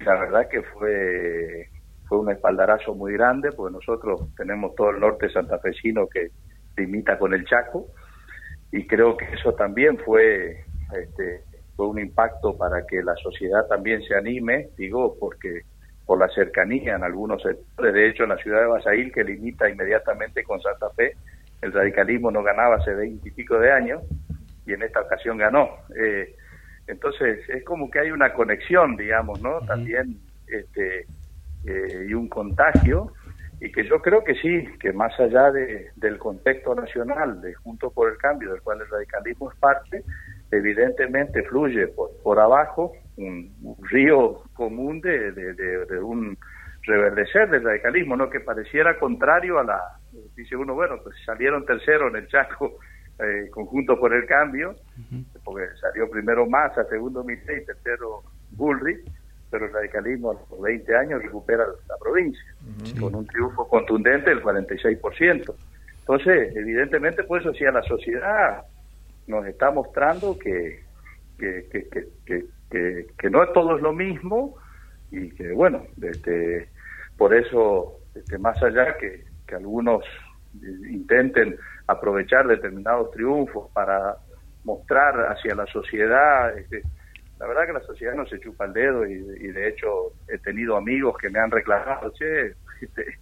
[0.00, 1.68] la verdad que fue
[2.08, 6.30] fue un espaldarazo muy grande, porque nosotros tenemos todo el norte santafesino que
[6.76, 7.88] limita con el Chaco,
[8.70, 10.64] y creo que eso también fue,
[10.96, 11.42] este,
[11.74, 15.62] fue un impacto para que la sociedad también se anime, digo, porque
[16.06, 19.68] por la cercanía en algunos sectores, de hecho en la ciudad de Basail, que limita
[19.68, 21.14] inmediatamente con Santa Fe,
[21.60, 24.02] el radicalismo no ganaba hace veinte y pico de años,
[24.64, 25.68] y en esta ocasión ganó.
[25.98, 26.34] Eh,
[26.86, 29.60] entonces, es como que hay una conexión, digamos, ¿no?
[29.66, 31.06] También, este,
[31.66, 33.12] eh, y un contagio,
[33.60, 37.92] y que yo creo que sí, que más allá de, del contexto nacional, de Juntos
[37.92, 40.04] por el Cambio, del cual el radicalismo es parte,
[40.52, 46.36] evidentemente fluye por, por abajo un, río común de, de, un
[46.82, 48.30] reverdecer del radicalismo, ¿no?
[48.30, 49.80] Que pareciera contrario a la,
[50.36, 52.78] dice uno, bueno, pues salieron tercero en el Chaco
[53.18, 54.76] eh, conjunto por el cambio,
[55.42, 59.00] porque salió primero Massa, segundo Mitre y tercero Bullrich,
[59.50, 62.44] pero el radicalismo a los 20 años recupera la provincia,
[63.00, 65.54] con un triunfo contundente del 46%.
[66.00, 68.64] Entonces, evidentemente, pues eso sí, a la sociedad
[69.26, 70.84] nos está mostrando que,
[71.38, 74.56] que, que, que, que, no todo es lo mismo
[75.10, 76.68] y que, bueno, este,
[77.16, 80.04] por eso, este, más allá que, que algunos
[80.88, 81.56] intenten
[81.86, 84.16] aprovechar determinados triunfos para
[84.64, 86.56] mostrar hacia la sociedad.
[86.58, 86.82] Este,
[87.38, 90.76] la verdad que la sociedad no se chupa el dedo y, de hecho he tenido
[90.76, 93.18] amigos que me han reclamado, che, este,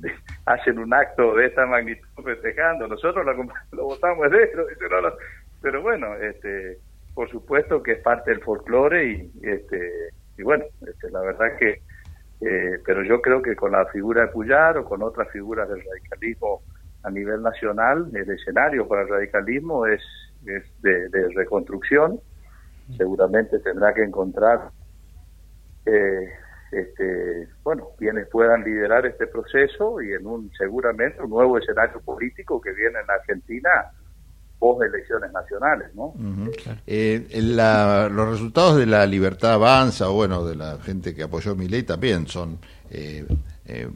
[0.46, 3.24] hacen un acto de esta magnitud festejando, nosotros
[3.72, 4.50] lo, votamos de
[5.60, 6.78] pero bueno, este,
[7.18, 11.82] por supuesto que es parte del folclore y, este, y bueno, este, la verdad que,
[12.40, 15.82] eh, pero yo creo que con la figura de Puyar o con otras figuras del
[15.84, 16.62] radicalismo
[17.02, 20.00] a nivel nacional, el escenario para el radicalismo es,
[20.46, 22.20] es de, reconstrucción.
[22.96, 24.70] Seguramente tendrá que encontrar,
[25.86, 26.28] eh,
[26.70, 32.60] este, bueno, quienes puedan liderar este proceso y en un seguramente un nuevo escenario político
[32.60, 33.90] que viene en Argentina
[34.58, 36.14] post elecciones nacionales, ¿no?
[36.86, 37.26] Eh,
[38.10, 41.84] los resultados de la Libertad Avanza, o bueno, de la gente que apoyó mi ley
[41.84, 42.58] también son
[42.90, 43.26] eh,
[43.66, 43.88] eh,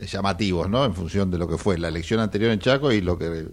[0.00, 0.84] llamativos, ¿no?
[0.84, 3.46] En función de lo que fue la elección anterior en Chaco y lo que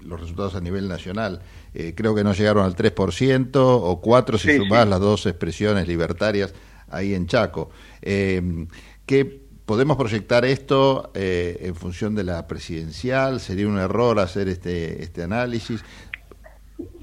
[0.00, 1.42] los resultados a nivel nacional.
[1.74, 6.54] Eh, creo que no llegaron al 3% o 4% si sumás las dos expresiones libertarias
[6.88, 7.70] ahí en Chaco.
[8.00, 13.38] ¿Qué podemos proyectar esto en función de la presidencial?
[13.38, 15.84] ¿Sería un error hacer este, este análisis?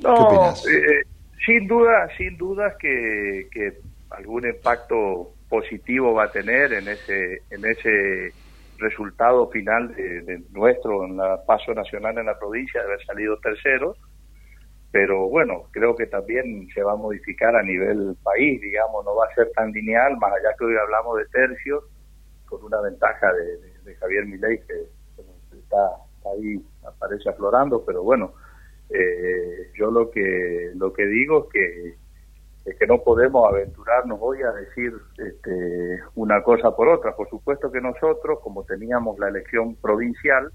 [0.01, 1.03] No, eh,
[1.45, 3.77] sin duda, sin duda que, que
[4.09, 8.33] algún impacto positivo va a tener en ese, en ese
[8.77, 13.97] resultado final de, nuestro en la paso nacional en la provincia de haber salido terceros
[14.91, 19.27] pero bueno creo que también se va a modificar a nivel país digamos no va
[19.27, 21.85] a ser tan lineal más allá que hoy hablamos de tercios
[22.45, 24.87] con una ventaja de, Javier Milei que
[25.57, 25.91] está,
[26.33, 28.33] ahí aparece aflorando pero bueno
[28.89, 31.95] eh, yo lo que lo que digo es que
[32.65, 37.15] es que no podemos aventurarnos hoy a decir este, una cosa por otra.
[37.15, 40.51] Por supuesto que nosotros, como teníamos la elección provincial,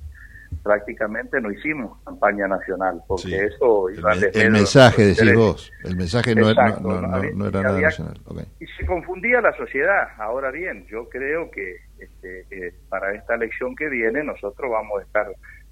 [0.62, 6.34] prácticamente no hicimos campaña nacional, porque eso iba el, el mensaje, decís vos, el mensaje
[6.34, 8.20] no, era, nada nacional.
[8.58, 10.08] Y se confundía la sociedad.
[10.18, 15.26] Ahora bien, yo creo que este, para esta elección que viene nosotros vamos a estar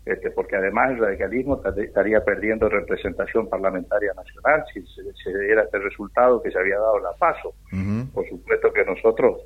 [0.08, 4.82] este, porque además el radicalismo estaría perdiendo representación parlamentaria nacional si
[5.22, 7.52] se, diera este resultado que se había dado la paso.
[8.14, 9.42] Por supuesto que nosotros,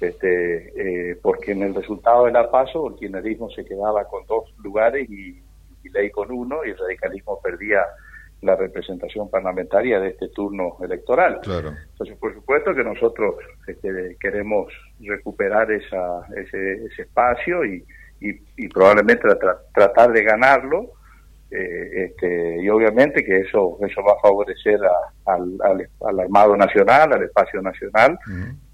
[0.00, 4.44] este, eh, porque en el resultado de la paso el kirchnerismo se quedaba con dos
[4.62, 5.42] lugares y,
[5.90, 7.80] ley con uno y el radicalismo perdía
[8.42, 11.40] la representación parlamentaria de este turno electoral.
[11.42, 14.70] Entonces, por supuesto que nosotros este, queremos
[15.00, 17.82] recuperar esa, ese, ese espacio y,
[18.20, 19.28] y, probablemente
[19.72, 20.92] tratar de ganarlo
[21.50, 24.78] eh, este, y obviamente que eso eso va a favorecer
[25.24, 28.18] al, al, armado nacional al espacio nacional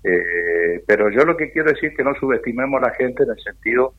[0.04, 3.30] eh, pero yo lo que quiero decir es que no subestimemos a la gente en
[3.30, 3.94] el sentido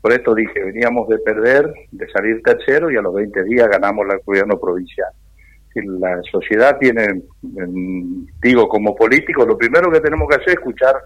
[0.00, 4.06] por esto dije veníamos de perder de salir tercero y a los 20 días ganamos
[4.10, 5.08] el gobierno provincial
[5.72, 7.22] si la sociedad tiene
[8.42, 10.96] digo como político lo primero que tenemos que hacer es escuchar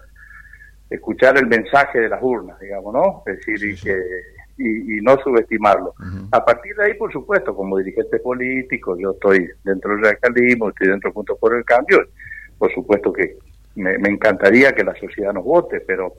[0.91, 3.23] escuchar el mensaje de las urnas, digamos, ¿no?
[3.25, 3.97] Es decir, y, que,
[4.57, 5.95] y, no subestimarlo.
[6.31, 10.89] A partir de ahí, por supuesto, como dirigente político, yo estoy dentro del radicalismo, estoy
[10.89, 12.05] dentro Punto por el Cambio,
[12.57, 13.37] por supuesto que
[13.75, 16.13] me, encantaría que la sociedad nos vote, pero,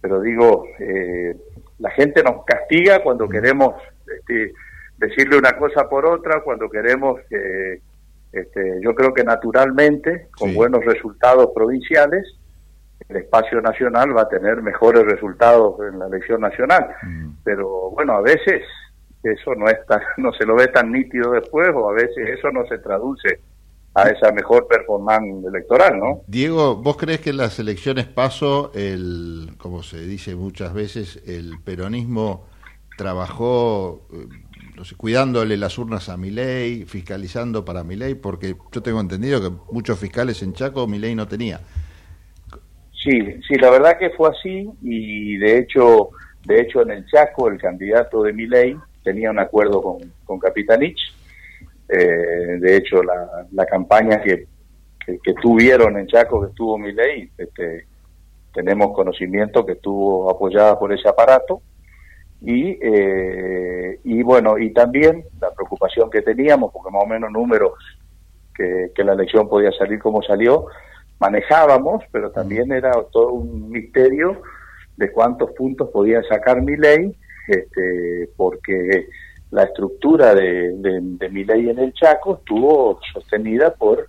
[0.00, 1.36] pero digo, eh,
[1.78, 3.74] la gente nos castiga cuando queremos
[4.06, 4.52] este,
[4.98, 7.20] decirle una cosa por otra, cuando queremos...
[7.30, 7.80] Eh,
[8.32, 12.26] este, yo creo que naturalmente, con buenos resultados provinciales,
[13.08, 16.88] el espacio nacional va a tener mejores resultados en la elección nacional.
[17.02, 17.30] Mm.
[17.44, 18.62] Pero bueno, a veces
[19.22, 22.66] eso no, está, no se lo ve tan nítido después o a veces eso no
[22.66, 23.40] se traduce
[23.96, 26.20] a esa mejor performance electoral, ¿no?
[26.26, 31.58] Diego, ¿vos crees que en las elecciones paso, el, como se dice muchas veces, el
[31.64, 32.44] peronismo
[32.98, 34.26] trabajó eh,
[34.76, 38.14] no sé, cuidándole las urnas a Milei, fiscalizando para Milei?
[38.14, 41.60] Porque yo tengo entendido que muchos fiscales en Chaco Milei no tenía.
[43.02, 43.18] Sí,
[43.48, 46.10] sí, la verdad que fue así y de hecho,
[46.44, 50.98] de hecho en el Chaco el candidato de Miley tenía un acuerdo con, con Capitanich.
[51.88, 54.46] Eh, de hecho, la, la campaña que,
[55.06, 57.86] que, tuvieron en Chaco, que estuvo Miley, este,
[58.52, 61.62] tenemos conocimiento que estuvo apoyada por ese aparato.
[62.40, 67.72] Y, eh, y bueno, y también la preocupación que teníamos, porque más o menos números
[68.54, 70.66] que, que la elección podía salir como salió,
[71.18, 74.42] manejábamos, pero también era todo un misterio
[74.96, 77.16] de cuántos puntos podía sacar mi ley,
[77.48, 79.08] este, porque
[79.50, 84.08] la estructura de, de, mi ley en el Chaco estuvo sostenida por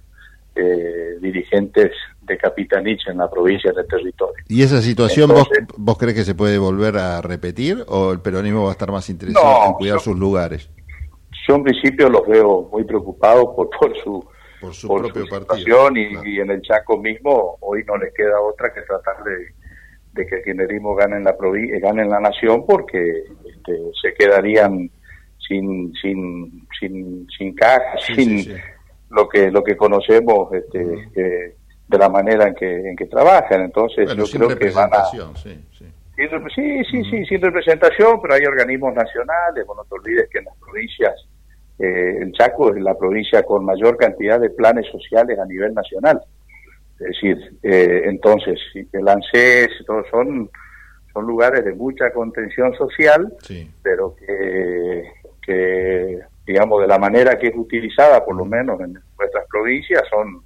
[0.55, 1.91] eh, dirigentes
[2.21, 4.43] de Capitanich en la provincia del territorio.
[4.47, 5.47] ¿Y esa situación vos,
[5.77, 9.09] vos crees que se puede volver a repetir o el peronismo va a estar más
[9.09, 10.69] interesado en cuidar sus lugares?
[11.47, 14.27] Yo en principio los veo muy preocupados por, por su
[14.59, 15.89] por su propio partido.
[15.95, 20.43] Y, en el Chaco mismo hoy no les queda otra que tratar de, que el
[20.43, 24.89] kirchnerismo gane en la provincia, gane en la nación porque este, se quedarían
[25.47, 28.45] sin sin sin sin caja, sin
[29.09, 31.55] lo que lo que conocemos este, eh,
[31.87, 33.61] de la manera en que en que trabajan.
[33.61, 38.93] Entonces yo creo que van a sí, sí, sí, sí, sin representación, pero hay organismos
[38.93, 41.13] nacionales, bueno, no te olvides que en las provincias
[41.79, 46.19] eh, el Chaco es la provincia con mayor cantidad de planes sociales a nivel nacional.
[46.99, 48.59] Es decir, eh, entonces,
[48.91, 50.49] el ANSES, todos son,
[51.13, 53.31] son lugares de mucha contención social,
[53.83, 55.03] pero que,
[55.47, 60.43] que, digamos, de la manera que es utilizada, por lo menos en nuestras provincias, son,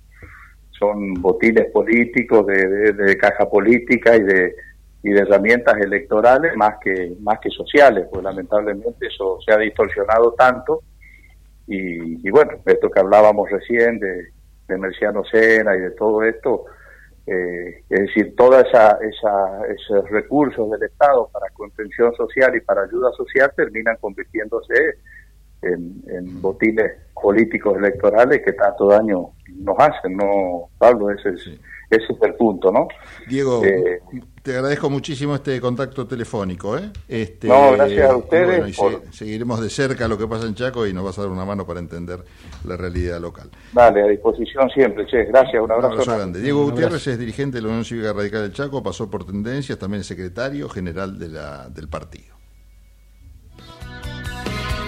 [0.70, 4.56] son botines políticos, de, de, caja política y de,
[5.02, 10.34] y de herramientas electorales más que, más que sociales, pues lamentablemente eso se ha distorsionado
[10.34, 10.84] tanto.
[11.68, 14.28] Y, bueno, esto que hablábamos recién de,
[14.68, 16.66] de Merciano Sena y de todo esto,
[17.32, 22.84] eh, es decir, todos esa, esa, esos recursos del Estado para contención social y para
[22.84, 24.96] ayuda social terminan convirtiéndose
[25.62, 31.10] en, en botines políticos electorales que tanto daño nos hacen, ¿no, Pablo?
[31.12, 31.48] Ese es,
[31.90, 32.88] ese es el punto, ¿no?
[33.28, 34.02] Diego, Eh,
[34.44, 36.78] te agradezco muchísimo este contacto telefónico.
[36.78, 36.90] ¿eh?
[37.08, 40.48] Este, No, gracias a ustedes bueno, y por- se- seguiremos de cerca lo que pasa
[40.48, 42.24] en Chaco y nos vas a dar una mano para entender
[42.66, 43.50] la realidad local.
[43.74, 45.26] Dale, a disposición siempre, che.
[45.26, 45.94] Gracias, un Un abrazo.
[45.94, 46.42] abrazo grande.
[46.42, 47.12] Diego Gutiérrez abrazo.
[47.12, 50.68] es dirigente de la Unión Cívica Radical del Chaco, pasó por Tendencias, también es secretario
[50.70, 52.36] general de la, del partido.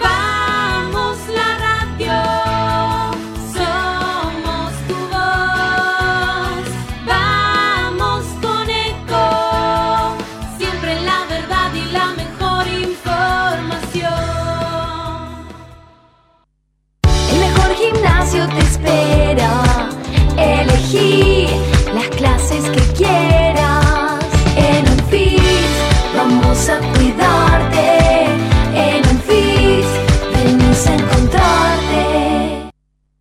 [0.00, 1.58] Vamos la
[1.98, 2.33] radio,
[18.34, 19.90] te espera.
[20.36, 21.46] Elegí
[21.94, 24.24] las clases que quieras.
[24.56, 25.40] En Unfit
[26.16, 28.26] vamos a cuidarte.
[28.74, 29.84] En Unfit
[30.34, 32.70] venimos a encontrarte.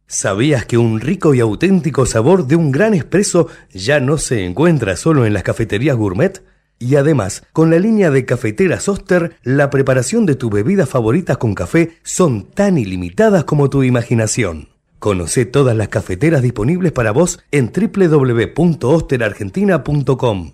[0.07, 4.95] ¿Sabías que un rico y auténtico sabor de un gran espresso ya no se encuentra
[4.95, 6.44] solo en las cafeterías gourmet?
[6.80, 11.53] Y además, con la línea de cafeteras Oster, la preparación de tus bebidas favoritas con
[11.53, 14.73] café son tan ilimitadas como tu imaginación.
[15.04, 20.54] Conoce todas las cafeteras disponibles para vos en www.osterargentina.com.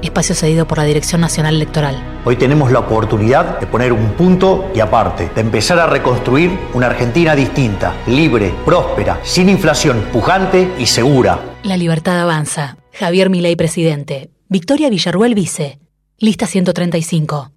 [0.00, 2.22] Espacio cedido por la Dirección Nacional Electoral.
[2.24, 6.86] Hoy tenemos la oportunidad de poner un punto y aparte, de empezar a reconstruir una
[6.86, 11.58] Argentina distinta, libre, próspera, sin inflación, pujante y segura.
[11.62, 12.78] La libertad avanza.
[12.94, 14.30] Javier Milei, presidente.
[14.48, 15.78] Victoria Villarruel, vice.
[16.16, 17.52] Lista 135.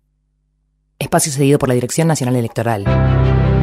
[0.99, 2.83] Espacio cedido por la Dirección Nacional Electoral.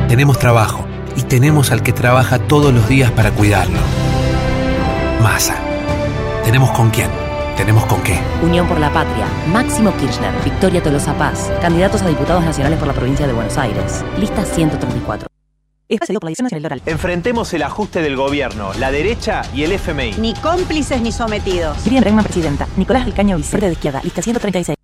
[0.08, 3.78] Tenemos trabajo y tenemos al que trabaja todos los días para cuidarlo.
[5.22, 5.56] Masa.
[6.44, 7.08] Tenemos con quién,
[7.56, 8.18] tenemos con qué.
[8.42, 9.26] Unión por la Patria.
[9.52, 10.32] Máximo Kirchner.
[10.44, 11.50] Victoria Tolosa Paz.
[11.60, 14.04] Candidatos a diputados nacionales por la provincia de Buenos Aires.
[14.18, 15.28] Lista 134.
[15.88, 16.94] Espacio cedido por la Dirección Nacional Electoral.
[16.94, 20.14] Enfrentemos el ajuste del gobierno, la derecha y el FMI.
[20.18, 21.84] Ni cómplices ni sometidos.
[21.84, 22.68] Miriam Bregman, presidenta.
[22.76, 23.50] Nicolás del Caño, vice.
[23.50, 24.00] Frente de izquierda.
[24.02, 24.79] Lista 136.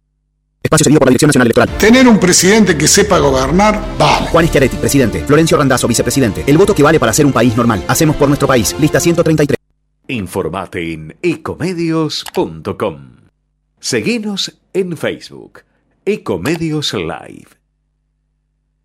[0.66, 1.78] Espacio cedido por la Dirección Nacional Electoral.
[1.78, 4.26] Tener un presidente que sepa gobernar, vale.
[4.26, 5.24] Juan Schiaretti, presidente.
[5.24, 6.44] Florencio Randazzo, vicepresidente.
[6.46, 7.84] El voto que vale para ser un país normal.
[7.88, 8.76] Hacemos por nuestro país.
[8.78, 9.56] Lista 133.
[10.08, 13.16] Informate en ecomedios.com.
[13.80, 15.62] Seguinos en Facebook.
[16.04, 17.48] Ecomedios Live.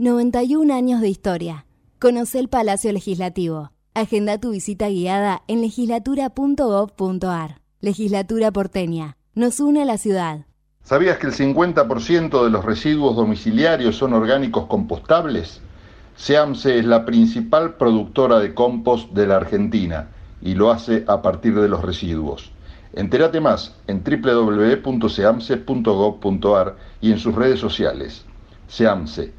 [0.00, 1.66] 91 años de historia.
[1.98, 3.72] Conoce el Palacio Legislativo.
[3.92, 7.60] Agenda tu visita guiada en legislatura.gov.ar.
[7.82, 9.18] Legislatura porteña.
[9.34, 10.46] Nos une a la ciudad.
[10.82, 15.60] ¿Sabías que el 50% de los residuos domiciliarios son orgánicos compostables?
[16.16, 20.08] SEAMSE es la principal productora de compost de la Argentina
[20.40, 22.52] y lo hace a partir de los residuos.
[22.94, 28.24] Entérate más en www.seamse.gov.ar y en sus redes sociales.
[28.66, 29.38] SEAMSE,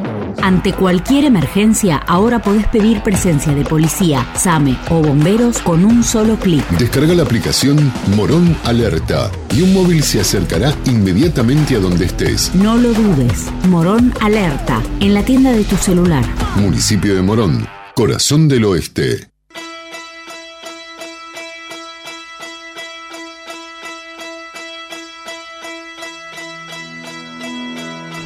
[0.41, 6.37] Ante cualquier emergencia, ahora podés pedir presencia de policía, SAME o bomberos con un solo
[6.37, 6.67] clic.
[6.77, 12.53] Descarga la aplicación Morón Alerta y un móvil se acercará inmediatamente a donde estés.
[12.53, 13.47] No lo dudes.
[13.69, 16.23] Morón Alerta, en la tienda de tu celular.
[16.55, 19.30] Municipio de Morón, corazón del oeste.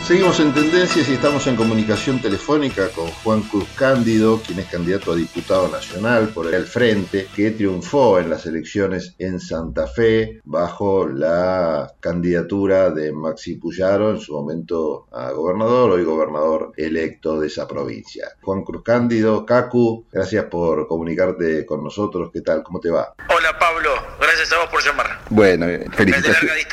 [0.06, 5.14] Seguimos en Tendencias y estamos en comunicación telefónica con Juan Cruz Cándido, quien es candidato
[5.14, 11.08] a diputado nacional por el Frente, que triunfó en las elecciones en Santa Fe bajo
[11.08, 17.68] la candidatura de Maxi Puyaro, en su momento a gobernador, hoy gobernador electo de esa
[17.68, 18.28] provincia.
[18.44, 22.30] Juan Cruz Cándido, Cacu, gracias por comunicarte con nosotros.
[22.32, 22.62] ¿Qué tal?
[22.62, 23.16] ¿Cómo te va?
[23.36, 23.90] Hola Pablo,
[24.22, 25.20] gracias a vos por llamar.
[25.32, 26.68] Bueno, felicitaciones.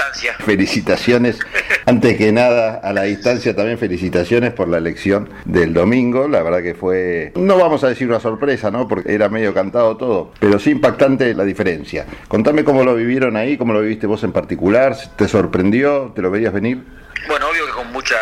[0.45, 1.39] Felicitaciones,
[1.87, 6.29] antes que nada, a la distancia también felicitaciones por la elección del domingo.
[6.29, 8.89] La verdad que fue, no vamos a decir una sorpresa, ¿no?
[8.89, 12.07] Porque era medio cantado todo, pero sí impactante la diferencia.
[12.29, 16.13] Contame cómo lo vivieron ahí, cómo lo viviste vos en particular, ¿te sorprendió?
[16.15, 16.83] ¿Te lo veías venir?
[17.29, 18.17] Bueno, obvio que con mucha,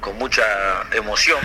[0.00, 0.42] con mucha
[0.92, 1.38] emoción.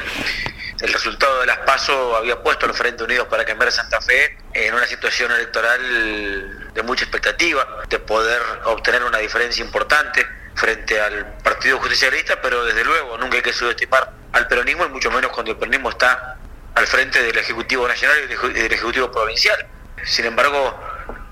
[0.80, 4.74] El resultado de las PASO había puesto al Frente Unidos para cambiar Santa Fe en
[4.74, 10.26] una situación electoral de mucha expectativa, de poder obtener una diferencia importante
[10.56, 15.10] frente al Partido Justicialista, pero desde luego nunca hay que subestimar al peronismo y mucho
[15.12, 16.38] menos cuando el peronismo está
[16.76, 19.66] al frente del Ejecutivo Nacional y del Eje- del Ejecutivo Provincial.
[20.04, 20.80] Sin embargo,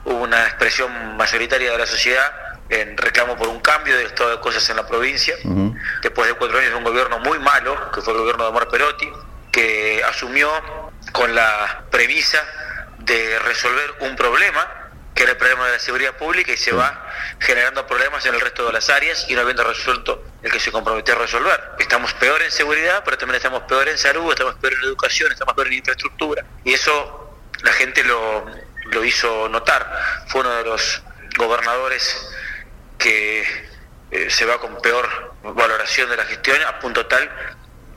[0.06, 2.32] hubo una expresión mayoritaria de la sociedad
[2.70, 5.36] en reclamo por un cambio del estado de cosas en la provincia,
[6.04, 8.68] después de cuatro años de un gobierno muy malo, que fue el gobierno de Omar
[8.68, 9.10] Perotti,
[9.52, 10.52] que asumió
[11.12, 12.38] con la premisa
[13.00, 14.68] de resolver un problema,
[15.20, 17.06] que era el problema de la seguridad pública, y se va
[17.42, 20.72] generando problemas en el resto de las áreas y no habiendo resuelto el que se
[20.72, 21.62] comprometió a resolver.
[21.78, 25.56] Estamos peor en seguridad, pero también estamos peor en salud, estamos peor en educación, estamos
[25.56, 28.46] peor en infraestructura, y eso la gente lo,
[28.92, 29.92] lo hizo notar.
[30.28, 31.04] Fue uno de los
[31.38, 32.30] gobernadores
[32.98, 33.42] que
[34.12, 37.30] eh, se va con peor valoración de la gestión, a punto tal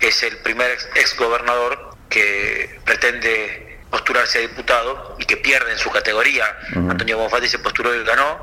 [0.01, 5.70] que es el primer ex, ex gobernador que pretende postularse a diputado y que pierde
[5.70, 6.44] en su categoría.
[6.74, 8.39] Antonio Bonfatti se postuló y ganó,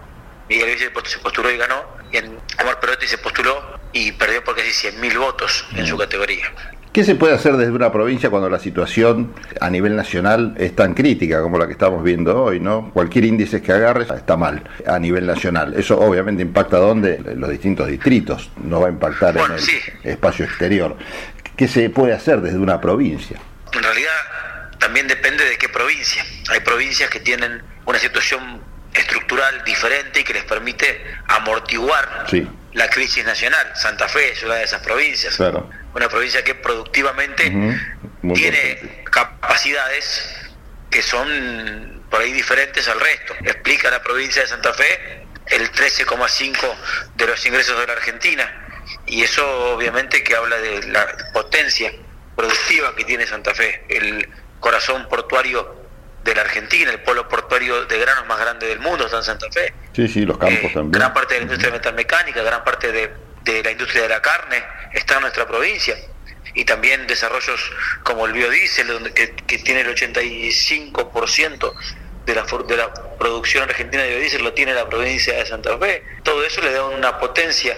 [0.48, 2.18] Miguel Villa se postuló y ganó, y
[2.62, 6.46] Omar Perotti se postuló y perdió por casi 100.000 votos en su categoría.
[6.94, 10.94] ¿Qué se puede hacer desde una provincia cuando la situación a nivel nacional es tan
[10.94, 12.90] crítica como la que estamos viendo hoy, ¿no?
[12.94, 15.76] Cualquier índice que agarres está mal a nivel nacional.
[15.76, 17.22] Eso obviamente impacta dónde?
[17.26, 20.96] En los distintos distritos, no va a impactar en el espacio exterior.
[21.56, 23.40] ¿Qué se puede hacer desde una provincia?
[23.72, 24.10] En realidad
[24.90, 26.26] también depende de qué provincia.
[26.50, 28.60] Hay provincias que tienen una situación
[28.92, 33.72] estructural diferente y que les permite amortiguar Sí, la crisis nacional.
[33.76, 35.36] Santa Fe es una de esas provincias.
[35.36, 35.70] claro.
[35.94, 37.52] Una provincia que productivamente
[38.34, 40.50] tiene capacidades
[40.90, 43.36] que son por ahí diferentes al resto.
[43.44, 46.58] Explica la provincia de Santa Fe el 13,5
[47.16, 48.52] de los ingresos de la Argentina
[49.06, 51.92] y eso obviamente que habla de la potencia
[52.36, 54.28] productiva que tiene Santa Fe, el
[54.60, 55.76] corazón portuario
[56.24, 59.48] de la Argentina, el polo portuario de granos más grande del mundo está en Santa
[59.52, 60.92] Fe Sí, sí, los campos también.
[60.92, 63.12] gran parte de la industria metalmecánica, gran parte de,
[63.44, 64.64] de la industria de la carne
[64.94, 65.96] está en nuestra provincia.
[66.56, 67.72] Y también desarrollos
[68.04, 71.74] como el biodiesel, donde, que, que tiene el 85%
[72.26, 76.04] de la, de la producción argentina de biodiesel, lo tiene la provincia de Santa Fe.
[76.24, 77.78] Todo eso le da una potencia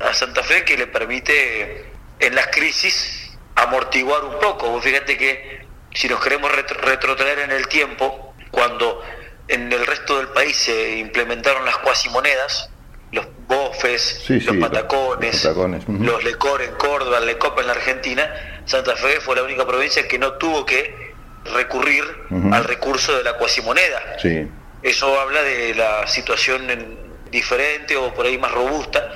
[0.00, 1.86] a Santa Fe que le permite
[2.20, 4.68] en las crisis amortiguar un poco.
[4.70, 9.02] Vos fíjate que si nos queremos retro- retrotraer en el tiempo, cuando
[9.48, 12.70] en el resto del país se implementaron las cuasimonedas,
[13.12, 16.04] los bofes, Sí, sí, los los- patacones, los patacones, ujú.
[16.04, 20.06] los lecor en Córdoba, el lecop en la Argentina, Santa Fe fue la única provincia
[20.06, 21.08] que no tuvo que
[21.46, 22.04] recurrir
[22.52, 24.18] al recurso de la cuasimoneda.
[24.20, 24.46] Sí.
[24.82, 29.10] Eso habla de la situación en- diferente o por ahí más robusta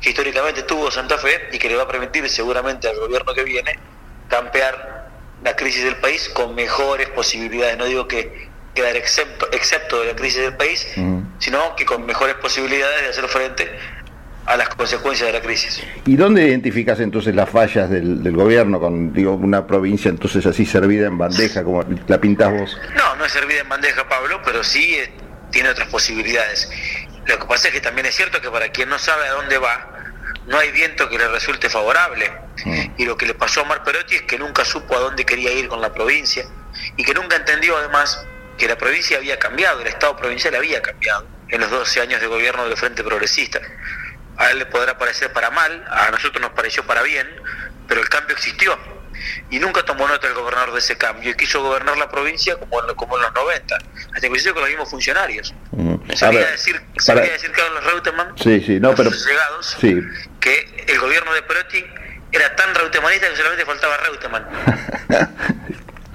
[0.00, 3.42] que históricamente tuvo Santa Fe y que le va a permitir seguramente al gobierno que
[3.44, 3.78] viene
[4.28, 4.95] campear
[5.46, 7.78] la crisis del país con mejores posibilidades.
[7.78, 10.84] No digo que quedar excepto, excepto de la crisis del país,
[11.38, 13.68] sino que con mejores posibilidades de hacer frente
[14.44, 15.82] a las consecuencias de la crisis.
[16.04, 20.66] ¿Y dónde identificas entonces las fallas del, del gobierno con digo, una provincia entonces así
[20.66, 22.76] servida en bandeja como la pintás vos?
[22.96, 25.12] No, no es servida en bandeja, Pablo, pero sí eh,
[25.52, 26.68] tiene otras posibilidades.
[27.26, 29.58] Lo que pasa es que también es cierto que para quien no sabe a dónde
[29.58, 29.95] va,
[30.46, 32.32] no hay viento que le resulte favorable.
[32.96, 35.52] Y lo que le pasó a Omar Perotti es que nunca supo a dónde quería
[35.52, 36.44] ir con la provincia
[36.96, 38.24] y que nunca entendió además
[38.56, 42.26] que la provincia había cambiado, el Estado provincial había cambiado en los 12 años de
[42.26, 43.60] gobierno del Frente Progresista.
[44.38, 47.28] A él le podrá parecer para mal, a nosotros nos pareció para bien,
[47.86, 48.78] pero el cambio existió.
[49.50, 52.82] Y nunca tomó nota el gobernador de ese cambio y quiso gobernar la provincia como,
[52.88, 53.76] en- como en los 90,
[54.14, 55.54] hasta inclusive con los mismos funcionarios.
[55.72, 55.94] Mm.
[56.14, 59.10] Sabía ver, decir, para- sabía decir Carlos Reutemann, Sí, sí, no, pero...
[59.10, 60.00] allegados, Sí,
[60.40, 61.84] que el gobierno de Perotti
[62.32, 64.46] era tan reutemanista que solamente faltaba Reutemann.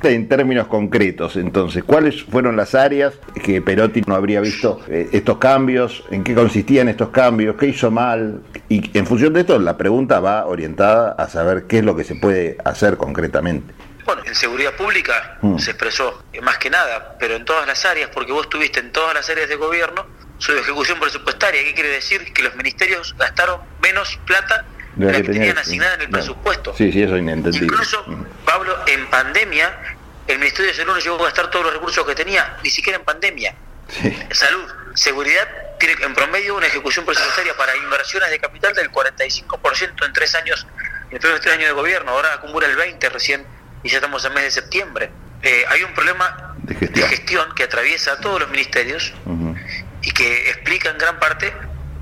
[0.03, 3.13] En términos concretos, entonces, ¿cuáles fueron las áreas
[3.43, 6.03] que Perotti no habría visto eh, estos cambios?
[6.09, 7.55] ¿En qué consistían estos cambios?
[7.55, 8.41] ¿Qué hizo mal?
[8.67, 12.03] Y en función de esto, la pregunta va orientada a saber qué es lo que
[12.03, 13.73] se puede hacer concretamente.
[14.05, 15.59] Bueno, en seguridad pública Mm.
[15.59, 18.91] se expresó eh, más que nada, pero en todas las áreas, porque vos estuviste en
[18.91, 20.07] todas las áreas de gobierno,
[20.39, 21.61] su ejecución presupuestaria.
[21.63, 22.33] ¿Qué quiere decir?
[22.33, 24.65] Que los ministerios gastaron menos plata
[24.95, 26.17] de la que tenían asignada en el no.
[26.17, 26.75] presupuesto.
[26.75, 27.67] Sí, sí, eso es inentendible.
[27.67, 28.05] Incluso,
[28.45, 29.97] Pablo, en pandemia,
[30.27, 32.97] el Ministerio de Salud no llegó a gastar todos los recursos que tenía, ni siquiera
[32.99, 33.55] en pandemia.
[34.31, 34.63] Salud,
[34.95, 35.47] seguridad,
[35.79, 40.67] tiene en promedio una ejecución presupuestaria para inversiones de capital del 45% en tres años,
[41.09, 43.45] en los tres años de gobierno, ahora acumula el 20% recién
[43.83, 45.11] y ya estamos en mes de septiembre.
[45.41, 49.13] Eh, hay un problema de de gestión que atraviesa a todos los ministerios
[50.01, 51.51] y que explica en gran parte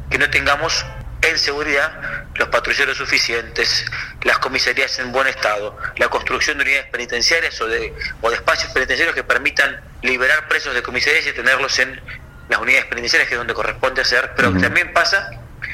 [0.10, 0.86] que no tengamos
[1.22, 3.86] en seguridad los patrulleros suficientes,
[4.24, 8.72] las comisarías en buen estado, la construcción de unidades penitenciarias o de, o de espacios
[8.72, 12.02] penitenciarios que permitan liberar presos de comisarías y tenerlos en
[12.48, 15.30] las unidades penitenciarias que es donde corresponde hacer, pero también pasa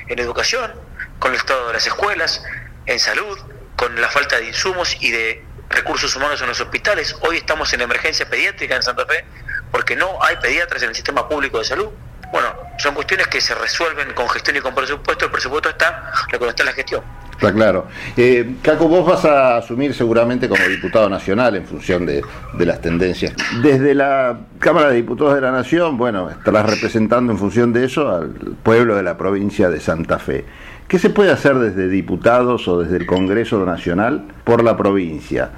[0.08, 0.74] en educación,
[1.20, 2.44] con el estado de las escuelas,
[2.86, 3.40] en salud,
[3.76, 7.16] con la falta de insumos y de recursos humanos en los hospitales.
[7.22, 9.26] Hoy estamos en emergencia pediátrica en Santa Fe
[9.72, 11.90] porque no hay pediatras en el sistema público de salud.
[12.36, 15.24] Bueno, son cuestiones que se resuelven con gestión y con presupuesto.
[15.24, 17.02] El presupuesto está, lo que no está es la gestión.
[17.32, 17.88] Está claro.
[18.18, 22.22] Eh, Caco, vos vas a asumir seguramente como diputado nacional en función de,
[22.52, 23.32] de las tendencias.
[23.64, 28.14] Desde la Cámara de Diputados de la Nación, bueno, estarás representando en función de eso
[28.14, 28.32] al
[28.64, 30.44] pueblo de la provincia de Santa Fe.
[30.90, 35.52] ¿Qué se puede hacer desde diputados o desde el Congreso Nacional por la provincia?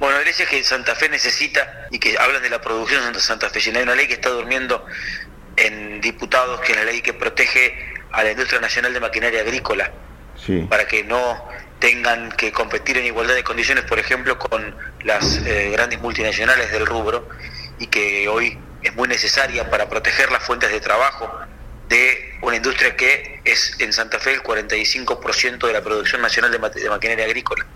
[0.00, 3.48] Bueno, hay leyes que Santa Fe necesita y que hablan de la producción de Santa
[3.48, 3.60] Fe.
[3.74, 4.84] Hay una ley que está durmiendo
[5.56, 7.74] en diputados, que es la ley que protege
[8.12, 9.90] a la industria nacional de maquinaria agrícola,
[10.36, 10.66] Sí.
[10.68, 11.44] para que no
[11.78, 16.86] tengan que competir en igualdad de condiciones, por ejemplo, con las eh, grandes multinacionales del
[16.86, 17.28] rubro,
[17.78, 21.30] y que hoy es muy necesaria para proteger las fuentes de trabajo
[21.88, 26.58] de una industria que es en Santa Fe el 45% de la producción nacional de,
[26.58, 27.66] maquinaria agrícola.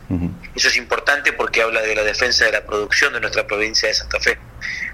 [0.54, 3.94] Eso es importante porque habla de la defensa de la producción de nuestra provincia de
[3.94, 4.38] Santa Fe.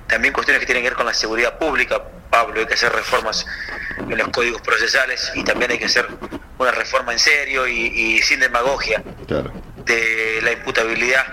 [0.09, 3.47] También cuestiones que tienen que ver con la seguridad pública, Pablo, hay que hacer reformas
[3.99, 6.07] en los códigos procesales y también hay que hacer
[6.59, 9.53] una reforma en serio y, y sin demagogia Claro.
[9.85, 11.24] de la imputabilidad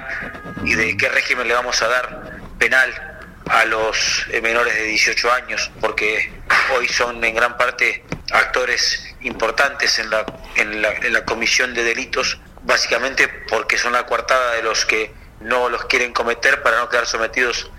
[0.63, 3.10] y de qué régimen le vamos a dar penal
[3.51, 6.31] a los eh, menores de 18 años, porque
[6.73, 10.25] hoy son en gran parte actores importantes en la,
[10.55, 15.11] en la, en la comisión de delitos, básicamente porque son la coartada de los que
[15.41, 17.69] no los quieren cometer para no quedar sometidos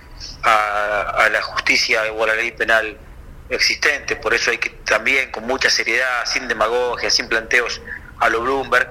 [0.42, 2.98] a, a la justicia o a la ley penal
[3.48, 4.16] existente.
[4.16, 7.80] Por eso hay que también, con mucha seriedad, sin demagogia, sin planteos
[8.20, 8.90] a lo Bloomberg,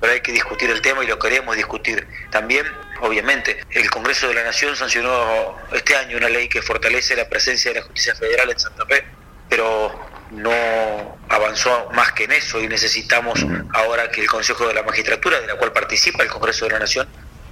[0.00, 2.06] pero hay que discutir el tema y lo queremos discutir.
[2.30, 2.66] También,
[3.00, 7.72] obviamente, el Congreso de la Nación sancionó este año una ley que fortalece la presencia
[7.72, 9.04] de la justicia federal en Santa Fe,
[9.48, 14.82] pero no avanzó más que en eso y necesitamos ahora que el Consejo de la
[14.82, 17.08] Magistratura, de la cual participa el Congreso de la Nación,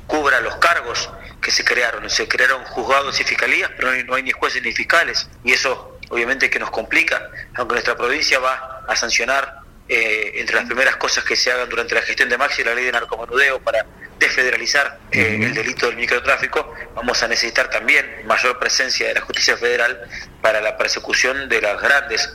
[0.07, 1.11] cubra los cargos
[1.41, 2.09] que se crearon.
[2.09, 5.29] Se crearon juzgados y fiscalías, pero no hay, ni jueces ni fiscales.
[5.45, 10.65] Y eso obviamente que nos complica, aunque nuestra provincia va a sancionar eh, entre las
[10.65, 13.85] primeras cosas que se hagan durante la gestión de Maxi la ley de narcomenudeo para
[14.19, 19.57] desfederalizar eh, el delito del microtráfico, vamos a necesitar también mayor presencia de la justicia
[19.57, 20.01] federal
[20.43, 22.29] para la persecución de las grandes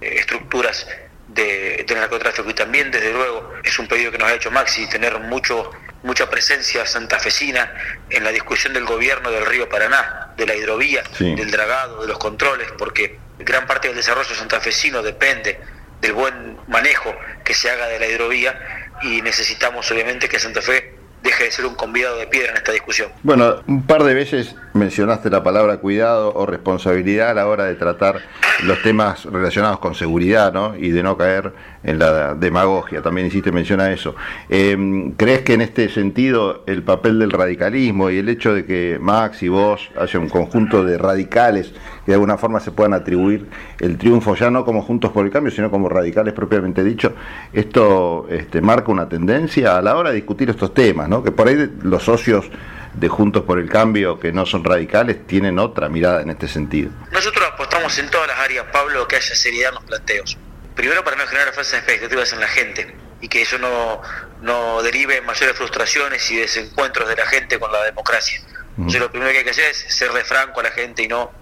[0.00, 0.86] eh, estructuras
[1.28, 4.86] de, del narcotráfico y también desde luego es un pedido que nos ha hecho Maxi
[4.88, 5.70] tener mucho
[6.02, 7.72] mucha presencia santafesina
[8.10, 11.34] en la discusión del gobierno del río Paraná, de la hidrovía, Sí.
[11.34, 15.58] del dragado, de los controles, porque gran parte del desarrollo santafesino depende
[16.00, 17.12] del buen manejo
[17.44, 20.94] que se haga de la hidrovía y necesitamos obviamente que Santa Fe
[21.26, 23.10] deje de ser un convidado de piedra en esta discusión.
[23.22, 27.74] Bueno, un par de veces mencionaste la palabra cuidado o responsabilidad a la hora de
[27.74, 28.20] tratar
[28.64, 30.76] los temas relacionados con seguridad, ¿no?
[30.76, 33.02] Y de no caer en la demagogia.
[33.02, 34.14] También hiciste mención a eso.
[34.48, 38.98] Eh, ¿Crees que en este sentido el papel del radicalismo y el hecho de que
[39.00, 41.72] Max y vos haya un conjunto de radicales
[42.04, 43.46] que de alguna forma se puedan atribuir
[43.80, 47.14] el triunfo ya no como Juntos por el Cambio, sino como radicales propiamente dicho,
[47.52, 51.22] esto este, marca una tendencia a la hora de discutir estos temas, ¿no?
[51.22, 52.50] Que por ahí los socios
[52.96, 56.90] de Juntos por el Cambio que no son radicales tienen otra mirada en este sentido.
[57.12, 60.36] Nosotros apostamos en todas las áreas, Pablo, que haya seriedad en los planteos.
[60.74, 62.96] Primero para no generar falsas expectativas en la gente.
[63.18, 64.02] y que eso no,
[64.42, 68.40] no derive en mayores frustraciones y desencuentros de la gente con la democracia.
[68.76, 71.32] Entonces lo primero que hay que hacer es serle franco a la gente y no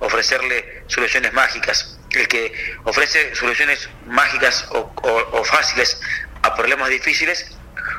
[0.00, 1.98] ofrecerle soluciones mágicas.
[2.10, 2.52] El que
[2.84, 6.00] ofrece soluciones mágicas o, o- o fáciles
[6.42, 7.56] a problemas difíciles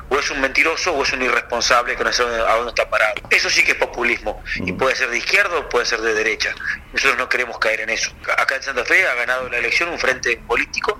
[0.09, 3.15] o es un mentiroso o es un irresponsable que no sabe a dónde está parado.
[3.29, 6.53] Eso sí que es populismo y puede ser de izquierda o puede ser de derecha.
[6.93, 8.11] Nosotros no queremos caer en eso.
[8.37, 10.99] Acá en Santa Fe ha ganado la elección un frente político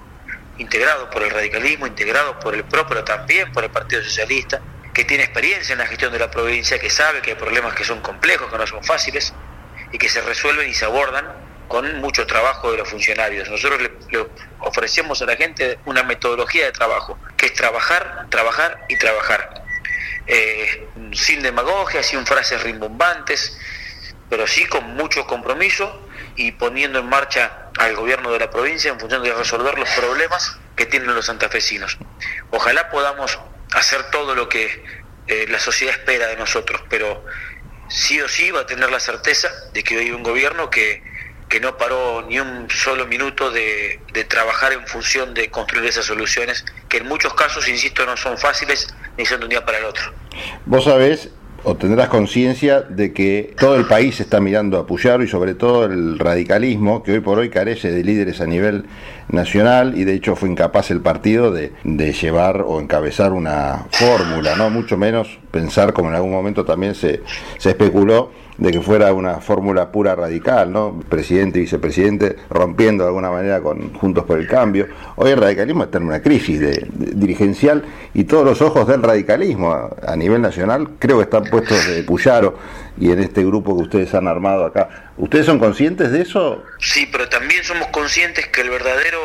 [0.58, 4.62] integrado por el radicalismo, integrado por el PRO, pero también por el Partido Socialista,
[4.94, 7.84] que tiene experiencia en la gestión de la provincia, que sabe que hay problemas que
[7.84, 9.34] son complejos, que no son fáciles
[9.92, 13.50] y que se resuelven y se abordan con mucho trabajo de los funcionarios.
[13.50, 14.28] Nosotros le, le
[14.60, 19.66] ofrecemos a la gente una metodología de trabajo, que es trabajar, trabajar y trabajar.
[20.28, 23.58] Eh, sin demagogia, sin frases rimbombantes,
[24.30, 26.02] pero sí con mucho compromiso
[26.36, 30.58] y poniendo en marcha al gobierno de la provincia en función de resolver los problemas
[30.76, 31.98] que tienen los santafesinos.
[32.50, 33.40] Ojalá podamos
[33.74, 34.84] hacer todo lo que
[35.28, 37.24] eh, la sociedad espera de nosotros, pero
[37.88, 41.04] sí o sí va a tener la certeza de que hoy hay un gobierno que,
[41.56, 46.66] que no paró ni un solo minuto de, trabajar en función de construir esas soluciones,
[46.90, 49.86] que en muchos casos, insisto, no son fáciles ni son de un día para el
[49.86, 50.04] otro.
[50.66, 51.30] Vos sabés
[51.64, 55.86] o tendrás conciencia de que todo el país está mirando a Puyaro y sobre todo
[55.86, 58.88] el radicalismo, que hoy por hoy carece de líderes a nivel
[59.30, 64.58] nacional y de hecho fue incapaz el partido de, de llevar o encabezar una fórmula,
[64.58, 67.24] no mucho menos pensar como en algún momento también se,
[67.60, 71.00] se especuló de que fuera una fórmula pura radical, ¿no?
[71.10, 74.88] Presidente y vicepresidente rompiendo de alguna manera con Juntos por el Cambio.
[75.18, 77.84] Hoy el radicalismo está en una crisis de, dirigencial
[78.14, 82.04] y todos los ojos del radicalismo a, a nivel nacional creo que están puestos de
[82.04, 82.58] Puyaro
[83.00, 85.12] y en este grupo que ustedes han armado acá.
[85.18, 86.64] ¿Ustedes son conscientes de eso?
[86.80, 89.20] Sí, pero también somos conscientes que el verdadero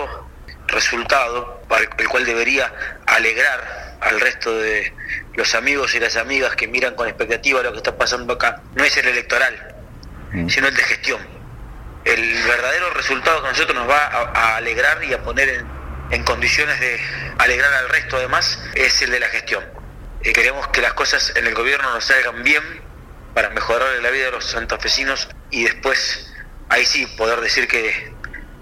[0.68, 2.72] resultado, para el cual debería
[3.06, 4.92] alegrar al resto de
[5.34, 8.84] los amigos y las amigas que miran con expectativa lo que está pasando acá, no
[8.84, 9.74] es el electoral,
[10.48, 11.20] sino el de gestión.
[12.04, 15.66] El verdadero resultado que a nosotros nos va a, a alegrar y a poner en,
[16.10, 17.00] en condiciones de
[17.38, 19.64] alegrar al resto además es el de la gestión.
[20.22, 22.62] Eh, queremos que las cosas en el gobierno nos salgan bien
[23.34, 26.32] para mejorar la vida de los santafesinos y después
[26.68, 28.12] ahí sí poder decir que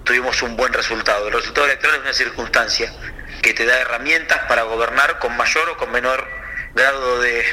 [0.03, 1.27] tuvimos un buen resultado.
[1.27, 2.93] El resultado electoral es una circunstancia
[3.41, 6.27] que te da herramientas para gobernar con mayor o con menor
[6.73, 7.43] grado de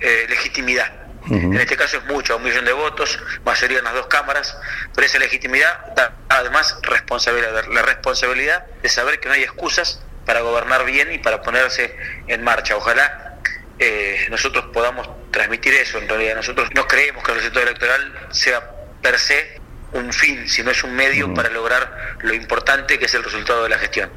[0.00, 1.00] eh, legitimidad.
[1.28, 4.56] En este caso es mucho, un millón de votos, mayoría en las dos cámaras,
[4.94, 10.40] pero esa legitimidad da además responsabilidad, la responsabilidad de saber que no hay excusas para
[10.40, 11.94] gobernar bien y para ponerse
[12.26, 12.74] en marcha.
[12.74, 13.36] Ojalá
[13.78, 16.36] eh, nosotros podamos transmitir eso en realidad.
[16.36, 18.70] Nosotros no creemos que el resultado electoral sea
[19.02, 19.60] per se
[19.92, 23.68] un fin, sino es un medio para lograr lo importante que es el resultado de
[23.68, 24.10] la gestión.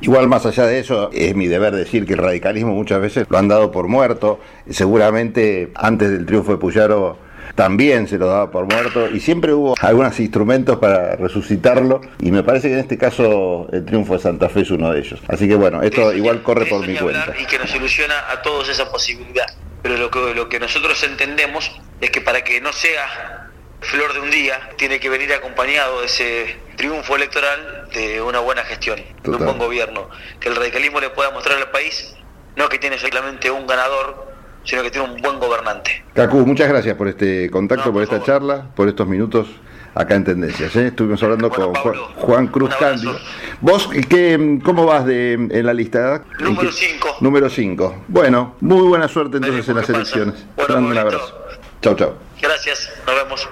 [0.00, 3.38] Igual más allá de eso, es mi deber decir que el radicalismo muchas veces lo
[3.38, 4.40] han dado por muerto.
[4.68, 7.18] Seguramente antes del triunfo de Puyaro
[7.54, 12.42] también se lo daba por muerto y siempre hubo algunos instrumentos para resucitarlo y me
[12.42, 15.20] parece que en este caso el triunfo de Santa Fe es uno de ellos.
[15.28, 17.34] Así que bueno, esto igual corre por mi cuenta.
[17.40, 19.46] y que nos ilusiona a todos esa posibilidad.
[19.82, 23.45] Pero lo que, lo que nosotros entendemos es que para que no sea
[23.86, 28.62] flor de un día, tiene que venir acompañado de ese triunfo electoral de una buena
[28.64, 30.08] gestión, de un buen gobierno.
[30.40, 32.14] Que el radicalismo le pueda mostrar al país
[32.56, 34.26] no que tiene solamente un ganador,
[34.64, 36.04] sino que tiene un buen gobernante.
[36.14, 39.46] Cacu, muchas gracias por este contacto, por esta charla, por estos minutos
[39.94, 40.74] acá en Tendencias.
[40.76, 40.86] ¿eh?
[40.88, 43.18] Estuvimos hablando con Juan, Juan Cruz Cándido.
[43.60, 46.22] ¿Vos qué, cómo vas de, en la lista?
[46.40, 47.16] Número ¿En qué- 5.
[47.20, 48.04] Número 5.
[48.08, 50.46] Bueno, muy buena suerte entonces en las elecciones.
[50.56, 51.38] Te mando un abrazo.
[51.82, 52.14] Chau, chau.
[52.40, 53.48] Gracias, nos vemos.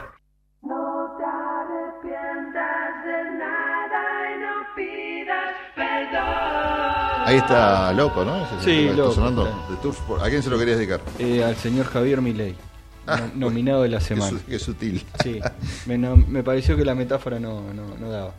[7.24, 8.36] Ahí está Loco, ¿no?
[8.44, 9.48] Ese Sí, está Loco, sonando.
[10.22, 11.00] ¿A quién se lo querías dedicar?
[11.18, 12.54] Eh, al señor Javier Milei,
[13.06, 14.38] Ah, no- nominado de la semana.
[14.46, 15.04] qué sutil.
[15.22, 15.40] Sí,
[15.86, 18.34] me, no- me pareció que la metáfora no, no, no daba.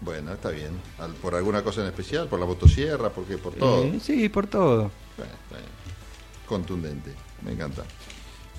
[0.00, 0.70] Bueno, está bien.
[1.20, 2.26] ¿Por alguna cosa en especial?
[2.28, 3.10] ¿Por la motosierra?
[3.10, 3.36] ¿Por qué?
[3.36, 3.84] ¿Por todo?
[3.84, 4.90] Eh, sí, por todo.
[5.18, 5.68] Bueno, está bien.
[6.46, 7.12] Contundente.
[7.42, 7.82] Me encanta.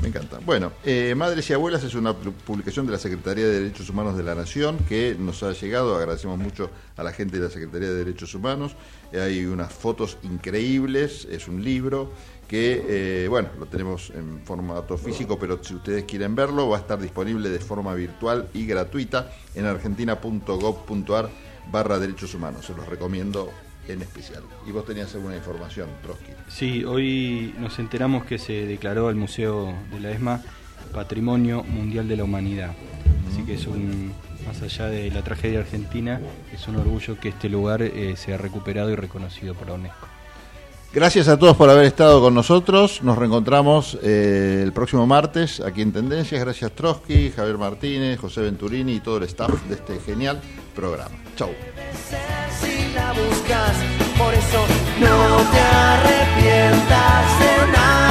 [0.02, 0.40] Me encanta.
[0.44, 4.18] Bueno, eh, Madres y Abuelas es una pu- publicación de la Secretaría de Derechos Humanos
[4.18, 5.96] de la Nación que nos ha llegado.
[5.96, 8.76] Agradecemos mucho a la gente de la Secretaría de Derechos Humanos.
[9.14, 11.28] Eh, hay unas fotos increíbles.
[11.30, 12.12] Es un libro
[12.48, 12.84] que,
[13.26, 17.00] eh, bueno, lo tenemos en formato físico, pero si ustedes quieren verlo, va a estar
[17.00, 21.30] disponible de forma virtual y gratuita en argentina.gov.ar
[21.72, 22.66] barra derechos humanos.
[22.66, 23.52] Se los recomiendo
[23.88, 24.44] en especial.
[24.68, 26.32] Y vos tenías alguna información, Trotsky.
[26.48, 30.42] Sí, hoy nos enteramos que se declaró el Museo de la ESMA
[30.94, 32.74] Patrimonio Mundial de la Humanidad.
[33.32, 33.46] Así mm.
[33.46, 34.14] que es un,
[34.46, 36.20] más allá de la tragedia argentina,
[36.54, 40.08] es un orgullo que este lugar eh, sea recuperado y reconocido por la UNESCO.
[40.94, 43.02] Gracias a todos por haber estado con nosotros.
[43.02, 46.42] Nos reencontramos eh, el próximo martes aquí en Tendencias.
[46.42, 50.42] Gracias Trotsky, Javier Martínez, José Venturini y todo el staff de este genial
[50.76, 51.16] programa.
[51.38, 51.52] Chau
[52.94, 53.76] la buscas,
[54.18, 54.66] por eso
[55.00, 58.11] no te arrepientas de nada.